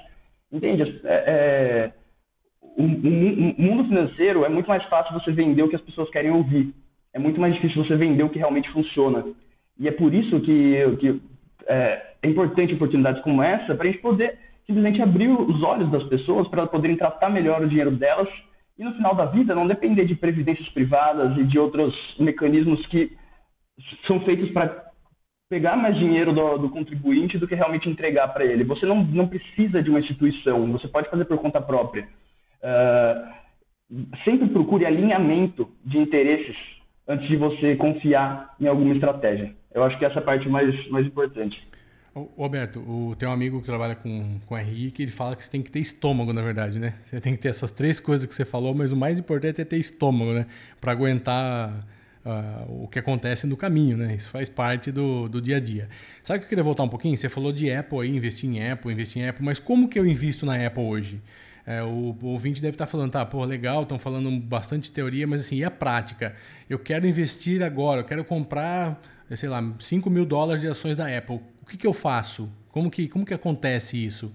Entende? 0.52 1.00
É, 1.04 1.14
é, 1.26 1.92
o, 2.76 2.82
o, 2.82 3.62
mundo 3.62 3.84
financeiro 3.84 4.44
é 4.44 4.48
muito 4.48 4.68
mais 4.68 4.84
fácil 4.84 5.12
você 5.14 5.32
vender 5.32 5.62
o 5.62 5.68
que 5.68 5.76
as 5.76 5.82
pessoas 5.82 6.10
querem 6.10 6.30
ouvir. 6.30 6.74
É 7.12 7.18
muito 7.18 7.40
mais 7.40 7.54
difícil 7.54 7.84
você 7.84 7.96
vender 7.96 8.22
o 8.22 8.28
que 8.28 8.38
realmente 8.38 8.70
funciona. 8.70 9.24
E 9.78 9.88
é 9.88 9.92
por 9.92 10.12
isso 10.12 10.40
que, 10.40 10.96
que 10.98 11.20
é, 11.66 12.14
é 12.22 12.28
importante 12.28 12.74
oportunidades 12.74 13.22
como 13.22 13.42
essa 13.42 13.74
para 13.74 13.88
a 13.88 13.90
gente 13.90 14.02
poder 14.02 14.38
simplesmente 14.66 15.00
abrir 15.02 15.28
os 15.28 15.62
olhos 15.62 15.90
das 15.90 16.02
pessoas 16.04 16.48
para 16.48 16.66
poderem 16.66 16.96
tratar 16.96 17.28
melhor 17.28 17.62
o 17.62 17.68
dinheiro 17.68 17.90
delas 17.90 18.28
e 18.78 18.84
no 18.84 18.94
final 18.94 19.14
da 19.14 19.26
vida 19.26 19.54
não 19.54 19.66
depender 19.66 20.04
de 20.04 20.14
previdências 20.14 20.68
privadas 20.70 21.36
e 21.36 21.44
de 21.44 21.58
outros 21.58 21.94
mecanismos 22.18 22.84
que 22.86 23.12
são 24.06 24.20
feitos 24.20 24.50
para 24.50 24.84
pegar 25.48 25.76
mais 25.76 25.96
dinheiro 25.96 26.32
do, 26.32 26.58
do, 26.58 26.70
contribuinte 26.70 27.38
do 27.38 27.46
que 27.46 27.54
realmente 27.54 27.88
entregar 27.88 28.28
para 28.28 28.44
ele. 28.44 28.64
Você 28.64 28.86
não, 28.86 29.04
não 29.04 29.28
precisa 29.28 29.82
de 29.82 29.90
uma 29.90 30.00
instituição, 30.00 30.72
você 30.72 30.88
pode 30.88 31.08
fazer 31.10 31.24
por 31.26 31.38
conta 31.38 31.60
própria. 31.60 32.08
Uh, 32.64 34.14
sempre 34.24 34.48
procure 34.48 34.86
alinhamento 34.86 35.70
de 35.84 35.98
interesses 35.98 36.56
antes 37.06 37.28
de 37.28 37.36
você 37.36 37.76
confiar 37.76 38.54
em 38.58 38.66
alguma 38.66 38.94
estratégia. 38.94 39.54
Eu 39.74 39.84
acho 39.84 39.98
que 39.98 40.04
essa 40.04 40.18
é 40.18 40.22
a 40.22 40.24
parte 40.24 40.48
mais, 40.48 40.88
mais 40.88 41.06
importante. 41.06 41.62
Roberto, 42.14 42.78
o 42.78 43.16
teu 43.16 43.28
amigo 43.28 43.60
que 43.60 43.66
trabalha 43.66 43.96
com, 43.96 44.38
com 44.46 44.56
RI, 44.56 44.92
que 44.92 45.02
ele 45.02 45.10
fala 45.10 45.34
que 45.34 45.44
você 45.44 45.50
tem 45.50 45.60
que 45.60 45.70
ter 45.70 45.80
estômago, 45.80 46.32
na 46.32 46.42
verdade, 46.42 46.78
né? 46.78 46.94
Você 47.02 47.20
tem 47.20 47.34
que 47.34 47.42
ter 47.42 47.48
essas 47.48 47.72
três 47.72 47.98
coisas 47.98 48.24
que 48.24 48.34
você 48.34 48.44
falou, 48.44 48.72
mas 48.72 48.92
o 48.92 48.96
mais 48.96 49.18
importante 49.18 49.60
é 49.60 49.64
ter 49.64 49.78
estômago, 49.78 50.32
né? 50.32 50.46
Para 50.80 50.92
aguentar 50.92 51.84
uh, 52.24 52.84
o 52.84 52.88
que 52.88 52.98
acontece 52.98 53.46
no 53.46 53.56
caminho, 53.56 53.96
né? 53.96 54.14
Isso 54.14 54.30
faz 54.30 54.48
parte 54.48 54.90
do, 54.90 55.28
do 55.28 55.40
dia 55.40 55.58
a 55.58 55.60
dia. 55.60 55.88
Sabe 56.22 56.40
que 56.40 56.44
eu 56.46 56.48
queria 56.48 56.64
voltar 56.64 56.82
um 56.82 56.88
pouquinho? 56.88 57.16
Você 57.16 57.28
falou 57.28 57.52
de 57.52 57.70
Apple 57.70 58.00
aí, 58.00 58.16
investir 58.16 58.48
em 58.48 58.70
Apple, 58.70 58.92
investir 58.92 59.22
em 59.22 59.28
Apple, 59.28 59.44
mas 59.44 59.58
como 59.58 59.88
que 59.88 59.98
eu 59.98 60.06
invisto 60.06 60.46
na 60.46 60.54
Apple 60.66 60.82
hoje? 60.82 61.22
É, 61.66 61.82
o, 61.82 62.16
o 62.20 62.26
ouvinte 62.26 62.60
deve 62.60 62.74
estar 62.74 62.86
falando, 62.86 63.12
tá, 63.12 63.24
pô, 63.24 63.44
legal, 63.44 63.82
estão 63.82 63.98
falando 63.98 64.30
bastante 64.38 64.92
teoria, 64.92 65.26
mas 65.26 65.40
assim, 65.40 65.56
e 65.56 65.64
a 65.64 65.70
prática? 65.70 66.36
Eu 66.68 66.78
quero 66.78 67.06
investir 67.06 67.62
agora, 67.62 68.00
eu 68.00 68.04
quero 68.04 68.24
comprar, 68.24 69.00
sei 69.30 69.48
lá, 69.48 69.62
5 69.78 70.10
mil 70.10 70.26
dólares 70.26 70.60
de 70.60 70.68
ações 70.68 70.96
da 70.96 71.06
Apple. 71.06 71.40
O 71.62 71.66
que, 71.66 71.78
que 71.78 71.86
eu 71.86 71.94
faço? 71.94 72.50
Como 72.70 72.90
que, 72.90 73.08
como 73.08 73.24
que 73.24 73.32
acontece 73.32 74.04
isso? 74.04 74.34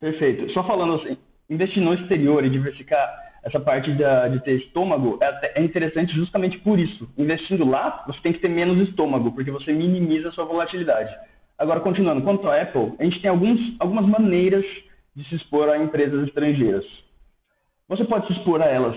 Perfeito. 0.00 0.50
Só 0.52 0.66
falando 0.66 0.94
assim, 0.94 1.16
investir 1.48 1.82
no 1.82 1.94
exterior 1.94 2.44
e 2.44 2.50
diversificar 2.50 3.27
essa 3.48 3.60
parte 3.60 3.90
da, 3.92 4.28
de 4.28 4.40
ter 4.44 4.56
estômago 4.56 5.18
é, 5.20 5.60
é, 5.60 5.64
interessante 5.64 6.14
justamente 6.14 6.58
por 6.58 6.78
isso. 6.78 7.08
Investindo 7.16 7.68
lá, 7.68 8.04
você 8.06 8.20
tem 8.20 8.32
que 8.32 8.40
ter 8.40 8.48
menos 8.48 8.88
estômago, 8.88 9.32
porque 9.32 9.50
você 9.50 9.72
minimiza 9.72 10.28
a 10.28 10.32
sua 10.32 10.44
volatilidade. 10.44 11.14
Agora, 11.58 11.80
continuando, 11.80 12.22
quanto 12.22 12.48
à 12.48 12.60
Apple, 12.60 12.92
a 12.98 13.04
gente 13.04 13.20
tem 13.20 13.30
alguns, 13.30 13.58
algumas 13.80 14.06
maneiras 14.06 14.64
de 15.16 15.28
se 15.28 15.34
expor 15.34 15.68
a 15.68 15.78
empresas 15.78 16.28
estrangeiras. 16.28 16.84
Você 17.88 18.04
pode 18.04 18.26
se 18.26 18.34
expor 18.34 18.62
a 18.62 18.66
elas 18.66 18.96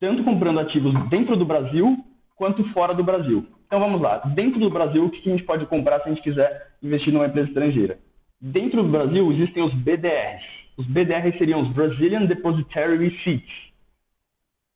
tanto 0.00 0.22
comprando 0.22 0.60
ativos 0.60 0.94
dentro 1.08 1.36
do 1.36 1.44
Brasil 1.44 1.96
quanto 2.36 2.62
fora 2.72 2.94
do 2.94 3.02
Brasil. 3.02 3.46
Então 3.66 3.80
vamos 3.80 4.00
lá, 4.00 4.18
dentro 4.34 4.60
do 4.60 4.70
Brasil, 4.70 5.04
o 5.04 5.10
que 5.10 5.28
a 5.28 5.32
gente 5.32 5.44
pode 5.44 5.66
comprar 5.66 6.00
se 6.00 6.08
a 6.08 6.12
gente 6.12 6.22
quiser 6.22 6.68
investir 6.82 7.12
numa 7.12 7.26
empresa 7.26 7.48
estrangeira? 7.48 7.98
Dentro 8.40 8.82
do 8.82 8.88
Brasil 8.88 9.32
existem 9.32 9.62
os 9.62 9.74
BDRs. 9.74 10.44
Os 10.76 10.86
BDRs 10.86 11.36
seriam 11.36 11.60
os 11.62 11.68
Brazilian 11.72 12.26
Depositary 12.26 12.96
Receipts. 12.96 13.67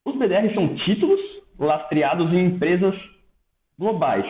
Os 0.04 0.16
BDRs 0.16 0.54
são 0.54 0.74
títulos 0.76 1.20
lastreados 1.58 2.32
em 2.32 2.46
empresas 2.46 2.94
globais. 3.78 4.26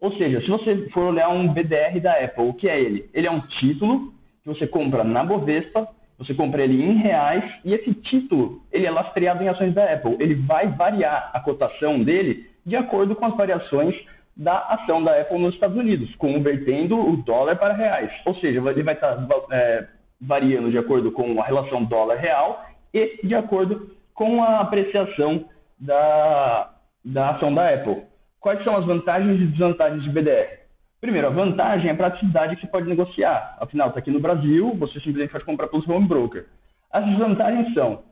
Ou 0.00 0.12
seja, 0.16 0.40
se 0.40 0.48
você 0.48 0.88
for 0.90 1.04
olhar 1.04 1.28
um 1.28 1.48
BDR 1.48 2.00
da 2.00 2.12
Apple, 2.12 2.48
o 2.48 2.54
que 2.54 2.68
é 2.68 2.80
ele? 2.80 3.08
Ele 3.12 3.26
é 3.26 3.30
um 3.30 3.40
título 3.40 4.12
que 4.42 4.48
você 4.48 4.66
compra 4.66 5.02
na 5.04 5.24
Bovespa, 5.24 5.88
você 6.18 6.32
compra 6.34 6.62
ele 6.62 6.82
em 6.82 6.96
reais 6.96 7.44
e 7.64 7.74
esse 7.74 7.92
título 7.94 8.62
ele 8.72 8.86
é 8.86 8.90
lastreado 8.90 9.42
em 9.42 9.48
ações 9.48 9.74
da 9.74 9.84
Apple. 9.92 10.16
Ele 10.18 10.34
vai 10.34 10.68
variar 10.68 11.30
a 11.34 11.40
cotação 11.40 12.02
dele 12.02 12.48
de 12.64 12.76
acordo 12.76 13.14
com 13.14 13.26
as 13.26 13.36
variações 13.36 13.94
da 14.36 14.58
ação 14.68 15.02
da 15.02 15.18
Apple 15.18 15.38
nos 15.38 15.54
Estados 15.54 15.76
Unidos, 15.76 16.14
convertendo 16.16 16.98
o 16.98 17.16
dólar 17.18 17.56
para 17.56 17.74
reais. 17.74 18.10
Ou 18.26 18.34
seja, 18.36 18.60
ele 18.70 18.82
vai 18.82 18.94
estar 18.94 19.26
é, 19.50 19.86
variando 20.20 20.70
de 20.70 20.78
acordo 20.78 21.10
com 21.10 21.40
a 21.40 21.44
relação 21.44 21.84
dólar-real 21.84 22.64
e 22.92 23.26
de 23.26 23.34
acordo 23.34 23.95
com 24.16 24.42
a 24.42 24.60
apreciação 24.60 25.44
da, 25.78 26.70
da 27.04 27.30
ação 27.30 27.54
da 27.54 27.72
Apple. 27.72 28.02
Quais 28.40 28.64
são 28.64 28.76
as 28.76 28.84
vantagens 28.84 29.40
e 29.40 29.46
desvantagens 29.46 30.02
de 30.02 30.10
BDR? 30.10 30.66
Primeiro, 31.00 31.28
a 31.28 31.30
vantagem 31.30 31.88
é 31.88 31.92
a 31.92 31.96
praticidade 31.96 32.56
que 32.56 32.62
você 32.62 32.66
pode 32.68 32.88
negociar. 32.88 33.56
Afinal, 33.60 33.88
está 33.88 34.00
aqui 34.00 34.10
no 34.10 34.18
Brasil, 34.18 34.74
você 34.76 34.94
simplesmente 34.94 35.30
pode 35.30 35.44
comprar 35.44 35.68
pelos 35.68 35.86
home 35.86 36.08
broker. 36.08 36.46
As 36.90 37.04
desvantagens 37.04 37.72
são, 37.74 38.02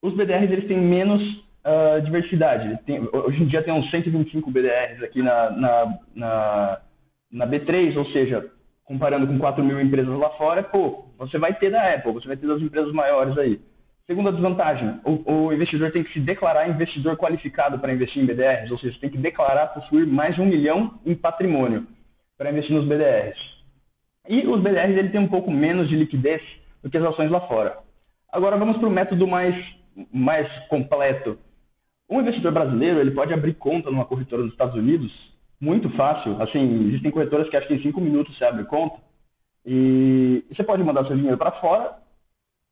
os 0.00 0.14
BDRs 0.14 0.52
eles 0.52 0.68
têm 0.68 0.78
menos 0.78 1.20
uh, 1.66 2.00
diversidade. 2.04 2.78
Tem, 2.86 3.00
hoje 3.12 3.42
em 3.42 3.46
dia 3.46 3.62
tem 3.62 3.74
uns 3.74 3.90
125 3.90 4.50
BDRs 4.50 5.02
aqui 5.02 5.20
na, 5.20 5.50
na, 5.50 5.98
na, 6.14 6.80
na 7.32 7.46
B3, 7.46 7.96
ou 7.96 8.06
seja, 8.12 8.48
comparando 8.84 9.26
com 9.26 9.38
4 9.38 9.64
mil 9.64 9.80
empresas 9.80 10.16
lá 10.16 10.30
fora, 10.30 10.62
pô, 10.62 11.06
você 11.18 11.36
vai 11.38 11.54
ter 11.54 11.70
da 11.70 11.94
Apple, 11.94 12.12
você 12.12 12.28
vai 12.28 12.36
ter 12.36 12.46
das 12.46 12.62
empresas 12.62 12.92
maiores 12.92 13.36
aí. 13.36 13.60
Segunda 14.08 14.32
desvantagem, 14.32 15.00
o, 15.04 15.30
o 15.30 15.52
investidor 15.52 15.92
tem 15.92 16.02
que 16.02 16.14
se 16.14 16.20
declarar 16.20 16.66
investidor 16.66 17.18
qualificado 17.18 17.78
para 17.78 17.92
investir 17.92 18.22
em 18.22 18.24
BDRs, 18.24 18.70
ou 18.70 18.78
seja, 18.78 18.98
tem 19.02 19.10
que 19.10 19.18
declarar 19.18 19.66
possuir 19.66 20.06
mais 20.06 20.34
de 20.34 20.40
um 20.40 20.46
milhão 20.46 20.98
em 21.04 21.14
patrimônio 21.14 21.86
para 22.38 22.50
investir 22.50 22.74
nos 22.74 22.88
BDRs. 22.88 23.38
E 24.26 24.46
os 24.46 24.62
BDRs 24.62 24.96
ele 24.96 25.10
tem 25.10 25.20
um 25.20 25.28
pouco 25.28 25.50
menos 25.50 25.90
de 25.90 25.94
liquidez 25.94 26.40
do 26.82 26.88
que 26.88 26.96
as 26.96 27.04
ações 27.04 27.30
lá 27.30 27.42
fora. 27.42 27.76
Agora 28.32 28.56
vamos 28.56 28.78
para 28.78 28.88
o 28.88 28.90
método 28.90 29.26
mais, 29.26 29.54
mais 30.10 30.48
completo. 30.68 31.38
Um 32.08 32.22
investidor 32.22 32.52
brasileiro 32.52 33.00
ele 33.00 33.10
pode 33.10 33.34
abrir 33.34 33.56
conta 33.56 33.90
numa 33.90 34.06
corretora 34.06 34.42
nos 34.42 34.52
Estados 34.52 34.74
Unidos 34.74 35.12
muito 35.60 35.90
fácil. 35.90 36.40
Assim, 36.40 36.88
existem 36.88 37.10
corretoras 37.10 37.46
que 37.50 37.56
acho 37.58 37.68
que 37.68 37.74
em 37.74 37.82
cinco 37.82 38.00
minutos 38.00 38.34
você 38.38 38.46
abre 38.46 38.64
conta 38.64 38.96
e 39.66 40.42
você 40.50 40.64
pode 40.64 40.82
mandar 40.82 41.04
seu 41.06 41.14
dinheiro 41.14 41.36
para 41.36 41.52
fora 41.60 42.07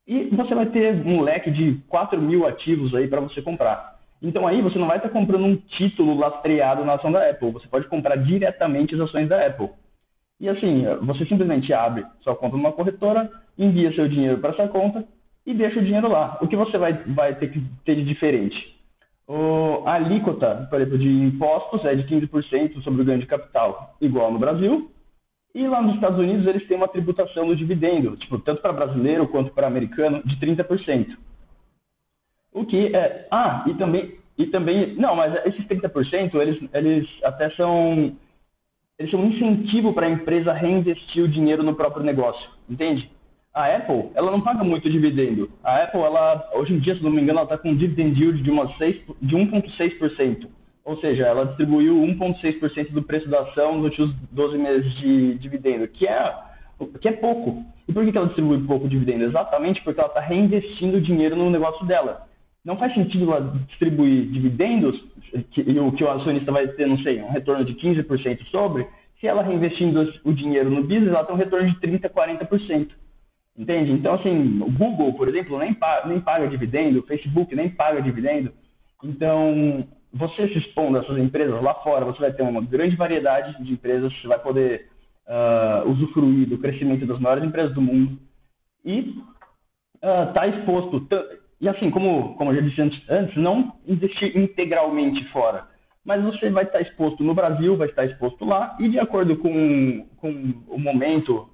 e 0.07 0.25
você 0.35 0.55
vai 0.55 0.67
ter 0.67 0.95
um 1.07 1.21
leque 1.21 1.51
de 1.51 1.81
4 1.89 2.21
mil 2.21 2.47
ativos 2.47 2.95
aí 2.95 3.09
para 3.09 3.21
você 3.21 3.43
comprar. 3.43 3.97
Então 4.23 4.47
aí 4.47 4.63
você 4.63 4.79
não 4.79 4.87
vai 4.87 4.97
estar 4.99 5.09
comprando 5.09 5.45
um 5.45 5.57
título 5.57 6.17
lastreado 6.17 6.85
na 6.85 6.95
ação 6.95 7.13
da 7.13 7.29
Apple, 7.29 7.51
você 7.51 7.67
pode 7.69 7.89
comprar 7.89 8.17
diretamente 8.17 8.95
as 8.95 9.01
ações 9.01 9.29
da 9.29 9.47
Apple. 9.47 9.71
E 10.41 10.49
assim, 10.49 10.85
você 11.03 11.25
simplesmente 11.27 11.73
abre 11.73 12.05
sua 12.23 12.37
conta 12.37 12.57
numa 12.57 12.73
corretora, 12.73 13.31
envia 13.59 13.95
seu 13.95 14.09
dinheiro 14.09 14.39
para 14.39 14.51
essa 14.51 14.69
conta 14.69 15.05
e 15.47 15.55
deixa 15.55 15.81
o 15.81 15.85
dinheiro 15.85 16.09
lá. 16.09 16.39
O 16.41 16.49
que 16.49 16.57
você 16.57 16.77
vai, 16.77 16.93
vai 16.93 17.35
ter 17.35 17.51
que 17.51 17.63
ter 17.85 17.95
de 17.97 18.05
diferente? 18.05 18.77
O, 19.29 19.83
a 19.87 19.95
alíquota, 19.95 20.67
por 20.71 20.81
exemplo, 20.81 20.99
de 20.99 21.09
impostos 21.09 21.85
é 21.85 21.95
de 21.95 22.05
15% 22.05 22.83
sobre 22.83 23.03
o 23.03 23.05
ganho 23.05 23.19
de 23.19 23.27
capital, 23.27 23.97
igual 24.01 24.31
no 24.31 24.39
Brasil. 24.39 24.91
E 25.55 25.67
lá 25.67 25.81
nos 25.81 25.95
Estados 25.95 26.19
Unidos 26.19 26.47
eles 26.47 26.67
têm 26.69 26.77
uma 26.77 26.89
tributação 26.89 27.47
no 27.47 27.57
dividendo, 27.57 28.17
tipo, 28.17 28.39
tanto 28.39 28.61
para 28.61 28.73
brasileiro 28.73 29.29
quanto 29.29 29.53
para 29.53 29.67
americano, 29.67 30.23
de 30.25 30.37
30%. 30.37 31.17
O 32.53 32.65
que 32.65 32.95
é. 32.95 33.27
Ah, 33.31 33.65
e 33.67 33.75
também. 33.75 34.19
E 34.37 34.47
também. 34.47 34.95
Não, 34.97 35.17
mas 35.17 35.35
esses 35.47 35.67
30%, 35.67 36.35
eles, 36.35 36.71
eles 36.73 37.09
até 37.25 37.51
são. 37.51 38.17
Eles 38.99 39.11
são 39.11 39.21
um 39.21 39.31
incentivo 39.31 39.93
para 39.93 40.07
a 40.07 40.11
empresa 40.11 40.53
reinvestir 40.53 41.23
o 41.23 41.29
dinheiro 41.29 41.63
no 41.63 41.75
próprio 41.75 42.03
negócio, 42.03 42.49
entende? 42.69 43.11
a 43.57 43.75
Apple, 43.75 44.11
ela 44.15 44.31
não 44.31 44.43
paga 44.43 44.63
muito 44.63 44.89
dividendo. 44.91 45.51
A 45.65 45.85
Apple, 45.85 46.03
ela, 46.03 46.47
hoje 46.53 46.75
em 46.75 46.79
dia, 46.79 46.95
se 46.95 47.03
não 47.03 47.11
me 47.11 47.23
engano, 47.23 47.39
ela 47.39 47.45
está 47.45 47.57
com 47.57 47.71
um 47.71 47.75
dividend 47.75 48.21
yield 48.21 48.43
de, 48.43 48.51
de 48.51 49.35
1,6%. 49.35 50.47
Ou 50.87 50.97
seja, 51.01 51.24
ela 51.24 51.47
distribuiu 51.47 51.97
1,6% 51.97 52.93
do 52.93 53.03
preço 53.03 53.28
da 53.28 53.41
ação 53.41 53.74
nos 53.74 53.87
últimos 53.87 54.14
12 54.30 54.57
meses 54.57 54.95
de 54.95 55.34
dividendo, 55.34 55.89
que 55.89 56.07
é, 56.07 56.32
que 57.01 57.09
é 57.09 57.12
pouco. 57.12 57.64
E 57.89 57.93
por 57.93 58.05
que 58.05 58.16
ela 58.16 58.28
distribui 58.28 58.64
pouco 58.64 58.89
dividendo? 58.89 59.24
Exatamente 59.24 59.82
porque 59.82 59.99
ela 59.99 60.09
está 60.09 60.20
reinvestindo 60.20 61.01
dinheiro 61.01 61.34
no 61.34 61.51
negócio 61.51 61.84
dela. 61.87 62.28
Não 62.64 62.76
faz 62.76 62.95
sentido 62.95 63.32
ela 63.32 63.53
distribuir 63.66 64.30
dividendos, 64.30 64.97
que, 65.51 65.61
o 65.62 65.91
que 65.91 66.05
o 66.05 66.11
acionista 66.11 66.53
vai 66.53 66.68
ter, 66.68 66.87
não 66.87 66.99
sei, 66.99 67.20
um 67.20 67.32
retorno 67.32 67.64
de 67.64 67.74
15% 67.74 68.45
sobre, 68.53 68.87
se 69.20 69.26
ela 69.26 69.43
reinvestindo 69.43 70.14
o 70.22 70.32
dinheiro 70.32 70.70
no 70.70 70.82
business, 70.82 71.09
ela 71.09 71.24
tem 71.24 71.34
um 71.34 71.39
retorno 71.39 71.68
de 71.68 71.80
30%, 71.80 72.09
40%. 72.11 72.91
Entende? 73.59 73.91
Então, 73.91 74.14
assim, 74.14 74.61
o 74.62 74.70
Google, 74.70 75.14
por 75.14 75.26
exemplo, 75.28 75.59
nem 75.59 75.74
paga, 75.74 76.07
nem 76.07 76.20
paga 76.20 76.47
dividendo, 76.47 77.01
o 77.01 77.07
Facebook 77.07 77.57
nem 77.57 77.70
paga 77.70 78.01
dividendo. 78.01 78.53
Então, 79.03 79.84
você 80.13 80.49
se 80.49 80.59
expondo 80.59 80.99
a 80.99 81.03
essas 81.03 81.19
empresas 81.19 81.63
lá 81.63 81.75
fora, 81.75 82.05
você 82.05 82.21
vai 82.21 82.33
ter 82.33 82.43
uma 82.43 82.63
grande 82.63 82.97
variedade 82.97 83.63
de 83.63 83.73
empresas, 83.73 84.13
você 84.13 84.29
vai 84.29 84.39
poder 84.39 84.89
uh, 85.27 85.89
usufruir 85.91 86.49
do 86.49 86.59
crescimento 86.59 87.07
das 87.07 87.19
maiores 87.21 87.45
empresas 87.45 87.75
do 87.75 87.81
mundo 87.81 88.19
e 88.85 89.15
estar 89.97 90.31
uh, 90.31 90.33
tá 90.33 90.47
exposto. 90.47 91.07
E 91.61 91.69
assim, 91.69 91.91
como, 91.91 92.35
como 92.37 92.51
eu 92.51 92.57
já 92.57 92.61
disse 92.63 92.81
antes, 92.81 93.11
antes, 93.11 93.37
não 93.37 93.73
investir 93.87 94.37
integralmente 94.37 95.25
fora, 95.31 95.67
mas 96.05 96.23
você 96.23 96.51
vai 96.51 96.65
estar 96.65 96.81
exposto 96.81 97.25
no 97.25 97.35
Brasil, 97.35 97.77
vai 97.77 97.89
estar 97.89 98.05
exposto 98.05 98.45
lá, 98.45 98.77
e 98.79 98.89
de 98.89 98.99
acordo 98.99 99.37
com, 99.39 100.07
com 100.19 100.31
o 100.69 100.79
momento, 100.79 101.49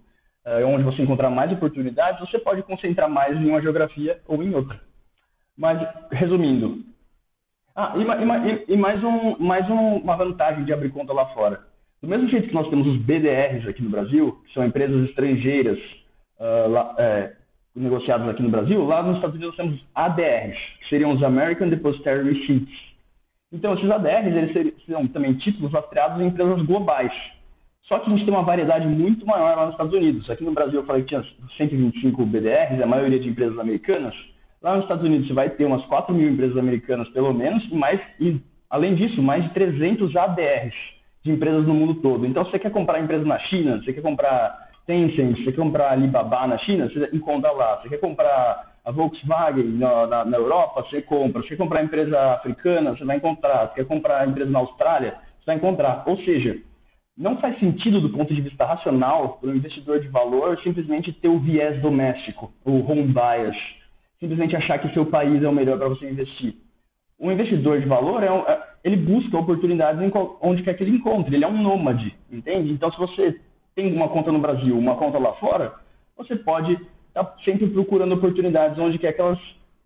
é, 0.45 0.65
onde 0.65 0.83
você 0.83 1.03
encontrar 1.03 1.31
mais 1.31 1.51
oportunidades, 1.53 2.21
você 2.21 2.39
pode 2.39 2.63
concentrar 2.65 3.09
mais 3.09 3.37
em 3.37 3.49
uma 3.49 3.63
geografia 3.63 4.21
ou 4.27 4.43
em 4.43 4.55
outra. 4.55 4.79
Mas, 5.57 5.81
resumindo, 6.11 6.85
ah, 7.75 7.95
e, 7.97 8.03
e, 8.03 8.75
e 8.75 8.77
mais, 8.77 9.03
um, 9.03 9.37
mais 9.39 9.69
um, 9.71 9.97
uma 9.97 10.17
vantagem 10.17 10.65
de 10.65 10.73
abrir 10.73 10.91
conta 10.91 11.13
lá 11.13 11.27
fora. 11.27 11.61
Do 12.03 12.09
mesmo 12.09 12.29
jeito 12.29 12.49
que 12.49 12.55
nós 12.55 12.69
temos 12.69 12.87
os 12.87 12.99
BDRs 12.99 13.67
aqui 13.67 13.83
no 13.83 13.91
Brasil, 13.91 14.39
que 14.45 14.53
são 14.53 14.65
empresas 14.65 15.09
estrangeiras 15.09 15.79
uh, 16.41 16.69
lá, 16.69 16.95
é, 16.99 17.33
negociadas 17.75 18.29
aqui 18.29 18.43
no 18.43 18.51
Brasil, 18.51 18.85
lá 18.85 19.03
nos 19.03 19.17
Estados 19.17 19.37
Unidos 19.37 19.57
nós 19.57 19.67
temos 19.67 19.85
ADRs, 19.95 20.59
que 20.81 20.89
seriam 20.89 21.13
os 21.13 21.23
American 21.23 21.69
Depositary 21.69 22.33
Receipts. 22.33 22.93
Então, 23.53 23.75
esses 23.75 23.91
ADRs 23.91 24.37
eles 24.37 24.53
seriam, 24.85 25.07
também 25.09 25.35
títulos 25.35 25.73
lastreados 25.73 26.21
em 26.21 26.27
empresas 26.27 26.63
globais. 26.63 27.13
Só 27.85 27.99
que 27.99 28.11
a 28.11 28.13
gente 28.13 28.25
tem 28.25 28.35
uma 28.35 28.43
variedade 28.43 28.87
muito 28.87 29.25
maior 29.27 29.57
lá 29.57 29.65
nos 29.67 29.75
Estados 29.75 29.93
Unidos. 29.95 30.29
Aqui 30.29 30.45
no 30.45 30.53
Brasil 30.53 30.81
eu 30.81 30.87
falei 30.87 31.03
que 31.03 31.09
tinha 31.09 31.25
125 31.57 32.25
BDRs, 32.27 32.83
a 32.83 32.87
maioria 32.87 33.21
de 33.21 33.29
empresas 33.29 33.59
americanas. 33.59 34.15
Lá 34.63 34.77
nos 34.77 34.85
Estados 34.85 35.05
Unidos 35.05 35.27
você 35.27 35.35
vai 35.35 35.51
ter 35.51 35.65
umas 35.65 35.85
4 35.87 36.15
mil 36.15 36.31
empresas 36.31 36.57
americanas 36.57 37.09
pelo 37.09 37.35
menos, 37.35 37.65
e, 37.65 37.75
mais, 37.75 38.01
e 38.21 38.41
além 38.71 38.95
disso, 38.95 39.21
mais 39.21 39.43
de 39.45 39.51
300 39.51 40.15
ADRs 40.15 40.75
de 41.25 41.33
empresas 41.33 41.67
no 41.67 41.75
mundo 41.75 41.97
todo. 41.97 42.25
Então, 42.27 42.45
se 42.45 42.53
você 42.53 42.59
quer 42.59 42.71
comprar 42.71 43.01
empresa 43.01 43.25
na 43.25 43.39
China, 43.41 43.79
você 43.79 43.93
quer 43.93 44.03
comprar 44.03 44.71
Tencent, 44.87 45.37
você 45.37 45.53
quer 45.53 45.57
comprar 45.57 45.93
Alibaba 45.93 46.47
na 46.47 46.59
China, 46.59 46.89
você 46.89 47.09
encontra 47.13 47.51
lá. 47.53 47.81
Você 47.81 47.89
quer 47.89 47.99
comprar 47.99 48.73
a 48.85 48.91
Volkswagen 48.91 49.65
na, 49.65 50.07
na, 50.07 50.25
na 50.25 50.37
Europa, 50.37 50.83
você 50.83 51.03
compra. 51.03 51.43
Você 51.43 51.51
quer 51.51 51.57
comprar 51.57 51.85
empresa 51.85 52.19
africana, 52.35 52.97
você 52.97 53.05
vai 53.05 53.17
encontrar. 53.17 53.69
Você 53.69 53.75
quer 53.77 53.87
comprar 53.87 54.29
empresa 54.29 54.51
na 54.51 54.59
Austrália, 54.61 55.15
você 55.39 55.47
vai 55.47 55.57
encontrar. 55.57 56.03
Ou 56.07 56.17
seja, 56.19 56.57
não 57.17 57.37
faz 57.39 57.59
sentido 57.61 58.01
do 58.01 58.11
ponto 58.11 58.35
de 58.35 58.41
vista 58.41 58.65
racional 58.65 59.39
para 59.41 59.51
o 59.51 59.57
investidor 59.57 60.01
de 60.01 60.09
valor 60.09 60.59
simplesmente 60.63 61.13
ter 61.13 61.29
o 61.29 61.39
viés 61.39 61.81
doméstico, 61.81 62.53
o 62.65 62.91
home 62.91 63.05
bias, 63.05 63.57
simplesmente 64.23 64.55
achar 64.55 64.79
que 64.79 64.95
seu 64.95 65.05
país 65.05 65.43
é 65.43 65.49
o 65.49 65.53
melhor 65.53 65.77
para 65.77 65.89
você 65.89 66.09
investir. 66.09 66.55
O 67.19 67.31
investidor 67.31 67.81
de 67.81 67.87
valor 67.87 68.23
é, 68.23 68.31
um, 68.31 68.39
é 68.49 68.63
ele 68.85 68.97
busca 68.97 69.37
oportunidades 69.37 70.01
onde 70.41 70.63
quer 70.63 70.75
que 70.75 70.85
ele 70.85 70.97
encontre, 70.97 71.35
ele 71.35 71.45
é 71.45 71.49
um 71.49 71.61
nômade, 71.61 72.15
entende? 72.31 72.73
Então, 72.73 72.91
se 72.93 72.99
você 72.99 73.41
tem 73.75 73.93
uma 73.93 74.09
conta 74.09 74.31
no 74.31 74.39
Brasil, 74.39 74.79
uma 74.79 74.95
conta 74.95 75.19
lá 75.19 75.33
fora, 75.35 75.73
você 76.17 76.37
pode 76.37 76.73
estar 76.73 77.25
tá 77.25 77.37
sempre 77.45 77.67
procurando 77.67 78.15
oportunidades 78.15 78.79
onde 78.79 78.97
quer 78.97 79.13
que 79.13 79.21
elas, 79.21 79.39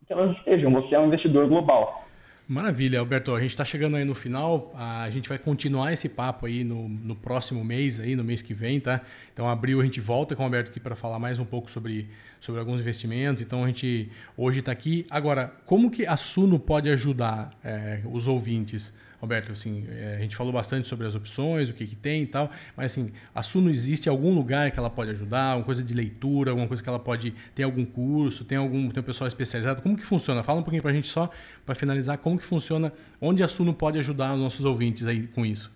que 0.07 0.12
elas 0.12 0.37
estejam. 0.37 0.70
Você 0.72 0.95
é 0.95 1.01
um 1.01 1.07
investidor 1.07 1.49
global. 1.49 2.06
Maravilha, 2.49 3.01
Alberto. 3.01 3.34
A 3.34 3.40
gente 3.40 3.51
está 3.51 3.64
chegando 3.64 3.97
aí 3.97 4.05
no 4.05 4.14
final. 4.14 4.72
A 4.76 5.11
gente 5.11 5.28
vai 5.28 5.36
continuar 5.36 5.92
esse 5.92 6.09
papo 6.09 6.47
aí 6.47 6.62
no, 6.62 6.88
no 6.88 7.16
próximo 7.16 7.64
mês, 7.64 7.99
aí 7.99 8.14
no 8.14 8.22
mês 8.22 8.40
que 8.40 8.55
vem, 8.55 8.78
tá? 8.78 9.01
Então, 9.32 9.49
abril 9.49 9.80
a 9.80 9.84
gente 9.84 10.01
volta 10.01 10.36
com 10.36 10.42
o 10.42 10.47
Alberto 10.47 10.70
aqui 10.70 10.78
para 10.78 10.94
falar 10.94 11.18
mais 11.18 11.40
um 11.40 11.44
pouco 11.44 11.68
sobre, 11.68 12.09
sobre 12.40 12.61
alguns 12.61 12.80
investimentos. 12.80 13.42
Então, 13.42 13.64
a 13.64 13.66
gente 13.66 14.12
hoje 14.36 14.61
está 14.61 14.70
aqui. 14.70 15.05
Agora, 15.11 15.53
como 15.66 15.90
que 15.90 16.07
a 16.07 16.16
Suno 16.16 16.57
pode 16.57 16.88
ajudar 16.88 17.51
é, 17.64 18.01
os 18.05 18.28
ouvintes? 18.28 18.94
Roberto, 19.27 19.51
assim, 19.51 19.85
é, 19.91 20.14
a 20.16 20.20
gente 20.20 20.37
falou 20.37 20.53
bastante 20.53 20.87
sobre 20.89 21.05
as 21.05 21.16
opções, 21.16 21.68
o 21.68 21.74
que, 21.74 21.85
que 21.85 21.97
tem 21.97 22.22
e 22.22 22.27
tal, 22.27 22.49
mas 22.77 22.93
assim, 22.93 23.12
a 23.35 23.43
Suno 23.43 23.68
existe 23.68 24.09
algum 24.09 24.33
lugar 24.33 24.70
que 24.70 24.79
ela 24.79 24.89
pode 24.89 25.11
ajudar, 25.11 25.51
alguma 25.51 25.66
coisa 25.66 25.83
de 25.83 25.93
leitura, 25.93 26.53
alguma 26.53 26.68
coisa 26.68 26.81
que 26.81 26.89
ela 26.89 27.01
pode 27.01 27.33
ter 27.55 27.64
algum 27.64 27.85
curso, 27.85 28.45
tem 28.45 28.57
algum 28.57 28.89
tem 28.89 29.03
um 29.03 29.07
pessoal 29.07 29.27
especializado, 29.27 29.83
como 29.83 29.97
que 29.97 30.07
funciona? 30.07 30.45
Fala 30.45 30.61
um 30.61 30.62
pouquinho 30.62 30.83
para 30.83 30.93
a 30.93 30.95
gente 30.95 31.09
só 31.09 31.29
para 31.64 31.74
finalizar, 31.74 32.18
como 32.18 32.39
que 32.39 32.45
funciona, 32.45 32.93
onde 33.20 33.43
a 33.43 33.49
Suno 33.49 33.74
pode 33.74 33.99
ajudar 33.99 34.35
os 34.35 34.41
nossos 34.41 34.64
ouvintes 34.64 35.07
aí 35.07 35.27
com 35.27 35.45
isso? 35.45 35.74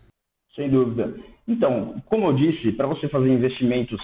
Sem 0.55 0.71
dúvida. 0.71 1.13
Então, 1.49 2.01
como 2.07 2.29
eu 2.29 2.35
disse, 2.35 2.71
para 2.73 2.87
você 2.87 3.09
fazer 3.09 3.29
investimentos 3.29 4.01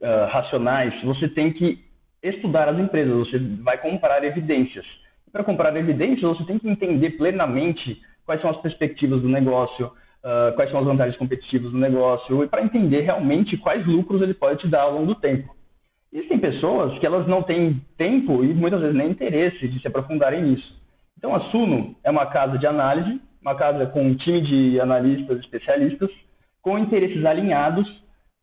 uh, 0.00 0.26
racionais, 0.30 0.94
você 1.04 1.28
tem 1.28 1.52
que 1.52 1.78
estudar 2.22 2.70
as 2.70 2.78
empresas, 2.78 3.14
você 3.14 3.38
vai 3.62 3.76
comprar 3.76 4.24
evidências. 4.24 4.86
Para 5.30 5.44
comprar 5.44 5.76
evidências, 5.76 6.22
você 6.22 6.44
tem 6.44 6.58
que 6.58 6.68
entender 6.68 7.10
plenamente 7.10 8.00
quais 8.28 8.42
são 8.42 8.50
as 8.50 8.58
perspectivas 8.58 9.22
do 9.22 9.28
negócio, 9.28 9.86
uh, 9.86 10.54
quais 10.54 10.70
são 10.70 10.80
as 10.80 10.84
vantagens 10.84 11.16
competitivas 11.16 11.72
do 11.72 11.78
negócio, 11.78 12.44
e 12.44 12.46
para 12.46 12.62
entender 12.62 13.00
realmente 13.00 13.56
quais 13.56 13.86
lucros 13.86 14.20
ele 14.20 14.34
pode 14.34 14.60
te 14.60 14.68
dar 14.68 14.82
ao 14.82 14.92
longo 14.92 15.06
do 15.06 15.14
tempo. 15.14 15.56
Existem 16.12 16.38
pessoas 16.38 16.98
que 16.98 17.06
elas 17.06 17.26
não 17.26 17.42
têm 17.42 17.80
tempo 17.96 18.44
e 18.44 18.52
muitas 18.52 18.82
vezes 18.82 18.94
nem 18.94 19.12
interesse 19.12 19.66
de 19.66 19.80
se 19.80 19.88
aprofundarem 19.88 20.42
nisso. 20.42 20.78
Então 21.16 21.34
a 21.34 21.40
Suno 21.50 21.96
é 22.04 22.10
uma 22.10 22.26
casa 22.26 22.58
de 22.58 22.66
análise, 22.66 23.18
uma 23.40 23.54
casa 23.54 23.86
com 23.86 24.02
um 24.02 24.14
time 24.14 24.42
de 24.42 24.78
analistas 24.78 25.38
especialistas, 25.40 26.10
com 26.60 26.78
interesses 26.78 27.24
alinhados 27.24 27.88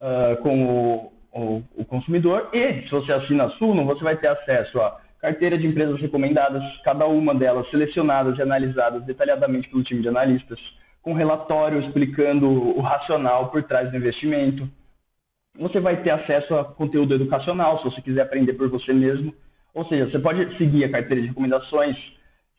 uh, 0.02 0.42
com 0.42 0.66
o, 0.66 1.14
o, 1.32 1.64
o, 1.78 1.86
consumidor 1.86 2.50
e 2.54 2.82
se 2.82 2.90
você 2.90 3.14
assina 3.14 3.44
a 3.44 3.50
Suno, 3.52 3.86
você 3.86 4.04
vai 4.04 4.18
ter 4.18 4.30
acesso 4.30 4.82
a 4.82 5.00
carteira 5.26 5.58
de 5.58 5.66
empresas 5.66 6.00
recomendadas, 6.00 6.62
cada 6.84 7.08
uma 7.08 7.34
delas 7.34 7.68
selecionadas 7.72 8.38
e 8.38 8.42
analisadas 8.44 9.04
detalhadamente 9.06 9.68
pelo 9.70 9.84
time 9.84 10.04
de 10.04 10.08
analistas, 10.08 10.60
com 11.02 11.14
relatório 11.14 11.82
explicando 11.82 12.48
o 12.48 12.80
racional 12.80 13.50
por 13.50 13.64
trás 13.64 13.90
do 13.90 13.98
investimento. 13.98 14.70
Você 15.60 15.80
vai 15.80 15.98
ter 16.04 16.12
acesso 16.12 16.54
a 16.54 16.66
conteúdo 16.66 17.16
educacional, 17.16 17.80
se 17.80 17.86
você 17.86 18.02
quiser 18.02 18.22
aprender 18.22 18.54
por 18.54 18.70
você 18.70 18.94
mesmo. 18.94 19.34
Ou 19.74 19.84
seja, 19.86 20.06
você 20.12 20.20
pode 20.20 20.58
seguir 20.58 20.84
a 20.84 20.92
carteira 20.92 21.22
de 21.22 21.28
recomendações 21.30 21.98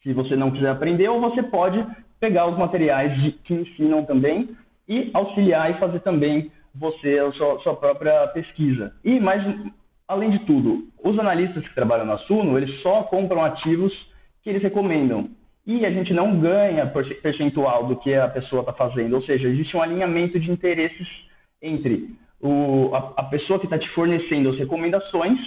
se 0.03 0.13
você 0.13 0.35
não 0.35 0.51
quiser 0.51 0.71
aprender, 0.71 1.09
ou 1.09 1.21
você 1.21 1.43
pode 1.45 1.85
pegar 2.19 2.49
os 2.49 2.59
materiais 2.59 3.13
que 3.45 3.55
ensinam 3.55 4.05
também 4.05 4.57
e 4.89 5.11
auxiliar 5.15 5.71
e 5.71 5.79
fazer 5.79 6.01
também 6.01 6.51
você 6.75 7.19
a 7.19 7.31
sua, 7.33 7.59
sua 7.61 7.77
própria 7.77 8.27
pesquisa. 8.29 8.93
E 9.05 9.21
mais 9.21 9.43
Além 10.09 10.31
de 10.31 10.39
tudo, 10.41 10.85
os 11.03 11.19
analistas 11.19 11.67
que 11.67 11.75
trabalham 11.75 12.07
na 12.07 12.19
Suno, 12.19 12.57
eles 12.57 12.81
só 12.81 13.03
compram 13.05 13.45
ativos 13.45 13.93
que 14.43 14.51
eles 14.51 14.63
recomendam. 14.63 15.29
E 15.67 15.85
a 15.85 15.91
gente 15.91 16.15
não 16.15 16.39
ganha 16.39 16.87
percentual 17.21 17.89
do 17.89 17.97
que 17.97 18.15
a 18.15 18.29
pessoa 18.29 18.61
está 18.61 18.73
fazendo. 18.73 19.15
Ou 19.17 19.23
seja, 19.23 19.49
existe 19.49 19.77
um 19.77 19.83
alinhamento 19.83 20.39
de 20.39 20.49
interesses 20.49 21.09
entre 21.61 22.17
o, 22.41 22.95
a, 22.95 23.15
a, 23.17 23.23
pessoa 23.25 23.59
que 23.59 23.67
está 23.67 23.77
te 23.77 23.89
fornecendo 23.91 24.51
as 24.51 24.59
recomendações 24.59 25.41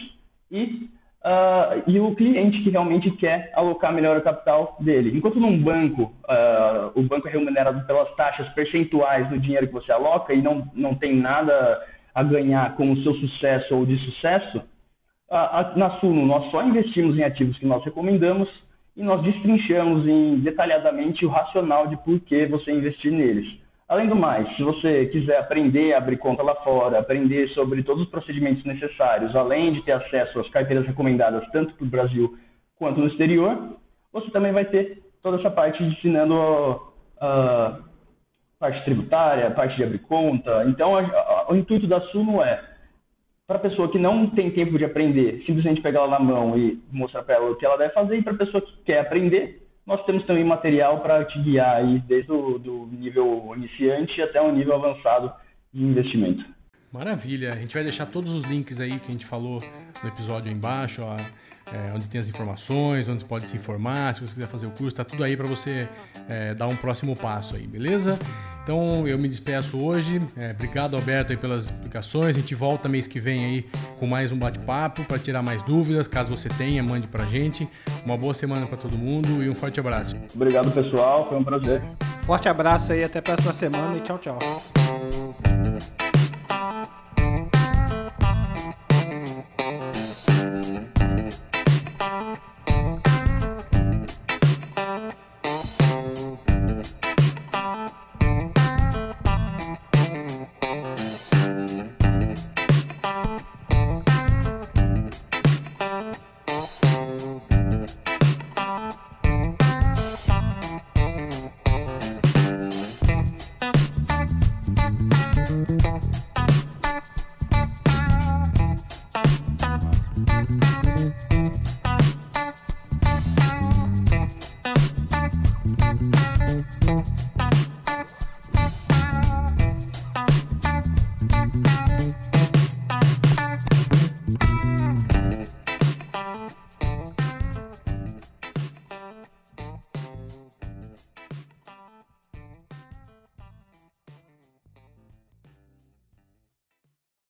e, 0.51 0.89
uh, 1.23 1.83
e 1.87 1.97
o 2.01 2.13
cliente 2.15 2.61
que 2.61 2.69
realmente 2.69 3.09
quer 3.11 3.51
alocar 3.55 3.93
melhor 3.93 4.17
o 4.17 4.21
capital 4.21 4.75
dele. 4.81 5.15
Enquanto 5.15 5.39
num 5.39 5.57
banco, 5.57 6.03
uh, 6.03 6.99
o 6.99 7.03
banco 7.03 7.29
é 7.29 7.31
remunerado 7.31 7.87
pelas 7.87 8.13
taxas 8.15 8.49
percentuais 8.49 9.29
do 9.29 9.39
dinheiro 9.39 9.67
que 9.67 9.73
você 9.73 9.93
aloca 9.93 10.33
e 10.33 10.41
não, 10.41 10.69
não 10.73 10.95
tem 10.95 11.15
nada 11.15 11.81
a 12.13 12.23
ganhar 12.23 12.75
com 12.75 12.91
o 12.91 13.03
seu 13.03 13.13
sucesso 13.15 13.75
ou 13.75 13.85
de 13.85 13.97
sucesso, 14.05 14.61
a, 15.29 15.59
a, 15.59 15.75
na 15.75 15.99
Suno 15.99 16.25
nós 16.25 16.49
só 16.51 16.63
investimos 16.63 17.17
em 17.17 17.23
ativos 17.23 17.57
que 17.57 17.65
nós 17.65 17.83
recomendamos 17.83 18.49
e 18.95 19.03
nós 19.03 19.21
destrinchamos 19.21 20.07
em, 20.07 20.39
detalhadamente 20.39 21.25
o 21.25 21.29
racional 21.29 21.87
de 21.87 21.97
por 21.97 22.19
que 22.21 22.45
você 22.47 22.71
investir 22.71 23.11
neles. 23.11 23.47
Além 23.87 24.07
do 24.07 24.15
mais, 24.15 24.47
se 24.55 24.61
você 24.61 25.07
quiser 25.07 25.39
aprender 25.39 25.93
a 25.93 25.97
abrir 25.97 26.17
conta 26.17 26.43
lá 26.43 26.53
fora, 26.55 26.99
aprender 26.99 27.47
sobre 27.49 27.81
todos 27.81 28.03
os 28.03 28.09
procedimentos 28.09 28.63
necessários, 28.63 29.35
além 29.35 29.73
de 29.73 29.81
ter 29.83 29.93
acesso 29.93 30.39
às 30.39 30.49
carteiras 30.49 30.85
recomendadas 30.85 31.47
tanto 31.51 31.73
para 31.73 31.85
o 31.85 31.89
Brasil 31.89 32.37
quanto 32.77 32.99
no 32.99 33.07
exterior, 33.07 33.77
você 34.13 34.29
também 34.31 34.51
vai 34.51 34.65
ter 34.65 35.01
toda 35.23 35.37
essa 35.37 35.49
parte 35.49 35.83
ensinando 35.83 36.35
uh, 36.35 37.88
parte 38.59 38.83
tributária, 38.83 39.49
parte 39.51 39.75
de 39.77 39.83
abrir 39.83 39.99
conta. 39.99 40.65
Então, 40.67 40.95
a, 40.95 41.01
a, 41.01 41.47
o 41.49 41.55
intuito 41.55 41.87
da 41.87 42.01
Suno 42.11 42.41
é, 42.41 42.61
para 43.47 43.57
a 43.57 43.61
pessoa 43.61 43.89
que 43.89 43.97
não 43.97 44.29
tem 44.29 44.51
tempo 44.51 44.77
de 44.77 44.85
aprender, 44.85 45.41
simplesmente 45.45 45.81
pegar 45.81 46.01
ela 46.01 46.19
na 46.19 46.19
mão 46.19 46.57
e 46.57 46.79
mostrar 46.91 47.23
para 47.23 47.35
ela 47.35 47.49
o 47.49 47.55
que 47.55 47.65
ela 47.65 47.77
deve 47.77 47.93
fazer, 47.93 48.17
e 48.17 48.21
para 48.21 48.33
a 48.33 48.37
pessoa 48.37 48.61
que 48.61 48.71
quer 48.85 48.99
aprender, 48.99 49.65
nós 49.87 50.05
temos 50.05 50.23
também 50.25 50.43
material 50.43 50.99
para 50.99 51.25
te 51.25 51.39
guiar 51.39 51.77
aí 51.77 51.99
desde 51.99 52.31
o 52.31 52.59
do 52.59 52.87
nível 52.91 53.51
iniciante 53.55 54.21
até 54.21 54.39
o 54.39 54.51
nível 54.51 54.75
avançado 54.75 55.33
de 55.73 55.83
investimento. 55.83 56.45
Maravilha. 56.91 57.53
A 57.53 57.55
gente 57.55 57.73
vai 57.73 57.83
deixar 57.83 58.05
todos 58.05 58.33
os 58.33 58.43
links 58.43 58.79
aí 58.79 58.99
que 58.99 59.07
a 59.07 59.11
gente 59.11 59.25
falou 59.25 59.57
no 60.03 60.09
episódio 60.09 60.49
aí 60.49 60.55
embaixo, 60.55 61.01
ó, 61.03 61.17
é, 61.73 61.93
onde 61.93 62.07
tem 62.07 62.19
as 62.19 62.27
informações, 62.27 63.07
onde 63.07 63.23
pode 63.25 63.45
se 63.45 63.55
informar, 63.55 64.15
se 64.15 64.21
você 64.21 64.33
quiser 64.33 64.47
fazer 64.47 64.67
o 64.67 64.71
curso, 64.71 64.95
tá 64.95 65.03
tudo 65.03 65.23
aí 65.23 65.35
para 65.35 65.47
você 65.47 65.87
é, 66.27 66.53
dar 66.53 66.67
um 66.67 66.75
próximo 66.75 67.15
passo 67.15 67.55
aí, 67.55 67.67
beleza? 67.67 68.17
Então 68.63 69.07
eu 69.07 69.17
me 69.17 69.27
despeço 69.27 69.79
hoje. 69.79 70.21
É, 70.37 70.51
obrigado, 70.51 70.95
Alberto, 70.95 71.31
aí, 71.31 71.37
pelas 71.37 71.65
explicações. 71.65 72.35
A 72.35 72.39
gente 72.39 72.53
volta 72.53 72.87
mês 72.87 73.07
que 73.07 73.19
vem 73.19 73.43
aí 73.43 73.69
com 73.99 74.07
mais 74.07 74.31
um 74.31 74.37
bate-papo 74.37 75.03
para 75.05 75.17
tirar 75.17 75.41
mais 75.41 75.63
dúvidas. 75.63 76.07
Caso 76.07 76.29
você 76.29 76.49
tenha, 76.49 76.83
mande 76.83 77.07
para 77.07 77.25
gente. 77.25 77.67
Uma 78.05 78.15
boa 78.15 78.33
semana 78.33 78.67
para 78.67 78.77
todo 78.77 78.95
mundo 78.95 79.43
e 79.43 79.49
um 79.49 79.55
forte 79.55 79.79
abraço. 79.79 80.15
Obrigado, 80.35 80.71
pessoal. 80.71 81.27
Foi 81.27 81.37
um 81.37 81.43
prazer. 81.43 81.81
Forte 82.23 82.47
abraço 82.47 82.91
aí, 82.91 83.03
até 83.03 83.17
a 83.17 83.23
próxima 83.23 83.53
semana 83.53 83.97
e 83.97 84.01
tchau, 84.01 84.19
tchau. 84.19 84.37